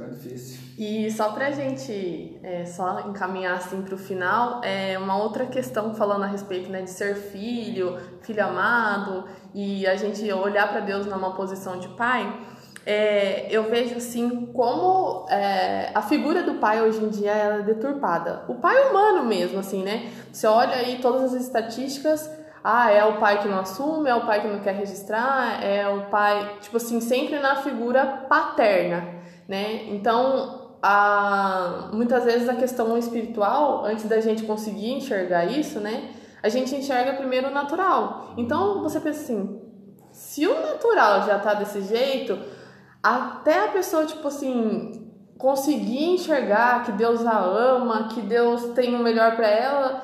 É 0.02 0.08
difícil. 0.08 0.60
E 0.78 1.10
só 1.10 1.32
pra 1.32 1.50
gente 1.50 2.38
é, 2.42 2.64
só 2.64 3.00
encaminhar 3.00 3.56
assim 3.56 3.82
pro 3.82 3.98
final, 3.98 4.60
é 4.62 4.98
uma 4.98 5.16
outra 5.22 5.46
questão 5.46 5.94
falando 5.94 6.24
a 6.24 6.26
respeito 6.26 6.70
né, 6.70 6.82
de 6.82 6.90
ser 6.90 7.16
filho, 7.16 7.98
filho 8.22 8.44
amado, 8.44 9.24
e 9.54 9.86
a 9.86 9.96
gente 9.96 10.30
olhar 10.32 10.68
para 10.68 10.80
Deus 10.80 11.06
numa 11.06 11.34
posição 11.34 11.78
de 11.78 11.88
pai, 11.88 12.32
é, 12.86 13.48
eu 13.50 13.64
vejo 13.64 13.96
assim 13.96 14.46
como 14.46 15.26
é, 15.28 15.90
a 15.94 16.00
figura 16.00 16.42
do 16.42 16.54
pai 16.54 16.80
hoje 16.80 17.04
em 17.04 17.10
dia 17.10 17.32
é 17.32 17.62
deturpada. 17.62 18.44
O 18.48 18.54
pai 18.54 18.88
humano 18.88 19.24
mesmo, 19.24 19.58
assim, 19.58 19.82
né? 19.82 20.10
Você 20.32 20.46
olha 20.46 20.74
aí 20.74 20.98
todas 21.02 21.34
as 21.34 21.42
estatísticas, 21.42 22.30
ah, 22.64 22.90
é 22.90 23.04
o 23.04 23.18
pai 23.18 23.42
que 23.42 23.48
não 23.48 23.60
assume, 23.60 24.08
é 24.08 24.14
o 24.14 24.26
pai 24.26 24.40
que 24.40 24.48
não 24.48 24.60
quer 24.60 24.74
registrar, 24.74 25.62
é 25.62 25.86
o 25.88 26.06
pai, 26.06 26.56
tipo 26.60 26.76
assim, 26.76 27.00
sempre 27.00 27.38
na 27.38 27.56
figura 27.56 28.24
paterna, 28.28 29.17
né? 29.48 29.86
Então, 29.88 30.76
a, 30.82 31.88
muitas 31.92 32.24
vezes 32.24 32.48
a 32.48 32.54
questão 32.54 32.96
espiritual, 32.98 33.84
antes 33.84 34.04
da 34.04 34.20
gente 34.20 34.44
conseguir 34.44 34.92
enxergar 34.92 35.46
isso, 35.46 35.80
né? 35.80 36.10
A 36.42 36.48
gente 36.48 36.74
enxerga 36.74 37.14
primeiro 37.14 37.48
o 37.48 37.50
natural. 37.50 38.34
Então, 38.36 38.82
você 38.82 39.00
pensa 39.00 39.22
assim, 39.22 39.60
se 40.12 40.46
o 40.46 40.60
natural 40.60 41.22
já 41.26 41.38
tá 41.38 41.54
desse 41.54 41.82
jeito, 41.82 42.38
até 43.02 43.64
a 43.64 43.68
pessoa, 43.68 44.06
tipo 44.06 44.28
assim, 44.28 45.10
conseguir 45.38 46.04
enxergar 46.10 46.84
que 46.84 46.92
Deus 46.92 47.24
a 47.24 47.38
ama, 47.38 48.08
que 48.08 48.20
Deus 48.20 48.74
tem 48.74 48.94
o 48.94 48.98
melhor 48.98 49.36
para 49.36 49.48
ela, 49.48 50.02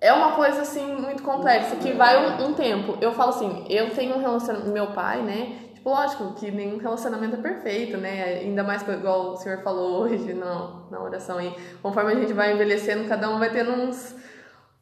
é 0.00 0.12
uma 0.12 0.32
coisa 0.32 0.62
assim 0.62 0.94
muito 0.96 1.22
complexa 1.22 1.76
que 1.76 1.92
vai 1.92 2.16
um, 2.16 2.46
um, 2.46 2.54
tempo. 2.54 2.96
Eu 3.00 3.12
falo 3.12 3.30
assim, 3.30 3.64
eu 3.68 3.90
tenho 3.90 4.16
um 4.16 4.20
relacionamento, 4.20 4.70
meu 4.70 4.88
pai, 4.88 5.22
né? 5.22 5.65
Lógico 5.86 6.32
que 6.32 6.50
nenhum 6.50 6.78
relacionamento 6.78 7.36
é 7.36 7.38
perfeito, 7.38 7.96
né? 7.96 8.40
Ainda 8.40 8.64
mais 8.64 8.82
igual 8.82 9.34
o 9.34 9.36
senhor 9.36 9.62
falou 9.62 10.02
hoje 10.02 10.34
na, 10.34 10.80
na 10.90 11.00
oração 11.00 11.38
aí. 11.38 11.54
Conforme 11.80 12.12
a 12.12 12.16
gente 12.16 12.32
vai 12.32 12.52
envelhecendo, 12.52 13.08
cada 13.08 13.30
um 13.30 13.38
vai 13.38 13.52
tendo 13.52 13.70
uns 13.70 14.12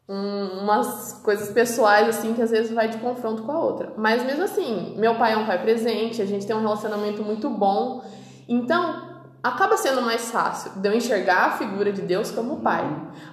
um, 0.08 0.62
umas 0.62 1.20
coisas 1.22 1.50
pessoais 1.50 2.08
assim 2.08 2.32
que 2.32 2.40
às 2.40 2.50
vezes 2.50 2.72
vai 2.72 2.88
de 2.88 2.96
confronto 2.96 3.42
com 3.42 3.52
a 3.52 3.58
outra. 3.58 3.92
Mas 3.98 4.24
mesmo 4.24 4.44
assim, 4.44 4.94
meu 4.96 5.16
pai 5.16 5.34
é 5.34 5.36
um 5.36 5.44
pai 5.44 5.60
presente, 5.60 6.22
a 6.22 6.26
gente 6.26 6.46
tem 6.46 6.56
um 6.56 6.62
relacionamento 6.62 7.22
muito 7.22 7.50
bom. 7.50 8.02
Então, 8.48 9.18
acaba 9.42 9.76
sendo 9.76 10.00
mais 10.00 10.30
fácil 10.30 10.72
de 10.80 10.88
eu 10.88 10.94
enxergar 10.94 11.48
a 11.48 11.50
figura 11.58 11.92
de 11.92 12.00
Deus 12.00 12.30
como 12.30 12.62
pai. 12.62 12.82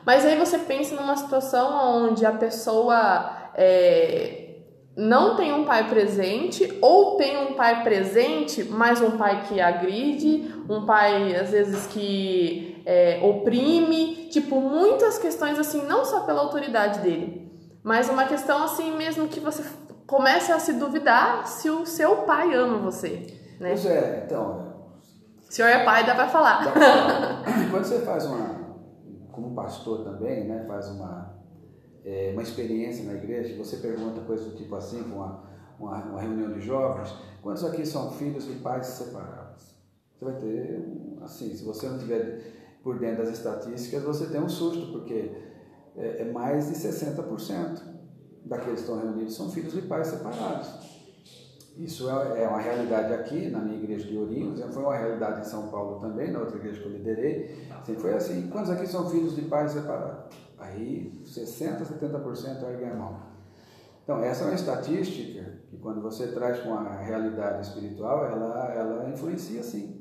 Mas 0.05 0.25
aí 0.25 0.37
você 0.37 0.59
pensa 0.59 0.93
numa 0.93 1.15
situação 1.15 2.09
onde 2.09 2.25
a 2.25 2.33
pessoa 2.33 3.31
é, 3.55 4.40
não 4.95 5.35
tem 5.35 5.53
um 5.53 5.63
pai 5.63 5.89
presente 5.89 6.77
ou 6.81 7.15
tem 7.15 7.37
um 7.37 7.53
pai 7.53 7.83
presente, 7.83 8.63
mas 8.63 9.01
um 9.01 9.17
pai 9.17 9.43
que 9.47 9.61
agride, 9.61 10.53
um 10.69 10.85
pai 10.85 11.35
às 11.35 11.51
vezes 11.51 11.87
que 11.87 12.81
é, 12.85 13.19
oprime, 13.23 14.27
tipo 14.29 14.59
muitas 14.59 15.17
questões 15.17 15.57
assim, 15.57 15.85
não 15.85 16.03
só 16.03 16.21
pela 16.21 16.41
autoridade 16.41 16.99
dele, 16.99 17.51
mas 17.83 18.09
uma 18.09 18.25
questão 18.25 18.63
assim 18.63 18.95
mesmo 18.95 19.27
que 19.27 19.39
você 19.39 19.63
comece 20.05 20.51
a 20.51 20.59
se 20.59 20.73
duvidar 20.73 21.47
se 21.47 21.69
o 21.69 21.85
seu 21.85 22.17
pai 22.23 22.53
ama 22.53 22.77
você. 22.77 23.27
Né? 23.59 23.69
Pois 23.69 23.85
é, 23.85 24.23
então 24.25 24.71
o 25.47 25.53
senhor 25.53 25.69
é 25.69 25.83
pai, 25.85 26.05
dá 26.05 26.15
para 26.15 26.27
falar. 26.27 26.65
Dá 26.65 26.71
pra 26.71 26.81
falar. 26.81 27.43
Quando 27.71 27.83
você 27.85 27.99
faz 27.99 28.25
uma, 28.25 28.61
como 29.31 29.55
pastor 29.55 30.03
também, 30.03 30.47
né, 30.47 30.65
faz 30.67 30.89
uma, 30.89 31.30
é, 32.05 32.31
uma 32.33 32.41
experiência 32.41 33.05
na 33.05 33.13
igreja, 33.13 33.55
você 33.57 33.77
pergunta 33.77 34.21
coisas 34.21 34.47
do 34.47 34.57
tipo 34.57 34.75
assim, 34.75 35.03
com 35.03 35.17
uma, 35.17 35.43
uma, 35.79 35.97
uma, 36.03 36.21
reunião 36.21 36.51
de 36.51 36.61
jovens, 36.61 37.13
quantos 37.41 37.63
aqui 37.63 37.85
são 37.85 38.11
filhos 38.11 38.45
de 38.45 38.55
pais 38.55 38.87
separados? 38.87 39.75
Você 40.15 40.25
vai 40.25 40.35
ter, 40.35 40.83
assim, 41.21 41.53
se 41.55 41.63
você 41.63 41.87
não 41.87 41.97
tiver 41.97 42.41
por 42.83 42.99
dentro 42.99 43.23
das 43.23 43.37
estatísticas, 43.37 44.03
você 44.03 44.27
tem 44.27 44.41
um 44.41 44.49
susto, 44.49 44.91
porque 44.91 45.31
é, 45.95 46.21
é 46.21 46.31
mais 46.31 46.67
de 46.69 46.75
60% 46.75 47.81
daqueles 48.45 48.79
que 48.79 48.81
estão 48.81 48.99
reunidos 48.99 49.35
são 49.35 49.49
filhos 49.49 49.73
de 49.73 49.83
pais 49.83 50.07
separados. 50.07 50.91
Isso 51.77 52.09
é, 52.09 52.43
é 52.43 52.47
uma 52.47 52.59
realidade 52.59 53.13
aqui 53.13 53.49
na 53.49 53.59
minha 53.59 53.77
igreja 53.77 54.07
de 54.07 54.17
Ourinhos, 54.17 54.59
foi 54.73 54.83
uma 54.83 54.97
realidade 54.97 55.41
em 55.41 55.43
São 55.43 55.69
Paulo 55.69 55.99
também, 55.99 56.31
na 56.31 56.39
outra 56.39 56.57
igreja 56.57 56.81
que 56.81 56.87
eu 56.87 56.91
liderei. 56.91 57.67
Sempre 57.85 58.01
foi 58.01 58.13
assim. 58.13 58.49
Quantos 58.49 58.69
aqui 58.71 58.85
são 58.87 59.09
filhos 59.09 59.35
de 59.35 59.43
pais 59.43 59.71
separados? 59.71 60.35
Aí 60.61 61.21
60%, 61.25 61.83
70% 61.83 62.63
erguem 62.63 62.89
a 62.89 62.95
mão. 62.95 63.19
Então, 64.03 64.19
essa 64.23 64.43
é 64.43 64.47
uma 64.47 64.55
estatística 64.55 65.43
que 65.69 65.77
quando 65.77 66.01
você 66.01 66.27
traz 66.27 66.59
com 66.61 66.73
a 66.73 66.97
realidade 66.97 67.67
espiritual, 67.67 68.25
ela, 68.25 68.73
ela 68.73 69.09
influencia 69.09 69.61
sim. 69.63 69.99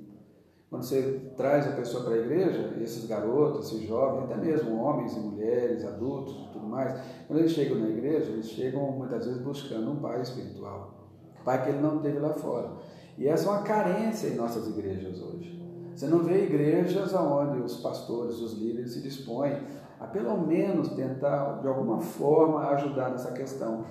Quando 0.69 0.85
você 0.85 1.33
traz 1.37 1.67
a 1.67 1.73
pessoa 1.73 2.05
para 2.05 2.15
a 2.15 2.19
igreja, 2.19 2.75
esses 2.81 3.07
garotos, 3.07 3.67
esses 3.67 3.89
jovens, 3.89 4.25
até 4.25 4.37
mesmo 4.37 4.81
homens 4.81 5.17
e 5.17 5.21
mulheres, 5.21 5.85
adultos 5.85 6.49
e 6.49 6.53
tudo 6.53 6.67
mais, 6.67 7.01
quando 7.27 7.41
eles 7.41 7.51
chegam 7.51 7.79
na 7.79 7.89
igreja, 7.89 8.31
eles 8.31 8.47
chegam 8.47 8.93
muitas 8.93 9.27
vezes 9.27 9.43
buscando 9.43 9.91
um 9.91 9.97
pai 9.97 10.23
espiritual 10.23 11.01
pai 11.45 11.65
que 11.65 11.71
ele 11.71 11.81
não 11.81 11.99
teve 11.99 12.19
lá 12.19 12.33
fora. 12.33 12.71
E 13.19 13.27
essa 13.27 13.49
é 13.49 13.51
uma 13.51 13.63
carência 13.63 14.29
em 14.29 14.37
nossas 14.37 14.69
igrejas 14.69 15.21
hoje. 15.21 15.59
Você 15.95 16.07
não 16.07 16.21
vê 16.21 16.45
igrejas 16.45 17.13
onde 17.15 17.61
os 17.61 17.77
pastores, 17.79 18.37
os 18.37 18.55
líderes 18.55 18.93
se 18.93 19.03
dispõem 19.03 19.61
a 20.01 20.07
pelo 20.07 20.39
menos 20.39 20.89
tentar, 20.89 21.61
de 21.61 21.69
alguma 21.69 22.01
forma, 22.01 22.71
ajudar 22.71 23.11
nessa 23.11 23.33
questão 23.33 23.85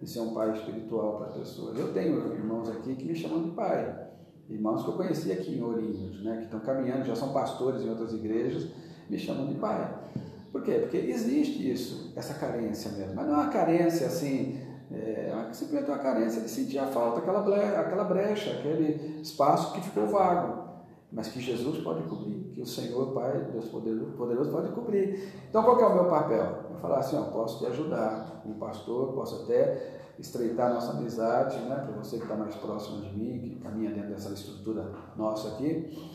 de 0.00 0.08
ser 0.08 0.20
um 0.20 0.32
pai 0.32 0.52
espiritual 0.52 1.18
para 1.18 1.26
pessoas. 1.32 1.76
Eu 1.76 1.92
tenho 1.92 2.32
irmãos 2.34 2.70
aqui 2.70 2.94
que 2.94 3.04
me 3.04 3.16
chamam 3.16 3.42
de 3.42 3.50
pai. 3.50 4.06
Irmãos 4.48 4.84
que 4.84 4.90
eu 4.90 4.94
conheci 4.94 5.32
aqui 5.32 5.58
em 5.58 5.62
Ourinhos, 5.62 6.22
né, 6.22 6.36
que 6.36 6.44
estão 6.44 6.60
caminhando, 6.60 7.04
já 7.04 7.16
são 7.16 7.32
pastores 7.32 7.82
em 7.82 7.90
outras 7.90 8.12
igrejas, 8.12 8.68
me 9.10 9.18
chamam 9.18 9.48
de 9.48 9.54
pai. 9.54 9.92
Por 10.52 10.62
quê? 10.62 10.74
Porque 10.82 10.98
existe 10.98 11.68
isso, 11.68 12.12
essa 12.14 12.34
carência 12.34 12.92
mesmo. 12.92 13.16
Mas 13.16 13.26
não 13.26 13.34
é 13.34 13.42
uma 13.42 13.50
carência 13.50 14.06
assim, 14.06 14.60
é, 14.92 15.48
simplesmente 15.50 15.90
uma 15.90 15.98
carência 15.98 16.42
de 16.42 16.48
sentir 16.48 16.78
a 16.78 16.86
falta, 16.86 17.18
aquela 17.18 18.04
brecha, 18.04 18.52
aquele 18.52 19.20
espaço 19.20 19.72
que 19.72 19.80
ficou 19.80 20.06
vago, 20.06 20.65
mas 21.16 21.28
que 21.28 21.40
Jesus 21.40 21.82
pode 21.82 22.02
cobrir, 22.02 22.52
que 22.54 22.60
o 22.60 22.66
Senhor, 22.66 23.14
Pai, 23.14 23.48
Deus 23.50 23.64
poderoso, 23.68 24.50
pode 24.52 24.68
cobrir. 24.72 25.32
Então, 25.48 25.62
qual 25.62 25.80
é 25.80 25.86
o 25.86 25.94
meu 25.94 26.04
papel? 26.10 26.66
Eu 26.70 26.76
falar 26.76 26.98
assim, 26.98 27.16
ó, 27.16 27.22
posso 27.22 27.58
te 27.58 27.66
ajudar 27.70 28.42
como 28.42 28.56
pastor, 28.56 29.14
posso 29.14 29.44
até 29.44 30.12
estreitar 30.18 30.74
nossa 30.74 30.92
amizade, 30.92 31.56
né, 31.60 31.74
para 31.74 31.96
você 31.96 32.18
que 32.18 32.24
está 32.24 32.36
mais 32.36 32.54
próximo 32.56 33.00
de 33.00 33.16
mim, 33.16 33.40
que 33.40 33.60
caminha 33.60 33.92
dentro 33.92 34.10
dessa 34.10 34.30
estrutura 34.34 34.92
nossa 35.16 35.54
aqui, 35.54 36.06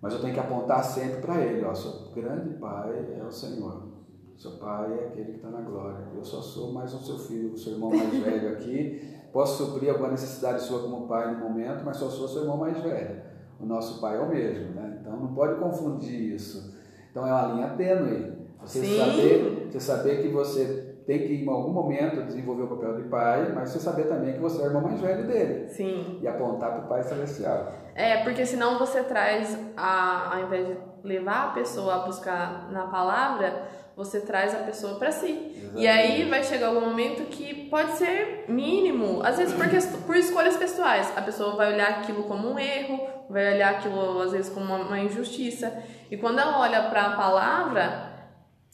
mas 0.00 0.12
eu 0.12 0.20
tenho 0.20 0.32
que 0.32 0.38
apontar 0.38 0.84
sempre 0.84 1.20
para 1.20 1.40
Ele, 1.40 1.64
ó, 1.64 1.74
seu 1.74 2.12
grande 2.14 2.54
Pai 2.54 3.16
é 3.18 3.24
o 3.24 3.32
Senhor. 3.32 3.94
Seu 4.36 4.52
pai 4.52 4.92
é 4.92 5.06
aquele 5.06 5.30
que 5.30 5.36
está 5.36 5.48
na 5.48 5.60
glória. 5.60 6.08
Eu 6.14 6.24
só 6.24 6.40
sou 6.40 6.72
mais 6.72 6.92
um 6.92 6.98
seu 6.98 7.16
filho, 7.16 7.52
o 7.52 7.56
seu 7.56 7.74
irmão 7.74 7.88
mais 7.90 8.12
velho 8.12 8.52
aqui. 8.52 9.16
Posso 9.32 9.64
suprir 9.64 9.90
alguma 9.90 10.10
necessidade 10.10 10.60
sua 10.62 10.82
como 10.82 11.06
pai 11.06 11.34
no 11.34 11.48
momento, 11.48 11.84
mas 11.84 11.96
só 11.96 12.08
sou 12.10 12.26
seu 12.26 12.42
irmão 12.42 12.56
mais 12.56 12.76
velho. 12.82 13.33
O 13.64 13.66
nosso 13.66 13.98
pai 13.98 14.18
é 14.18 14.20
o 14.20 14.28
mesmo, 14.28 14.74
né? 14.74 14.98
Então 15.00 15.16
não 15.16 15.34
pode 15.34 15.58
confundir 15.58 16.34
isso. 16.34 16.74
Então 17.10 17.26
é 17.26 17.32
uma 17.32 17.54
linha 17.54 17.68
tênue. 17.70 18.34
Você 18.60 18.98
saber, 18.98 19.68
você 19.70 19.80
saber 19.80 20.22
que 20.22 20.28
você 20.28 21.00
tem 21.06 21.26
que 21.26 21.34
em 21.34 21.48
algum 21.48 21.72
momento 21.72 22.26
desenvolver 22.26 22.64
o 22.64 22.68
papel 22.68 23.02
de 23.02 23.08
pai, 23.08 23.52
mas 23.54 23.70
você 23.70 23.78
saber 23.78 24.04
também 24.04 24.34
que 24.34 24.38
você 24.38 24.60
é 24.60 24.64
o 24.64 24.66
irmão 24.66 24.82
mais 24.82 25.00
velho 25.00 25.26
dele. 25.26 25.66
Sim. 25.68 26.18
E 26.20 26.28
apontar 26.28 26.72
para 26.72 26.84
o 26.84 26.88
pai 26.88 27.02
celestial. 27.04 27.72
É, 27.94 28.22
porque 28.22 28.44
senão 28.44 28.78
você 28.78 29.02
traz, 29.02 29.58
a, 29.76 30.36
ao 30.36 30.44
invés 30.44 30.66
de 30.66 30.76
levar 31.02 31.48
a 31.48 31.52
pessoa 31.52 31.94
a 31.94 31.98
buscar 32.00 32.70
na 32.70 32.88
palavra, 32.88 33.62
você 33.96 34.20
traz 34.20 34.54
a 34.54 34.58
pessoa 34.58 34.96
para 34.96 35.12
si. 35.12 35.30
Exatamente. 35.30 35.80
E 35.82 35.86
aí 35.86 36.28
vai 36.28 36.42
chegar 36.42 36.68
algum 36.68 36.80
momento 36.80 37.24
que 37.28 37.68
pode 37.68 37.92
ser 37.92 38.44
mínimo, 38.48 39.22
às 39.22 39.38
vezes 39.38 39.54
por, 39.54 40.02
por 40.02 40.16
escolhas 40.16 40.56
pessoais. 40.56 41.12
A 41.16 41.22
pessoa 41.22 41.54
vai 41.54 41.72
olhar 41.72 42.00
aquilo 42.00 42.24
como 42.24 42.50
um 42.50 42.58
erro, 42.58 43.00
vai 43.30 43.54
olhar 43.54 43.76
aquilo 43.76 44.20
às 44.20 44.32
vezes 44.32 44.52
como 44.52 44.74
uma, 44.74 44.98
injustiça. 44.98 45.72
E 46.10 46.16
quando 46.16 46.40
ela 46.40 46.60
olha 46.60 46.88
para 46.90 47.06
a 47.06 47.16
palavra, 47.16 48.12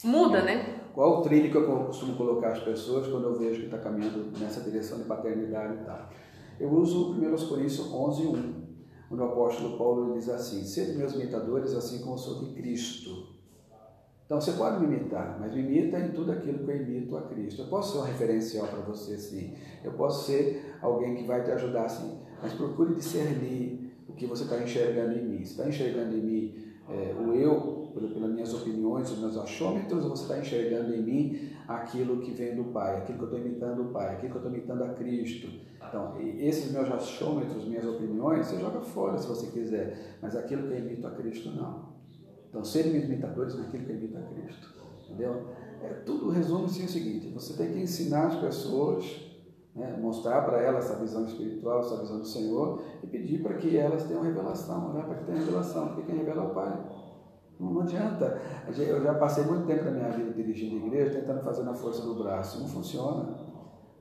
muda, 0.02 0.42
né? 0.42 0.80
Qual 0.94 1.20
o 1.20 1.22
trilho 1.22 1.50
que 1.50 1.56
eu 1.56 1.84
costumo 1.86 2.16
colocar 2.16 2.48
as 2.48 2.60
pessoas 2.60 3.06
quando 3.06 3.24
eu 3.24 3.38
vejo 3.38 3.60
que 3.60 3.66
está 3.66 3.78
caminhando 3.78 4.32
nessa 4.38 4.60
direção 4.60 4.98
de 4.98 5.04
paternidade 5.04 5.74
e 5.74 5.84
tal? 5.84 6.08
Eu 6.58 6.70
uso 6.72 7.12
1 7.12 7.48
Coríntios 7.48 7.92
11, 7.92 8.26
1, 8.26 8.32
onde 9.10 9.22
o 9.22 9.24
apóstolo 9.24 9.78
Paulo 9.78 10.14
diz 10.14 10.28
assim: 10.28 10.64
Sede 10.64 10.96
meus 10.96 11.14
imitadores, 11.14 11.74
assim 11.74 12.02
como 12.02 12.18
sou 12.18 12.44
de 12.44 12.52
Cristo. 12.54 13.29
Então 14.30 14.40
você 14.40 14.52
pode 14.52 14.78
me 14.78 14.86
imitar, 14.86 15.38
mas 15.40 15.52
me 15.52 15.60
imita 15.60 15.98
em 15.98 16.12
tudo 16.12 16.30
aquilo 16.30 16.60
que 16.60 16.70
eu 16.70 16.76
imito 16.76 17.16
a 17.16 17.22
Cristo. 17.22 17.62
Eu 17.62 17.66
posso 17.66 17.94
ser 17.94 17.98
um 17.98 18.02
referencial 18.02 18.64
para 18.68 18.78
você, 18.78 19.18
sim. 19.18 19.54
Eu 19.82 19.90
posso 19.94 20.24
ser 20.24 20.76
alguém 20.80 21.16
que 21.16 21.24
vai 21.24 21.42
te 21.42 21.50
ajudar, 21.50 21.88
sim. 21.88 22.16
Mas 22.40 22.52
procure 22.52 22.94
discernir 22.94 23.92
o 24.08 24.12
que 24.12 24.26
você 24.26 24.44
está 24.44 24.62
enxergando 24.62 25.18
em 25.18 25.24
mim. 25.26 25.44
Você 25.44 25.50
está 25.50 25.68
enxergando 25.68 26.16
em 26.16 26.20
mim 26.20 26.54
é, 26.88 27.12
o 27.20 27.34
eu, 27.34 27.90
pelas 27.92 28.30
minhas 28.30 28.54
opiniões, 28.54 29.10
os 29.10 29.18
meus 29.18 29.36
achômetros, 29.36 30.04
ou 30.04 30.10
você 30.10 30.22
está 30.22 30.38
enxergando 30.38 30.94
em 30.94 31.02
mim 31.02 31.50
aquilo 31.66 32.20
que 32.20 32.30
vem 32.30 32.54
do 32.54 32.66
Pai, 32.66 32.98
aquilo 32.98 33.18
que 33.18 33.24
eu 33.24 33.30
estou 33.30 33.40
imitando 33.40 33.82
o 33.82 33.86
Pai, 33.86 34.14
aquilo 34.14 34.30
que 34.30 34.36
eu 34.36 34.42
estou 34.42 34.52
imitando 34.52 34.84
a 34.84 34.88
Cristo. 34.90 35.48
Então, 35.88 36.14
esses 36.38 36.70
meus 36.70 36.88
achômetros, 36.88 37.66
minhas 37.66 37.84
opiniões, 37.84 38.46
você 38.46 38.60
joga 38.60 38.80
fora 38.80 39.18
se 39.18 39.26
você 39.26 39.48
quiser, 39.48 40.18
mas 40.22 40.36
aquilo 40.36 40.68
que 40.68 40.74
eu 40.74 40.78
imito 40.78 41.04
a 41.04 41.10
Cristo, 41.10 41.50
não. 41.50 41.89
Então, 42.50 42.64
serem 42.64 42.96
imitadores 42.96 43.56
naquilo 43.56 43.86
que 43.86 43.92
imita 43.92 44.20
Cristo. 44.34 44.68
Entendeu? 45.04 45.46
É, 45.82 45.88
tudo 46.04 46.30
resume-se 46.30 46.84
o 46.84 46.88
seguinte: 46.88 47.28
você 47.32 47.54
tem 47.54 47.72
que 47.72 47.80
ensinar 47.80 48.26
as 48.26 48.36
pessoas, 48.36 49.04
né, 49.74 49.96
mostrar 50.00 50.42
para 50.42 50.60
elas 50.60 50.84
essa 50.84 51.00
visão 51.00 51.24
espiritual, 51.24 51.80
essa 51.80 51.96
visão 51.96 52.18
do 52.18 52.26
Senhor 52.26 52.82
e 53.02 53.06
pedir 53.06 53.42
para 53.42 53.54
que 53.54 53.76
elas 53.76 54.04
tenham 54.04 54.22
revelação, 54.22 54.92
né, 54.92 55.02
para 55.02 55.14
que 55.14 55.24
tenham 55.24 55.38
revelação, 55.38 55.88
porque 55.88 56.02
quem 56.02 56.16
revela 56.16 56.42
é 56.42 56.46
o 56.46 56.50
Pai. 56.50 56.86
Não, 57.58 57.72
não 57.72 57.82
adianta. 57.82 58.40
Eu 58.76 59.02
já 59.02 59.14
passei 59.14 59.44
muito 59.44 59.66
tempo 59.66 59.84
da 59.84 59.90
minha 59.90 60.10
vida 60.10 60.32
dirigindo 60.32 60.86
igreja, 60.86 61.20
tentando 61.20 61.42
fazer 61.42 61.62
na 61.62 61.74
força 61.74 62.02
do 62.02 62.14
braço. 62.14 62.60
Não 62.60 62.68
funciona. 62.68 63.50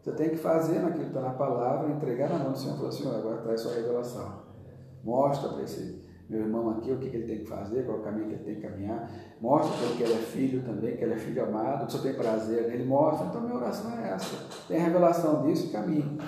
Você 0.01 0.13
tem 0.13 0.29
que 0.29 0.37
fazer 0.37 0.79
naquilo 0.79 1.03
que 1.03 1.09
está 1.09 1.21
na 1.21 1.33
palavra, 1.33 1.91
entregar 1.91 2.29
na 2.29 2.39
mão 2.39 2.53
do 2.53 2.57
Senhor 2.57 2.75
e 2.75 2.77
falar, 2.77 2.91
Senhor, 2.91 3.15
agora 3.15 3.41
traz 3.41 3.61
sua 3.61 3.73
revelação. 3.73 4.43
Mostra 5.03 5.49
para 5.49 5.63
esse 5.63 6.01
meu 6.29 6.41
irmão 6.41 6.69
aqui, 6.69 6.91
o 6.91 6.97
que, 6.97 7.07
ele 7.07 7.25
tem 7.25 7.39
que 7.39 7.45
fazer, 7.45 7.83
qual 7.85 7.97
é 7.97 8.01
o 8.01 8.03
caminho 8.03 8.27
que 8.27 8.33
ele 8.35 8.43
tem 8.43 8.55
que 8.55 8.61
caminhar. 8.61 9.09
Mostra 9.41 9.75
para 9.75 9.85
ele 9.87 9.97
que 9.97 10.03
ele 10.03 10.13
é 10.13 10.17
filho 10.17 10.63
também, 10.63 10.95
que 10.95 11.03
ele 11.03 11.13
é 11.13 11.17
filho 11.17 11.43
amado, 11.43 11.87
que 11.87 11.93
você 11.93 12.07
tem 12.07 12.13
prazer 12.13 12.67
nele. 12.67 12.85
Mostra. 12.85 13.27
Então, 13.27 13.41
minha 13.41 13.55
oração 13.55 13.91
é 13.97 14.11
essa. 14.11 14.37
Tem 14.67 14.77
a 14.77 14.83
revelação 14.83 15.41
disso 15.41 15.67
e 15.67 15.69
caminho. 15.71 16.19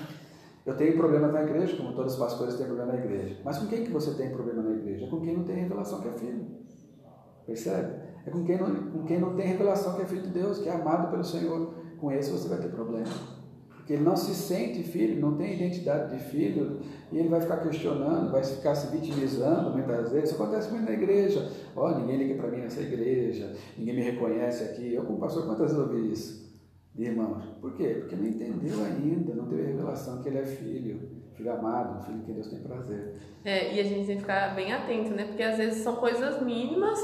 Eu 0.66 0.76
tenho 0.76 0.98
problema 0.98 1.28
na 1.28 1.44
igreja, 1.44 1.78
como 1.78 1.94
todos 1.94 2.14
os 2.14 2.20
pastores 2.20 2.56
têm 2.56 2.66
problema 2.66 2.94
na 2.94 3.00
igreja. 3.00 3.38
Mas 3.44 3.60
com 3.60 3.68
quem 3.68 3.84
que 3.84 3.92
você 3.92 4.16
tem 4.16 4.32
problema 4.32 4.64
na 4.64 4.72
igreja? 4.72 5.08
Com 5.08 5.22
quem 5.22 5.38
não 5.38 5.44
tem 5.44 5.56
revelação 5.56 6.02
que 6.02 6.08
é 6.08 6.14
filho. 6.14 6.48
Percebe? 7.46 8.02
É 8.26 8.30
com 8.32 8.44
quem, 8.44 8.58
não, 8.58 8.76
com 8.92 9.04
quem 9.04 9.20
não 9.20 9.36
tem 9.36 9.48
revelação 9.48 9.96
que 9.96 10.02
é 10.02 10.06
filho 10.06 10.24
de 10.24 10.30
Deus, 10.30 10.60
que 10.60 10.70
é 10.70 10.72
amado 10.72 11.12
pelo 11.12 11.24
Senhor. 11.24 11.76
Com 12.00 12.12
esse 12.12 12.32
você 12.32 12.48
vai 12.48 12.60
ter 12.60 12.70
problema. 12.70 13.41
Porque 13.82 13.94
ele 13.94 14.04
não 14.04 14.16
se 14.16 14.36
sente 14.36 14.84
filho, 14.84 15.20
não 15.20 15.36
tem 15.36 15.56
identidade 15.56 16.16
de 16.16 16.24
filho, 16.24 16.80
e 17.12 17.18
ele 17.18 17.30
vai 17.30 17.42
ficar 17.42 17.58
questionando, 17.58 18.32
vai 18.32 18.44
ficar 18.44 18.76
se 18.76 18.96
vitimizando 18.96 19.72
muitas 19.72 20.12
vezes. 20.12 20.32
Isso 20.32 20.42
acontece 20.42 20.70
muito 20.70 20.86
na 20.86 20.92
igreja. 20.92 21.52
Ó, 21.76 21.90
oh, 21.90 21.98
ninguém 21.98 22.18
liga 22.18 22.36
para 22.36 22.52
mim 22.52 22.62
nessa 22.62 22.82
igreja, 22.82 23.54
ninguém 23.76 23.96
me 23.96 24.02
reconhece 24.04 24.64
aqui. 24.64 24.94
Eu, 24.94 25.04
como 25.04 25.20
pastor, 25.20 25.46
quantas 25.46 25.74
vezes 25.74 25.78
ouvi 25.78 26.12
isso? 26.12 26.52
De. 26.94 27.10
Por 27.60 27.74
quê? 27.74 27.98
Porque 28.00 28.16
não 28.16 28.28
entendeu 28.28 28.84
ainda, 28.86 29.34
não 29.34 29.48
teve 29.48 29.64
revelação 29.64 30.22
que 30.22 30.30
ele 30.30 30.38
é 30.38 30.46
filho, 30.46 31.10
filho 31.34 31.52
amado, 31.52 32.06
filho 32.06 32.22
que 32.22 32.34
Deus 32.34 32.50
tem 32.50 32.60
prazer. 32.60 33.16
É, 33.44 33.74
e 33.74 33.80
a 33.80 33.84
gente 33.84 34.06
tem 34.06 34.16
que 34.16 34.22
ficar 34.22 34.54
bem 34.54 34.72
atento, 34.72 35.10
né? 35.10 35.26
Porque 35.26 35.42
às 35.42 35.58
vezes 35.58 35.82
são 35.82 35.96
coisas 35.96 36.40
mínimas 36.44 37.00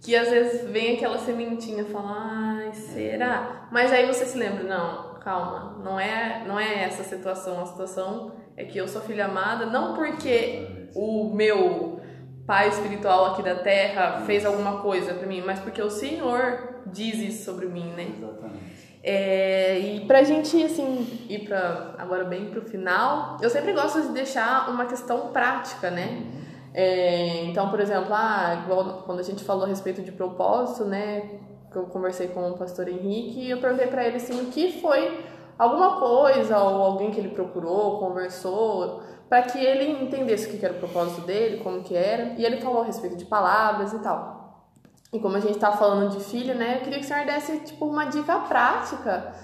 que 0.00 0.14
às 0.16 0.28
vezes 0.28 0.68
vem 0.68 0.96
aquela 0.96 1.18
sementinha, 1.18 1.84
fala, 1.84 2.58
ai, 2.60 2.72
será? 2.72 3.68
Mas 3.72 3.92
aí 3.92 4.06
você 4.06 4.26
se 4.26 4.36
lembra, 4.36 4.64
não, 4.64 5.11
calma, 5.22 5.78
não 5.82 5.98
é, 5.98 6.44
não 6.46 6.58
é 6.58 6.84
essa 6.84 7.02
a 7.02 7.04
situação, 7.04 7.60
a 7.62 7.66
situação 7.66 8.32
é 8.56 8.64
que 8.64 8.78
eu 8.78 8.88
sou 8.88 9.00
filha 9.02 9.26
amada, 9.26 9.66
não 9.66 9.94
porque 9.94 10.88
o 10.94 11.32
meu 11.34 12.00
pai 12.46 12.68
espiritual 12.68 13.26
aqui 13.26 13.42
da 13.42 13.54
terra 13.54 14.22
fez 14.26 14.44
alguma 14.44 14.80
coisa 14.80 15.14
para 15.14 15.26
mim, 15.26 15.42
mas 15.44 15.58
porque 15.60 15.80
o 15.80 15.90
Senhor 15.90 16.82
diz 16.86 17.18
isso 17.18 17.44
sobre 17.44 17.66
mim, 17.66 17.92
né? 17.92 18.12
Exatamente. 18.18 18.72
É, 19.04 19.78
e 19.78 20.06
pra 20.06 20.22
gente, 20.22 20.62
assim, 20.62 21.26
ir 21.28 21.40
pra, 21.40 21.94
agora 21.98 22.24
bem 22.24 22.50
pro 22.50 22.62
final, 22.62 23.36
eu 23.40 23.50
sempre 23.50 23.72
gosto 23.72 24.00
de 24.02 24.08
deixar 24.08 24.70
uma 24.70 24.86
questão 24.86 25.32
prática, 25.32 25.90
né? 25.90 26.06
Uhum. 26.06 26.42
É, 26.74 27.44
então, 27.44 27.68
por 27.68 27.80
exemplo, 27.80 28.12
ah, 28.12 28.62
igual 28.64 29.02
quando 29.04 29.18
a 29.18 29.24
gente 29.24 29.42
falou 29.44 29.64
a 29.64 29.68
respeito 29.68 30.02
de 30.02 30.12
propósito, 30.12 30.84
né, 30.84 31.40
eu 31.78 31.84
conversei 31.84 32.28
com 32.28 32.50
o 32.50 32.58
pastor 32.58 32.88
Henrique, 32.88 33.40
e 33.40 33.50
eu 33.50 33.58
perguntei 33.58 33.86
para 33.86 34.06
ele 34.06 34.16
assim, 34.16 34.40
o 34.40 34.50
que 34.50 34.80
foi 34.80 35.24
alguma 35.58 35.98
coisa 35.98 36.58
ou 36.58 36.82
alguém 36.82 37.10
que 37.10 37.20
ele 37.20 37.30
procurou, 37.30 37.98
conversou, 37.98 39.02
para 39.28 39.42
que 39.42 39.58
ele 39.58 40.02
entendesse 40.02 40.46
o 40.46 40.58
que 40.58 40.64
era 40.64 40.74
o 40.74 40.78
propósito 40.78 41.22
dele, 41.22 41.62
como 41.62 41.82
que 41.82 41.94
era, 41.94 42.34
e 42.36 42.44
ele 42.44 42.60
falou 42.60 42.82
a 42.82 42.84
respeito 42.84 43.16
de 43.16 43.24
palavras 43.24 43.92
e 43.92 43.98
tal. 44.00 44.42
E 45.12 45.18
como 45.18 45.36
a 45.36 45.40
gente 45.40 45.54
está 45.54 45.72
falando 45.72 46.10
de 46.10 46.24
filho, 46.24 46.54
né, 46.54 46.76
eu 46.76 46.80
queria 46.80 46.98
que 46.98 47.04
o 47.04 47.08
senhor 47.08 47.26
desse 47.26 47.58
tipo 47.60 47.86
uma 47.86 48.06
dica 48.06 48.38
prática 48.40 49.34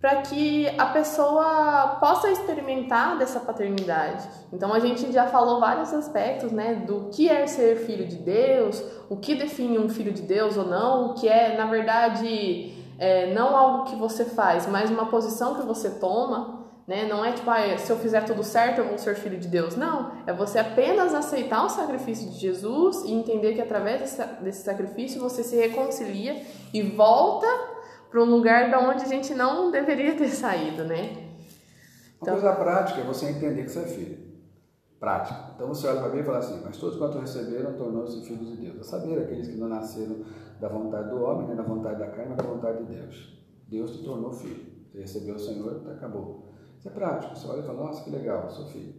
para 0.00 0.22
que 0.22 0.68
a 0.78 0.86
pessoa 0.86 1.96
possa 2.00 2.30
experimentar 2.30 3.18
dessa 3.18 3.40
paternidade. 3.40 4.28
Então 4.52 4.72
a 4.72 4.78
gente 4.78 5.10
já 5.10 5.26
falou 5.26 5.58
vários 5.58 5.92
aspectos, 5.92 6.52
né, 6.52 6.74
do 6.86 7.08
que 7.12 7.28
é 7.28 7.46
ser 7.46 7.78
filho 7.78 8.06
de 8.06 8.16
Deus, 8.16 8.82
o 9.08 9.16
que 9.16 9.34
define 9.34 9.78
um 9.78 9.88
filho 9.88 10.12
de 10.12 10.22
Deus 10.22 10.56
ou 10.56 10.64
não, 10.64 11.10
o 11.10 11.14
que 11.14 11.28
é 11.28 11.56
na 11.56 11.66
verdade 11.66 12.74
é, 12.96 13.32
não 13.34 13.56
algo 13.56 13.84
que 13.90 13.96
você 13.96 14.24
faz, 14.24 14.68
mas 14.68 14.88
uma 14.88 15.06
posição 15.06 15.56
que 15.56 15.66
você 15.66 15.90
toma. 15.90 16.58
Né? 16.86 17.04
Não 17.04 17.22
é 17.22 17.32
tipo, 17.32 17.50
ah, 17.50 17.76
se 17.76 17.90
eu 17.90 17.98
fizer 17.98 18.22
tudo 18.22 18.42
certo 18.42 18.78
eu 18.78 18.88
vou 18.88 18.96
ser 18.96 19.14
filho 19.14 19.38
de 19.38 19.46
Deus. 19.46 19.76
Não, 19.76 20.12
é 20.26 20.32
você 20.32 20.58
apenas 20.58 21.12
aceitar 21.12 21.66
o 21.66 21.68
sacrifício 21.68 22.30
de 22.30 22.38
Jesus 22.38 23.02
e 23.04 23.12
entender 23.12 23.52
que 23.52 23.60
através 23.60 24.16
desse 24.40 24.62
sacrifício 24.62 25.20
você 25.20 25.42
se 25.42 25.54
reconcilia 25.54 26.40
e 26.72 26.80
volta 26.82 27.46
para 28.10 28.22
um 28.22 28.24
lugar 28.24 28.70
da 28.70 28.80
onde 28.80 29.02
a 29.02 29.08
gente 29.08 29.34
não 29.34 29.70
deveria 29.70 30.16
ter 30.16 30.28
saído, 30.28 30.84
né? 30.84 31.28
Então... 32.16 32.34
Uma 32.34 32.40
coisa 32.40 32.56
prática 32.56 33.00
é 33.00 33.04
você 33.04 33.26
entender 33.26 33.64
que 33.64 33.70
você 33.70 33.80
é 33.80 33.86
filho. 33.86 34.28
Prática. 34.98 35.52
Então 35.54 35.68
você 35.68 35.86
olha 35.86 36.00
para 36.00 36.08
mim 36.10 36.20
e 36.20 36.24
fala 36.24 36.38
assim, 36.38 36.60
mas 36.64 36.76
todos 36.76 36.98
quanto 36.98 37.18
receberam 37.18 37.74
tornou-se 37.74 38.20
filhos 38.26 38.48
de 38.48 38.56
Deus. 38.56 38.80
É 38.80 38.82
saber 38.82 39.18
aqueles 39.22 39.46
que 39.46 39.56
não 39.56 39.68
nasceram 39.68 40.24
da 40.60 40.68
vontade 40.68 41.10
do 41.10 41.22
homem, 41.22 41.46
nem 41.46 41.56
da 41.56 41.62
vontade 41.62 42.00
da 42.00 42.08
carne, 42.08 42.30
mas 42.30 42.38
da 42.38 42.44
vontade 42.44 42.84
de 42.84 42.94
Deus. 42.94 43.38
Deus 43.68 43.96
te 43.96 44.02
tornou 44.02 44.32
filho. 44.32 44.66
Você 44.90 45.00
recebeu 45.00 45.36
o 45.36 45.38
Senhor, 45.38 45.88
acabou. 45.92 46.52
Isso 46.78 46.88
é 46.88 46.90
prático. 46.90 47.36
Você 47.36 47.46
olha 47.46 47.60
e 47.60 47.62
fala, 47.62 47.84
nossa, 47.84 48.02
que 48.02 48.10
legal, 48.10 48.50
sou 48.50 48.66
filho. 48.66 48.94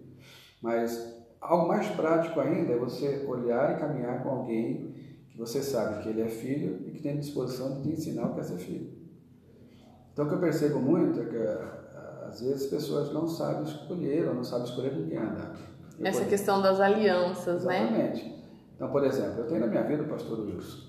Mas 0.61 1.17
algo 1.41 1.67
mais 1.67 1.87
prático 1.89 2.39
ainda 2.39 2.71
é 2.71 2.77
você 2.77 3.25
olhar 3.27 3.75
e 3.75 3.79
caminhar 3.79 4.23
com 4.23 4.29
alguém 4.29 4.93
que 5.29 5.37
você 5.37 5.61
sabe 5.61 6.01
que 6.03 6.09
ele 6.09 6.21
é 6.21 6.29
filho 6.29 6.87
e 6.87 6.91
que 6.91 7.01
tem 7.01 7.17
disposição 7.17 7.75
de 7.75 7.83
te 7.83 7.89
ensinar 7.89 8.27
o 8.27 8.33
que 8.35 8.39
é 8.39 8.43
ser 8.43 8.57
filho. 8.57 8.98
Então, 10.13 10.25
o 10.25 10.27
que 10.27 10.35
eu 10.35 10.39
percebo 10.39 10.79
muito 10.79 11.19
é 11.19 11.25
que, 11.25 11.35
eh, 11.35 12.27
às 12.27 12.41
vezes, 12.41 12.63
as 12.63 12.69
pessoas 12.69 13.13
não 13.13 13.27
sabem 13.27 13.63
escolher 13.63 14.27
ou 14.27 14.35
não 14.35 14.43
sabem 14.43 14.65
escolher 14.65 14.91
com 14.95 15.07
quem 15.07 15.17
andar. 15.17 15.55
Essa 16.01 16.25
questão 16.25 16.61
das 16.61 16.79
alianças, 16.79 17.63
Exatamente. 17.63 17.91
né? 17.91 18.11
Exatamente. 18.11 18.39
Então, 18.75 18.89
por 18.89 19.03
exemplo, 19.03 19.39
eu 19.39 19.47
tenho 19.47 19.59
na 19.59 19.67
minha 19.67 19.83
vida 19.83 20.03
o 20.03 20.07
pastor 20.07 20.39
Wilson. 20.39 20.87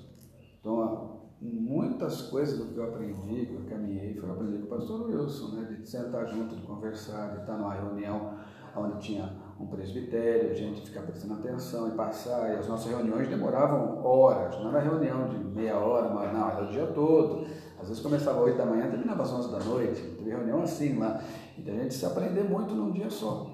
Então, 0.61 1.21
muitas 1.41 2.23
coisas 2.23 2.59
do 2.59 2.67
que 2.67 2.77
eu 2.77 2.85
aprendi, 2.85 3.47
que 3.47 3.55
eu 3.55 3.65
caminhei, 3.69 4.15
foi 4.15 4.31
aprender 4.31 4.59
com 4.59 4.67
o 4.67 4.79
pastor 4.79 5.09
Wilson, 5.09 5.57
né? 5.57 5.77
De 5.81 5.89
sentar 5.89 6.27
junto, 6.29 6.55
de 6.55 6.63
conversar, 6.63 7.33
de 7.33 7.41
estar 7.41 7.57
numa 7.57 7.75
reunião 7.75 8.39
onde 8.77 8.99
tinha 9.01 9.33
um 9.59 9.67
presbitério, 9.67 10.51
a 10.51 10.55
gente 10.55 10.83
ficar 10.83 11.03
prestando 11.03 11.35
atenção 11.35 11.89
e 11.89 11.91
passar, 11.93 12.51
e 12.51 12.57
as 12.59 12.69
nossas 12.69 12.91
reuniões 12.91 13.29
demoravam 13.29 14.03
horas, 14.05 14.59
não 14.61 14.71
era 14.71 14.81
reunião 14.81 15.29
de 15.29 15.39
meia 15.39 15.77
hora, 15.77 16.09
mas 16.09 16.33
não, 16.33 16.49
era 16.49 16.65
o 16.65 16.71
dia 16.71 16.87
todo. 16.87 17.47
Às 17.91 17.99
vezes 17.99 18.03
começava 18.05 18.39
às 18.39 18.45
8 18.47 18.57
da 18.57 18.67
manhã, 18.67 18.89
terminava 18.89 19.25
às 19.25 19.33
11 19.33 19.51
da 19.51 19.59
noite, 19.59 20.01
teve 20.01 20.31
reunião 20.31 20.63
assim 20.63 20.97
lá. 20.97 21.21
E 21.59 21.69
a 21.69 21.75
gente 21.75 21.93
se 21.93 22.07
aprender 22.07 22.45
muito 22.45 22.73
num 22.73 22.93
dia 22.93 23.11
só. 23.11 23.51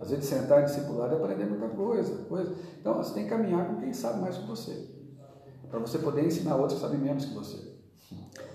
Às 0.00 0.10
vezes 0.10 0.26
sentar 0.26 0.62
em 0.62 0.64
discipulado 0.66 1.12
e 1.12 1.16
aprender 1.16 1.44
muita 1.46 1.68
coisa, 1.68 2.24
coisa. 2.26 2.54
Então 2.80 2.94
você 2.94 3.14
tem 3.14 3.24
que 3.24 3.30
caminhar 3.30 3.66
com 3.66 3.80
quem 3.80 3.92
sabe 3.92 4.20
mais 4.20 4.36
que 4.38 4.46
você. 4.46 4.88
Para 5.68 5.80
você 5.80 5.98
poder 5.98 6.24
ensinar 6.24 6.54
outros 6.54 6.74
que 6.74 6.86
sabem 6.86 7.00
menos 7.00 7.24
que 7.24 7.34
você. 7.34 7.68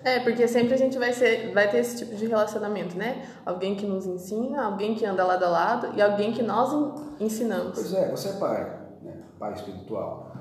É, 0.05 0.21
porque 0.21 0.47
sempre 0.47 0.73
a 0.73 0.77
gente 0.77 0.97
vai, 0.97 1.11
ser, 1.11 1.51
vai 1.53 1.69
ter 1.69 1.79
esse 1.79 1.97
tipo 1.97 2.15
de 2.15 2.27
relacionamento, 2.27 2.97
né? 2.97 3.27
Alguém 3.45 3.75
que 3.75 3.85
nos 3.85 4.05
ensina, 4.05 4.63
alguém 4.63 4.95
que 4.95 5.05
anda 5.05 5.25
lado 5.25 5.43
a 5.43 5.49
lado 5.49 5.97
e 5.97 6.01
alguém 6.01 6.31
que 6.31 6.43
nós 6.43 6.71
ensinamos. 7.19 7.73
Pois 7.73 7.93
é, 7.93 8.09
você 8.09 8.29
é 8.29 8.33
pai, 8.33 8.79
né? 9.01 9.21
pai 9.37 9.53
espiritual. 9.53 10.31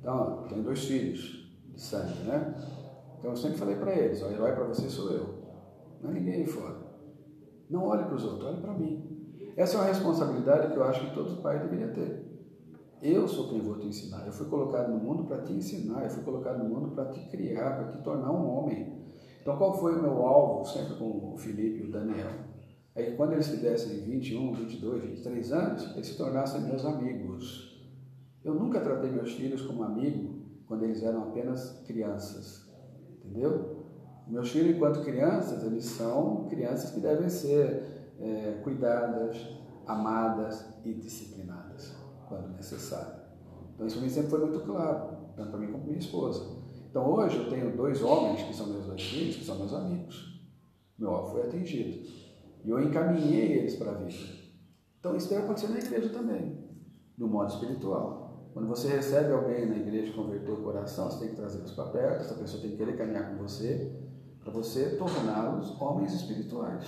Então, 0.00 0.44
tem 0.48 0.62
dois 0.62 0.84
filhos 0.84 1.50
de 1.74 1.80
sangue, 1.80 2.22
né? 2.24 2.54
Então 3.26 3.34
eu 3.34 3.42
sempre 3.42 3.58
falei 3.58 3.74
para 3.74 3.92
eles, 3.92 4.22
o 4.22 4.30
herói 4.30 4.52
para 4.52 4.66
você 4.66 4.88
sou 4.88 5.10
eu, 5.10 5.34
não 6.00 6.10
é 6.10 6.14
ninguém 6.14 6.34
aí 6.34 6.46
fora. 6.46 6.76
Não 7.68 7.84
olhe 7.84 8.04
para 8.04 8.14
os 8.14 8.22
outros, 8.22 8.44
olhe 8.44 8.60
para 8.60 8.72
mim. 8.72 9.34
Essa 9.56 9.78
é 9.78 9.80
uma 9.80 9.86
responsabilidade 9.88 10.70
que 10.70 10.76
eu 10.76 10.84
acho 10.84 11.08
que 11.08 11.12
todo 11.12 11.42
pai 11.42 11.58
deveria 11.58 11.88
ter. 11.88 12.24
Eu 13.02 13.26
sou 13.26 13.48
quem 13.48 13.60
vou 13.60 13.80
te 13.80 13.88
ensinar. 13.88 14.24
Eu 14.24 14.32
fui 14.32 14.46
colocado 14.46 14.92
no 14.92 14.98
mundo 15.00 15.24
para 15.24 15.42
te 15.42 15.52
ensinar, 15.52 16.04
eu 16.04 16.10
fui 16.10 16.22
colocado 16.22 16.62
no 16.62 16.68
mundo 16.72 16.94
para 16.94 17.06
te 17.06 17.18
criar, 17.28 17.74
para 17.74 17.88
te 17.88 18.00
tornar 18.04 18.30
um 18.30 18.48
homem. 18.48 18.96
Então 19.42 19.56
qual 19.56 19.76
foi 19.76 19.98
o 19.98 20.02
meu 20.02 20.24
alvo, 20.24 20.64
sempre 20.64 20.94
com 20.94 21.32
o 21.34 21.36
Felipe 21.36 21.82
e 21.82 21.88
o 21.88 21.90
Daniel? 21.90 22.30
É 22.94 23.02
que 23.02 23.16
quando 23.16 23.32
eles 23.32 23.48
tivessem 23.50 24.02
21, 24.02 24.52
22, 24.52 25.02
23 25.02 25.52
anos, 25.52 25.96
eles 25.96 26.06
se 26.06 26.16
tornassem 26.16 26.60
meus 26.60 26.84
amigos. 26.84 27.84
Eu 28.44 28.54
nunca 28.54 28.80
tratei 28.80 29.10
meus 29.10 29.32
filhos 29.32 29.62
como 29.62 29.82
amigo 29.82 30.46
quando 30.68 30.84
eles 30.84 31.02
eram 31.02 31.24
apenas 31.24 31.82
crianças. 31.88 32.65
Entendeu? 33.26 33.84
Meus 34.26 34.50
filhos, 34.50 34.76
enquanto 34.76 35.04
crianças, 35.04 35.64
eles 35.64 35.84
são 35.84 36.46
crianças 36.48 36.90
que 36.90 37.00
devem 37.00 37.28
ser 37.28 38.14
é, 38.18 38.60
cuidadas, 38.62 39.36
amadas 39.86 40.66
e 40.84 40.94
disciplinadas, 40.94 41.94
quando 42.28 42.48
necessário. 42.56 43.26
Então, 43.74 43.86
isso 43.86 44.00
sempre 44.08 44.30
foi 44.30 44.40
muito 44.40 44.60
claro, 44.60 45.16
tanto 45.36 45.50
para 45.50 45.60
mim 45.60 45.66
como 45.66 45.78
para 45.78 45.88
minha 45.88 45.98
esposa. 45.98 46.56
Então, 46.90 47.08
hoje 47.12 47.36
eu 47.36 47.50
tenho 47.50 47.76
dois 47.76 48.02
homens 48.02 48.42
que 48.42 48.54
são 48.54 48.66
meus 48.66 48.86
dois 48.86 49.02
filhos, 49.02 49.36
que 49.36 49.44
são 49.44 49.56
meus 49.56 49.72
amigos. 49.74 50.40
Meu 50.98 51.10
alvo 51.10 51.32
foi 51.32 51.42
atingido. 51.42 52.08
E 52.64 52.70
eu 52.70 52.80
encaminhei 52.80 53.58
eles 53.58 53.76
para 53.76 53.92
a 53.92 53.94
vida. 53.94 54.14
Então, 54.98 55.14
isso 55.14 55.28
deve 55.28 55.44
acontecer 55.44 55.68
na 55.68 55.78
igreja 55.78 56.08
também, 56.08 56.58
no 57.16 57.28
modo 57.28 57.52
espiritual. 57.52 58.25
Quando 58.56 58.68
você 58.68 58.88
recebe 58.88 59.34
alguém 59.34 59.66
na 59.66 59.76
igreja 59.76 60.12
que 60.12 60.16
converteu 60.16 60.54
o 60.54 60.62
coração, 60.62 61.10
você 61.10 61.18
tem 61.18 61.28
que 61.28 61.36
trazer 61.36 61.58
los 61.58 61.72
para 61.72 61.84
perto, 61.90 62.22
essa 62.22 62.34
pessoa 62.36 62.62
tem 62.62 62.70
que 62.70 62.78
querer 62.78 62.96
caminhar 62.96 63.28
com 63.28 63.36
você, 63.36 63.92
para 64.42 64.50
você 64.50 64.96
torná-los 64.96 65.78
homens 65.78 66.14
espirituais. 66.14 66.82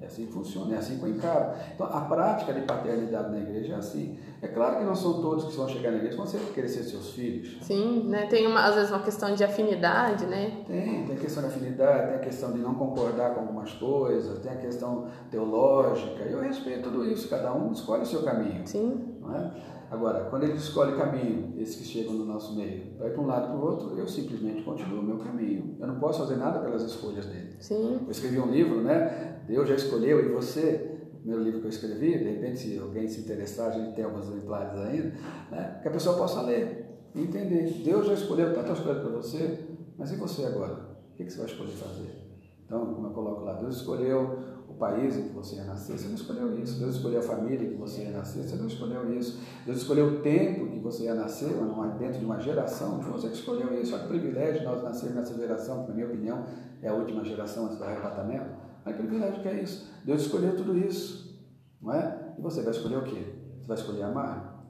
É 0.00 0.06
assim 0.06 0.26
que 0.26 0.32
funciona, 0.32 0.74
é 0.74 0.78
assim 0.78 0.98
que 0.98 1.04
eu 1.04 1.10
encaro. 1.10 1.52
Então, 1.72 1.86
a 1.86 2.00
prática 2.00 2.52
de 2.52 2.62
paternidade 2.62 3.30
na 3.30 3.38
igreja 3.38 3.74
é 3.74 3.76
assim. 3.76 4.18
É 4.42 4.48
claro 4.48 4.78
que 4.78 4.84
não 4.84 4.96
são 4.96 5.22
todos 5.22 5.44
que 5.44 5.56
vão 5.56 5.68
chegar 5.68 5.92
na 5.92 5.98
igreja 5.98 6.16
vão 6.16 6.26
querer 6.52 6.68
ser 6.68 6.82
seus 6.82 7.12
filhos. 7.12 7.56
Sim, 7.62 8.08
né? 8.08 8.26
tem 8.26 8.44
uma, 8.44 8.64
às 8.64 8.74
vezes 8.74 8.90
uma 8.90 9.02
questão 9.02 9.32
de 9.32 9.44
afinidade, 9.44 10.26
né? 10.26 10.64
Tem, 10.66 11.06
tem 11.06 11.16
a 11.16 11.20
questão 11.20 11.44
de 11.44 11.50
afinidade, 11.50 12.08
tem 12.08 12.16
a 12.16 12.18
questão 12.18 12.52
de 12.52 12.58
não 12.58 12.74
concordar 12.74 13.32
com 13.32 13.42
algumas 13.42 13.72
coisas, 13.74 14.40
tem 14.40 14.50
a 14.50 14.56
questão 14.56 15.06
teológica. 15.30 16.24
Eu 16.24 16.40
respeito 16.40 16.90
tudo 16.90 17.08
isso, 17.08 17.28
cada 17.28 17.54
um 17.54 17.70
escolhe 17.70 18.02
o 18.02 18.06
seu 18.06 18.24
caminho. 18.24 18.66
Sim. 18.66 19.16
Não 19.20 19.34
é? 19.34 19.75
Agora, 19.90 20.24
quando 20.30 20.44
ele 20.44 20.54
escolhe 20.54 20.96
caminho, 20.96 21.54
esses 21.58 21.76
que 21.76 21.84
chegam 21.84 22.12
no 22.14 22.24
nosso 22.24 22.54
meio, 22.56 22.96
vai 22.98 23.10
para 23.10 23.22
um 23.22 23.26
lado 23.26 23.46
e 23.46 23.48
para 23.50 23.56
o 23.56 23.64
outro, 23.64 23.98
eu 23.98 24.06
simplesmente 24.06 24.62
continuo 24.62 25.00
o 25.00 25.02
meu 25.02 25.18
caminho. 25.18 25.76
Eu 25.78 25.86
não 25.86 26.00
posso 26.00 26.20
fazer 26.20 26.36
nada 26.36 26.58
pelas 26.58 26.82
escolhas 26.82 27.26
dele. 27.26 27.54
Sim. 27.60 28.00
Eu 28.04 28.10
escrevi 28.10 28.40
um 28.40 28.50
livro, 28.50 28.80
né? 28.80 29.42
Deus 29.46 29.68
já 29.68 29.74
escolheu 29.76 30.24
e 30.24 30.28
você, 30.32 30.98
o 31.14 31.16
primeiro 31.18 31.42
livro 31.42 31.60
que 31.60 31.66
eu 31.66 31.70
escrevi, 31.70 32.18
de 32.18 32.24
repente, 32.24 32.58
se 32.58 32.78
alguém 32.78 33.06
se 33.06 33.20
interessar, 33.20 33.68
a 33.68 33.78
gente 33.78 33.94
tem 33.94 34.04
alguns 34.04 34.26
exemplares 34.26 34.78
ainda, 34.78 35.14
né? 35.50 35.78
que 35.80 35.88
a 35.88 35.90
pessoa 35.90 36.16
possa 36.16 36.42
ler. 36.42 36.84
entender. 37.14 37.70
Deus 37.84 38.06
já 38.06 38.14
escolheu 38.14 38.52
tantas 38.52 38.80
coisas 38.80 39.02
para 39.02 39.12
você, 39.12 39.66
mas 39.96 40.10
e 40.10 40.16
você 40.16 40.44
agora? 40.44 40.96
O 41.12 41.16
que 41.16 41.30
você 41.30 41.38
vai 41.38 41.46
escolher 41.46 41.72
fazer? 41.72 42.26
Então, 42.64 42.92
como 42.92 43.06
eu 43.06 43.12
coloco 43.12 43.44
lá, 43.44 43.54
Deus 43.54 43.76
escolheu 43.76 44.36
país 44.76 45.16
em 45.16 45.24
que 45.24 45.34
você 45.34 45.56
ia 45.56 45.64
nascer, 45.64 45.98
você 45.98 46.08
não 46.08 46.14
escolheu 46.14 46.58
isso. 46.58 46.78
Deus 46.78 46.96
escolheu 46.96 47.20
a 47.20 47.22
família 47.22 47.66
em 47.66 47.72
que 47.72 47.76
você 47.76 48.02
ia 48.02 48.10
nascer, 48.10 48.42
você 48.42 48.56
não 48.56 48.66
escolheu 48.66 49.12
isso. 49.12 49.40
Deus 49.64 49.78
escolheu 49.78 50.06
o 50.06 50.20
tempo 50.20 50.66
em 50.66 50.70
que 50.72 50.78
você 50.78 51.04
ia 51.04 51.14
nascer, 51.14 51.50
dentro 51.98 52.18
de 52.18 52.24
uma 52.24 52.40
geração, 52.40 53.00
você 53.00 53.28
que 53.28 53.34
escolheu 53.34 53.80
isso. 53.80 53.94
Olha 53.94 54.02
que 54.02 54.08
privilégio 54.08 54.64
nós 54.64 54.82
nascermos 54.82 55.16
nessa 55.16 55.34
geração, 55.34 55.82
que 55.82 55.88
na 55.88 55.94
minha 55.94 56.06
opinião 56.06 56.44
é 56.82 56.88
a 56.88 56.94
última 56.94 57.24
geração 57.24 57.66
antes 57.66 57.78
do 57.78 57.84
arrebatamento. 57.84 58.50
Olha 58.84 58.94
que 58.94 59.02
privilégio 59.02 59.42
que 59.42 59.48
é 59.48 59.62
isso. 59.62 59.92
Deus 60.04 60.22
escolheu 60.22 60.56
tudo 60.56 60.78
isso, 60.78 61.36
não 61.80 61.92
é? 61.92 62.34
E 62.38 62.40
você 62.40 62.62
vai 62.62 62.72
escolher 62.72 62.98
o 62.98 63.02
quê? 63.02 63.34
Você 63.60 63.66
vai 63.66 63.76
escolher 63.76 64.02
amar? 64.04 64.64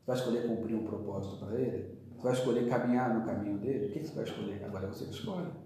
Você 0.00 0.06
vai 0.06 0.16
escolher 0.16 0.46
cumprir 0.46 0.76
um 0.76 0.84
propósito 0.84 1.38
para 1.38 1.58
Ele? 1.58 1.94
Você 2.16 2.22
vai 2.22 2.32
escolher 2.32 2.68
caminhar 2.68 3.14
no 3.14 3.24
caminho 3.24 3.58
dele? 3.58 3.86
O 3.86 3.90
que 3.90 4.06
você 4.06 4.14
vai 4.14 4.24
escolher? 4.24 4.64
Agora 4.64 4.86
é 4.86 4.88
você 4.88 5.04
escolhe. 5.04 5.63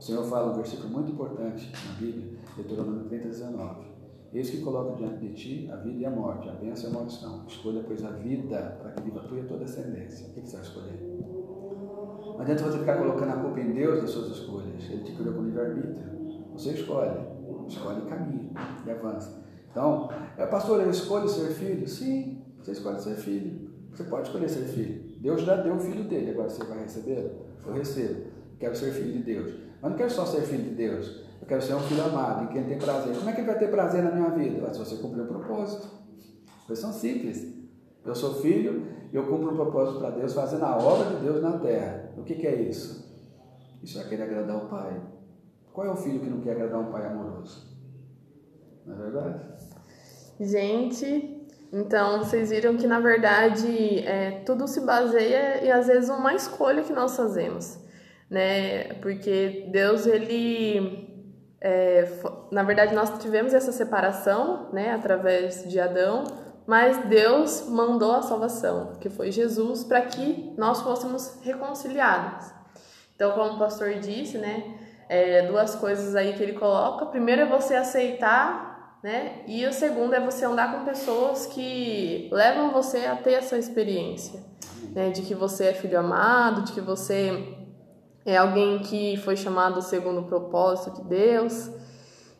O 0.00 0.02
Senhor 0.02 0.24
fala 0.24 0.50
um 0.50 0.54
versículo 0.54 0.88
muito 0.88 1.12
importante 1.12 1.70
na 1.86 1.92
Bíblia, 1.92 2.32
Deuteronômio 2.56 3.04
30, 3.04 3.28
19. 3.28 3.84
Eis 4.32 4.48
que 4.48 4.62
coloca 4.62 4.96
diante 4.96 5.18
de 5.18 5.34
ti 5.34 5.70
a 5.70 5.76
vida 5.76 5.98
e 5.98 6.06
a 6.06 6.10
morte, 6.10 6.48
a 6.48 6.52
bênção 6.52 6.88
e 6.88 6.94
a 6.94 6.96
maldição. 6.96 7.44
Escolha, 7.46 7.84
pois, 7.86 8.02
a 8.02 8.08
vida 8.12 8.78
para 8.80 8.92
que 8.92 9.02
viva 9.02 9.20
tu 9.28 9.36
e 9.36 9.40
a 9.40 9.44
tua 9.44 9.58
descendência. 9.58 10.28
O 10.28 10.32
que 10.32 10.40
você 10.40 10.56
vai 10.56 10.64
escolher? 10.64 11.20
Não 12.24 12.40
adianta 12.40 12.62
você 12.62 12.78
ficar 12.78 12.96
colocando 12.96 13.30
a 13.30 13.36
culpa 13.42 13.60
em 13.60 13.74
Deus 13.74 14.00
das 14.00 14.10
suas 14.10 14.30
escolhas. 14.30 14.82
Ele 14.88 15.04
te 15.04 15.12
criou 15.12 15.34
com 15.34 15.42
livre-arbítrio. 15.42 15.94
Você 16.54 16.70
escolhe. 16.70 17.20
Escolhe 17.68 18.00
caminha 18.06 18.52
e 18.86 18.90
avança. 18.90 19.44
Então, 19.70 20.08
é, 20.38 20.46
pastor, 20.46 20.80
eu 20.80 20.88
escolho 20.88 21.28
ser 21.28 21.50
filho? 21.50 21.86
Sim, 21.86 22.42
você 22.58 22.72
escolhe 22.72 22.98
ser 23.00 23.16
filho. 23.16 23.68
Você 23.92 24.04
pode 24.04 24.28
escolher 24.28 24.48
ser 24.48 24.64
filho. 24.64 25.20
Deus 25.20 25.42
já 25.42 25.56
deu 25.56 25.74
o 25.74 25.78
filho 25.78 26.04
dele, 26.04 26.30
agora 26.30 26.48
você 26.48 26.64
vai 26.64 26.84
receber? 26.84 27.36
Eu 27.66 27.74
recebo. 27.74 28.30
Quero 28.58 28.74
ser 28.74 28.92
filho 28.92 29.12
de 29.12 29.22
Deus. 29.22 29.69
Mas 29.80 29.90
não 29.90 29.98
quero 29.98 30.10
só 30.10 30.26
ser 30.26 30.42
filho 30.42 30.64
de 30.64 30.74
Deus. 30.74 31.24
Eu 31.40 31.46
quero 31.46 31.62
ser 31.62 31.74
um 31.74 31.80
filho 31.80 32.04
amado, 32.04 32.44
em 32.44 32.48
quem 32.48 32.64
tem 32.64 32.78
prazer. 32.78 33.16
Como 33.16 33.30
é 33.30 33.32
que 33.32 33.40
ele 33.40 33.46
vai 33.46 33.58
ter 33.58 33.70
prazer 33.70 34.02
na 34.02 34.10
minha 34.10 34.30
vida? 34.30 34.72
Se 34.72 34.78
você 34.78 34.96
cumprir 34.96 35.22
o 35.22 35.26
propósito. 35.26 35.88
Questão 36.66 36.92
simples. 36.92 37.54
Eu 38.04 38.14
sou 38.14 38.34
filho 38.34 38.86
e 39.12 39.16
eu 39.16 39.26
cumpro 39.26 39.52
o 39.52 39.54
propósito 39.56 39.98
para 39.98 40.10
Deus, 40.10 40.34
fazendo 40.34 40.64
a 40.64 40.76
obra 40.76 41.16
de 41.16 41.24
Deus 41.24 41.42
na 41.42 41.58
terra. 41.58 42.12
O 42.16 42.22
que, 42.22 42.34
que 42.34 42.46
é 42.46 42.54
isso? 42.62 43.08
Isso 43.82 43.98
é 43.98 44.04
querer 44.04 44.24
agradar 44.24 44.56
o 44.56 44.68
Pai. 44.68 45.00
Qual 45.72 45.86
é 45.86 45.90
o 45.90 45.96
filho 45.96 46.20
que 46.20 46.28
não 46.28 46.40
quer 46.40 46.52
agradar 46.52 46.80
um 46.80 46.92
Pai 46.92 47.06
amoroso? 47.06 47.66
Não 48.86 48.94
é 48.94 48.98
verdade? 48.98 49.40
Gente, 50.38 51.48
então 51.72 52.18
vocês 52.18 52.50
viram 52.50 52.76
que 52.76 52.86
na 52.86 53.00
verdade 53.00 54.00
é, 54.00 54.42
tudo 54.44 54.66
se 54.66 54.80
baseia 54.80 55.64
e 55.64 55.70
às 55.70 55.86
vezes 55.86 56.10
uma 56.10 56.34
escolha 56.34 56.82
que 56.82 56.92
nós 56.92 57.16
fazemos 57.16 57.78
né? 58.30 58.94
Porque 59.02 59.66
Deus, 59.72 60.06
ele. 60.06 61.08
É, 61.60 62.08
na 62.50 62.62
verdade, 62.62 62.94
nós 62.94 63.18
tivemos 63.18 63.52
essa 63.52 63.70
separação, 63.70 64.70
né, 64.72 64.92
através 64.94 65.68
de 65.68 65.78
Adão, 65.78 66.24
mas 66.66 67.04
Deus 67.04 67.68
mandou 67.68 68.12
a 68.12 68.22
salvação, 68.22 68.92
que 68.98 69.10
foi 69.10 69.30
Jesus, 69.30 69.84
para 69.84 70.00
que 70.02 70.54
nós 70.56 70.80
fôssemos 70.80 71.38
reconciliados. 71.42 72.46
Então, 73.14 73.32
como 73.32 73.56
o 73.56 73.58
pastor 73.58 73.96
disse, 73.96 74.38
né, 74.38 74.74
é, 75.06 75.42
duas 75.48 75.74
coisas 75.74 76.16
aí 76.16 76.32
que 76.32 76.42
ele 76.42 76.54
coloca. 76.54 77.04
Primeiro 77.06 77.42
é 77.42 77.46
você 77.46 77.74
aceitar, 77.74 78.98
né, 79.02 79.42
e 79.46 79.66
o 79.66 79.72
segundo 79.72 80.14
é 80.14 80.20
você 80.20 80.46
andar 80.46 80.72
com 80.72 80.86
pessoas 80.86 81.44
que 81.44 82.30
levam 82.32 82.70
você 82.70 83.04
a 83.04 83.16
ter 83.16 83.32
essa 83.32 83.58
experiência, 83.58 84.42
né, 84.94 85.10
de 85.10 85.20
que 85.20 85.34
você 85.34 85.66
é 85.66 85.74
filho 85.74 85.98
amado, 85.98 86.62
de 86.62 86.72
que 86.72 86.80
você 86.80 87.59
é 88.24 88.36
alguém 88.36 88.80
que 88.80 89.16
foi 89.18 89.36
chamado 89.36 89.80
segundo 89.80 90.20
o 90.20 90.24
propósito 90.24 91.02
de 91.02 91.08
Deus. 91.08 91.70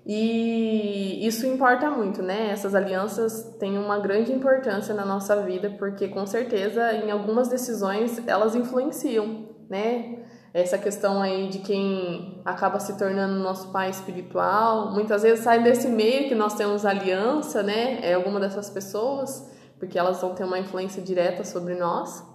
E 0.06 1.26
isso 1.26 1.46
importa 1.46 1.90
muito, 1.90 2.22
né? 2.22 2.50
Essas 2.50 2.74
alianças 2.74 3.54
têm 3.58 3.78
uma 3.78 3.98
grande 3.98 4.32
importância 4.32 4.94
na 4.94 5.04
nossa 5.04 5.42
vida, 5.42 5.70
porque 5.78 6.08
com 6.08 6.26
certeza 6.26 6.92
em 6.94 7.10
algumas 7.10 7.48
decisões 7.48 8.20
elas 8.26 8.54
influenciam, 8.54 9.48
né? 9.68 10.24
Essa 10.52 10.76
questão 10.76 11.22
aí 11.22 11.48
de 11.48 11.60
quem 11.60 12.42
acaba 12.44 12.80
se 12.80 12.98
tornando 12.98 13.34
nosso 13.34 13.70
pai 13.70 13.88
espiritual, 13.90 14.90
muitas 14.92 15.22
vezes 15.22 15.44
sai 15.44 15.62
desse 15.62 15.86
meio 15.86 16.28
que 16.28 16.34
nós 16.34 16.54
temos 16.54 16.84
aliança, 16.84 17.62
né? 17.62 18.00
É 18.02 18.14
alguma 18.14 18.40
dessas 18.40 18.68
pessoas, 18.68 19.48
porque 19.78 19.98
elas 19.98 20.20
vão 20.20 20.34
ter 20.34 20.42
uma 20.44 20.58
influência 20.58 21.00
direta 21.00 21.44
sobre 21.44 21.74
nós. 21.76 22.29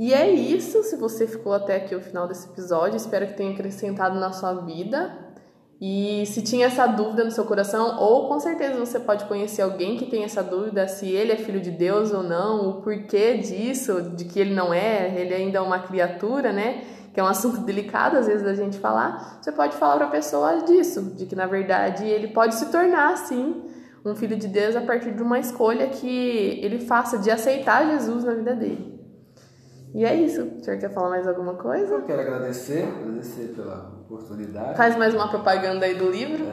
E 0.00 0.14
é 0.14 0.30
isso. 0.30 0.82
Se 0.82 0.96
você 0.96 1.26
ficou 1.26 1.52
até 1.52 1.76
aqui 1.76 1.94
o 1.94 2.00
final 2.00 2.26
desse 2.26 2.48
episódio, 2.48 2.96
espero 2.96 3.26
que 3.26 3.34
tenha 3.34 3.52
acrescentado 3.52 4.18
na 4.18 4.32
sua 4.32 4.54
vida. 4.54 5.14
E 5.78 6.24
se 6.24 6.40
tinha 6.40 6.68
essa 6.68 6.86
dúvida 6.86 7.22
no 7.22 7.30
seu 7.30 7.44
coração, 7.44 7.98
ou 8.00 8.26
com 8.26 8.40
certeza 8.40 8.78
você 8.78 8.98
pode 8.98 9.26
conhecer 9.26 9.60
alguém 9.60 9.98
que 9.98 10.06
tem 10.06 10.24
essa 10.24 10.42
dúvida 10.42 10.88
se 10.88 11.06
ele 11.06 11.32
é 11.32 11.36
filho 11.36 11.60
de 11.60 11.70
Deus 11.70 12.12
ou 12.12 12.22
não, 12.22 12.70
o 12.70 12.82
porquê 12.82 13.36
disso, 13.36 14.00
de 14.16 14.24
que 14.24 14.40
ele 14.40 14.54
não 14.54 14.72
é, 14.72 15.20
ele 15.20 15.34
ainda 15.34 15.58
é 15.58 15.60
uma 15.60 15.80
criatura, 15.80 16.50
né? 16.50 16.82
Que 17.12 17.20
é 17.20 17.22
um 17.22 17.26
assunto 17.26 17.60
delicado 17.64 18.16
às 18.16 18.26
vezes 18.26 18.42
da 18.42 18.54
gente 18.54 18.78
falar. 18.78 19.38
Você 19.42 19.52
pode 19.52 19.76
falar 19.76 19.96
para 19.96 20.06
a 20.06 20.10
pessoa 20.10 20.62
disso, 20.62 21.14
de 21.14 21.26
que 21.26 21.36
na 21.36 21.46
verdade 21.46 22.06
ele 22.06 22.28
pode 22.28 22.54
se 22.54 22.70
tornar 22.72 23.12
assim 23.12 23.64
um 24.02 24.14
filho 24.14 24.38
de 24.38 24.48
Deus 24.48 24.74
a 24.76 24.80
partir 24.80 25.10
de 25.10 25.22
uma 25.22 25.38
escolha 25.38 25.88
que 25.88 26.58
ele 26.62 26.78
faça 26.78 27.18
de 27.18 27.30
aceitar 27.30 27.86
Jesus 27.86 28.24
na 28.24 28.32
vida 28.32 28.54
dele. 28.54 28.99
E 29.92 30.04
é 30.04 30.14
isso. 30.14 30.42
O 30.42 30.64
senhor 30.64 30.78
quer 30.78 30.90
falar 30.90 31.10
mais 31.10 31.26
alguma 31.26 31.54
coisa? 31.54 31.94
Eu 31.94 32.02
quero 32.02 32.20
agradecer, 32.20 32.84
agradecer 32.84 33.54
pela 33.54 34.00
oportunidade. 34.08 34.76
Faz 34.76 34.96
mais 34.96 35.14
uma 35.14 35.28
propaganda 35.28 35.84
aí 35.84 35.96
do 35.96 36.10
livro. 36.10 36.44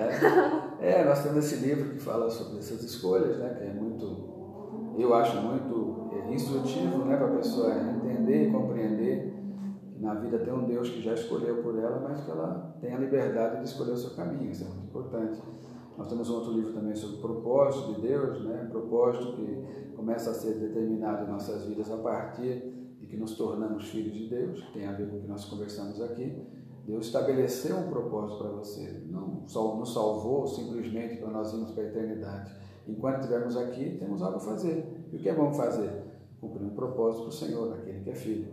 É, 0.80 1.02
é 1.02 1.06
nós 1.06 1.22
temos 1.24 1.46
esse 1.46 1.64
livro 1.64 1.90
que 1.90 2.00
fala 2.00 2.30
sobre 2.30 2.60
essas 2.60 2.84
escolhas, 2.84 3.38
né? 3.38 3.56
Que 3.58 3.64
é 3.66 3.74
muito, 3.74 4.96
eu 4.98 5.14
acho 5.14 5.38
muito 5.38 6.10
é, 6.14 6.34
instrutivo, 6.34 7.06
né? 7.06 7.16
Para 7.18 7.28
a 7.28 7.38
pessoa 7.38 7.74
entender 7.76 8.48
e 8.48 8.52
compreender 8.52 9.34
que 9.94 10.02
na 10.02 10.16
vida 10.16 10.40
tem 10.40 10.54
um 10.54 10.66
Deus 10.66 10.90
que 10.90 11.02
já 11.02 11.14
escolheu 11.14 11.62
por 11.62 11.78
ela, 11.78 12.00
mas 12.00 12.22
que 12.22 12.32
ela 12.32 12.76
tem 12.82 12.94
a 12.94 12.98
liberdade 12.98 13.58
de 13.58 13.64
escolher 13.66 13.92
o 13.92 13.98
seu 13.98 14.16
caminho. 14.16 14.50
Isso 14.50 14.64
é 14.64 14.68
muito 14.68 14.86
importante. 14.86 15.42
Nós 15.96 16.08
temos 16.08 16.30
um 16.30 16.36
outro 16.36 16.54
livro 16.54 16.74
também 16.74 16.96
sobre 16.96 17.18
o 17.18 17.22
propósito 17.22 17.96
de 17.96 18.02
Deus, 18.02 18.44
né? 18.46 18.68
Propósito 18.72 19.34
que 19.34 19.94
começa 19.96 20.32
a 20.32 20.34
ser 20.34 20.56
determinado 20.56 21.26
em 21.26 21.32
nossas 21.32 21.66
vidas 21.66 21.92
a 21.92 21.98
partir 21.98 22.77
que 23.08 23.18
nos 23.18 23.36
tornamos 23.36 23.86
filhos 23.86 24.14
de 24.14 24.28
Deus, 24.28 24.62
que 24.62 24.74
tem 24.74 24.88
a 24.88 24.92
ver 24.92 25.10
com 25.10 25.18
o 25.18 25.22
que 25.22 25.28
nós 25.28 25.46
conversamos 25.46 26.02
aqui, 26.02 26.42
Deus 26.86 27.08
estabeleceu 27.08 27.78
um 27.78 27.90
propósito 27.90 28.38
para 28.40 28.50
você, 28.52 29.04
não 29.10 29.44
nos 29.78 29.94
salvou 29.94 30.48
simplesmente 30.48 31.18
para 31.18 31.30
nós 31.30 31.52
irmos 31.54 31.72
para 31.72 31.84
a 31.84 31.88
eternidade. 31.88 32.52
Enquanto 32.88 33.20
estivermos 33.20 33.58
aqui, 33.58 33.98
temos 34.00 34.22
algo 34.22 34.38
a 34.38 34.40
fazer. 34.40 35.08
E 35.12 35.18
o 35.18 35.20
que 35.20 35.28
é 35.28 35.36
bom 35.36 35.54
fazer? 35.54 36.06
Cumprir 36.40 36.66
um 36.66 36.76
propósito 36.76 37.24
para 37.24 37.30
o 37.30 37.34
Senhor, 37.34 37.70
naquele 37.70 38.00
que 38.00 38.10
é 38.10 38.16
filho. 38.16 38.48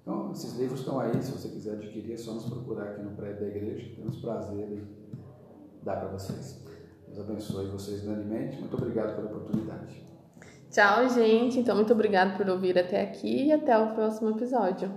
Então, 0.00 0.30
esses 0.32 0.58
livros 0.58 0.80
estão 0.80 0.98
aí, 0.98 1.22
se 1.22 1.32
você 1.32 1.48
quiser 1.48 1.72
adquirir, 1.74 2.12
é 2.12 2.16
só 2.16 2.32
nos 2.32 2.46
procurar 2.46 2.90
aqui 2.90 3.02
no 3.02 3.10
prédio 3.10 3.40
da 3.40 3.46
igreja, 3.48 3.94
temos 3.96 4.16
prazer 4.16 4.70
em 4.70 4.86
dar 5.82 5.96
para 5.96 6.08
vocês. 6.08 6.64
Deus 7.06 7.20
abençoe 7.20 7.66
vocês 7.66 8.02
grandemente. 8.02 8.58
Muito 8.58 8.76
obrigado 8.76 9.16
pela 9.16 9.28
oportunidade. 9.28 10.13
Tchau, 10.74 11.08
gente. 11.08 11.60
Então, 11.60 11.76
muito 11.76 11.92
obrigada 11.92 12.36
por 12.36 12.48
ouvir 12.48 12.76
até 12.76 13.00
aqui 13.00 13.44
e 13.46 13.52
até 13.52 13.78
o 13.78 13.94
próximo 13.94 14.30
episódio. 14.30 14.92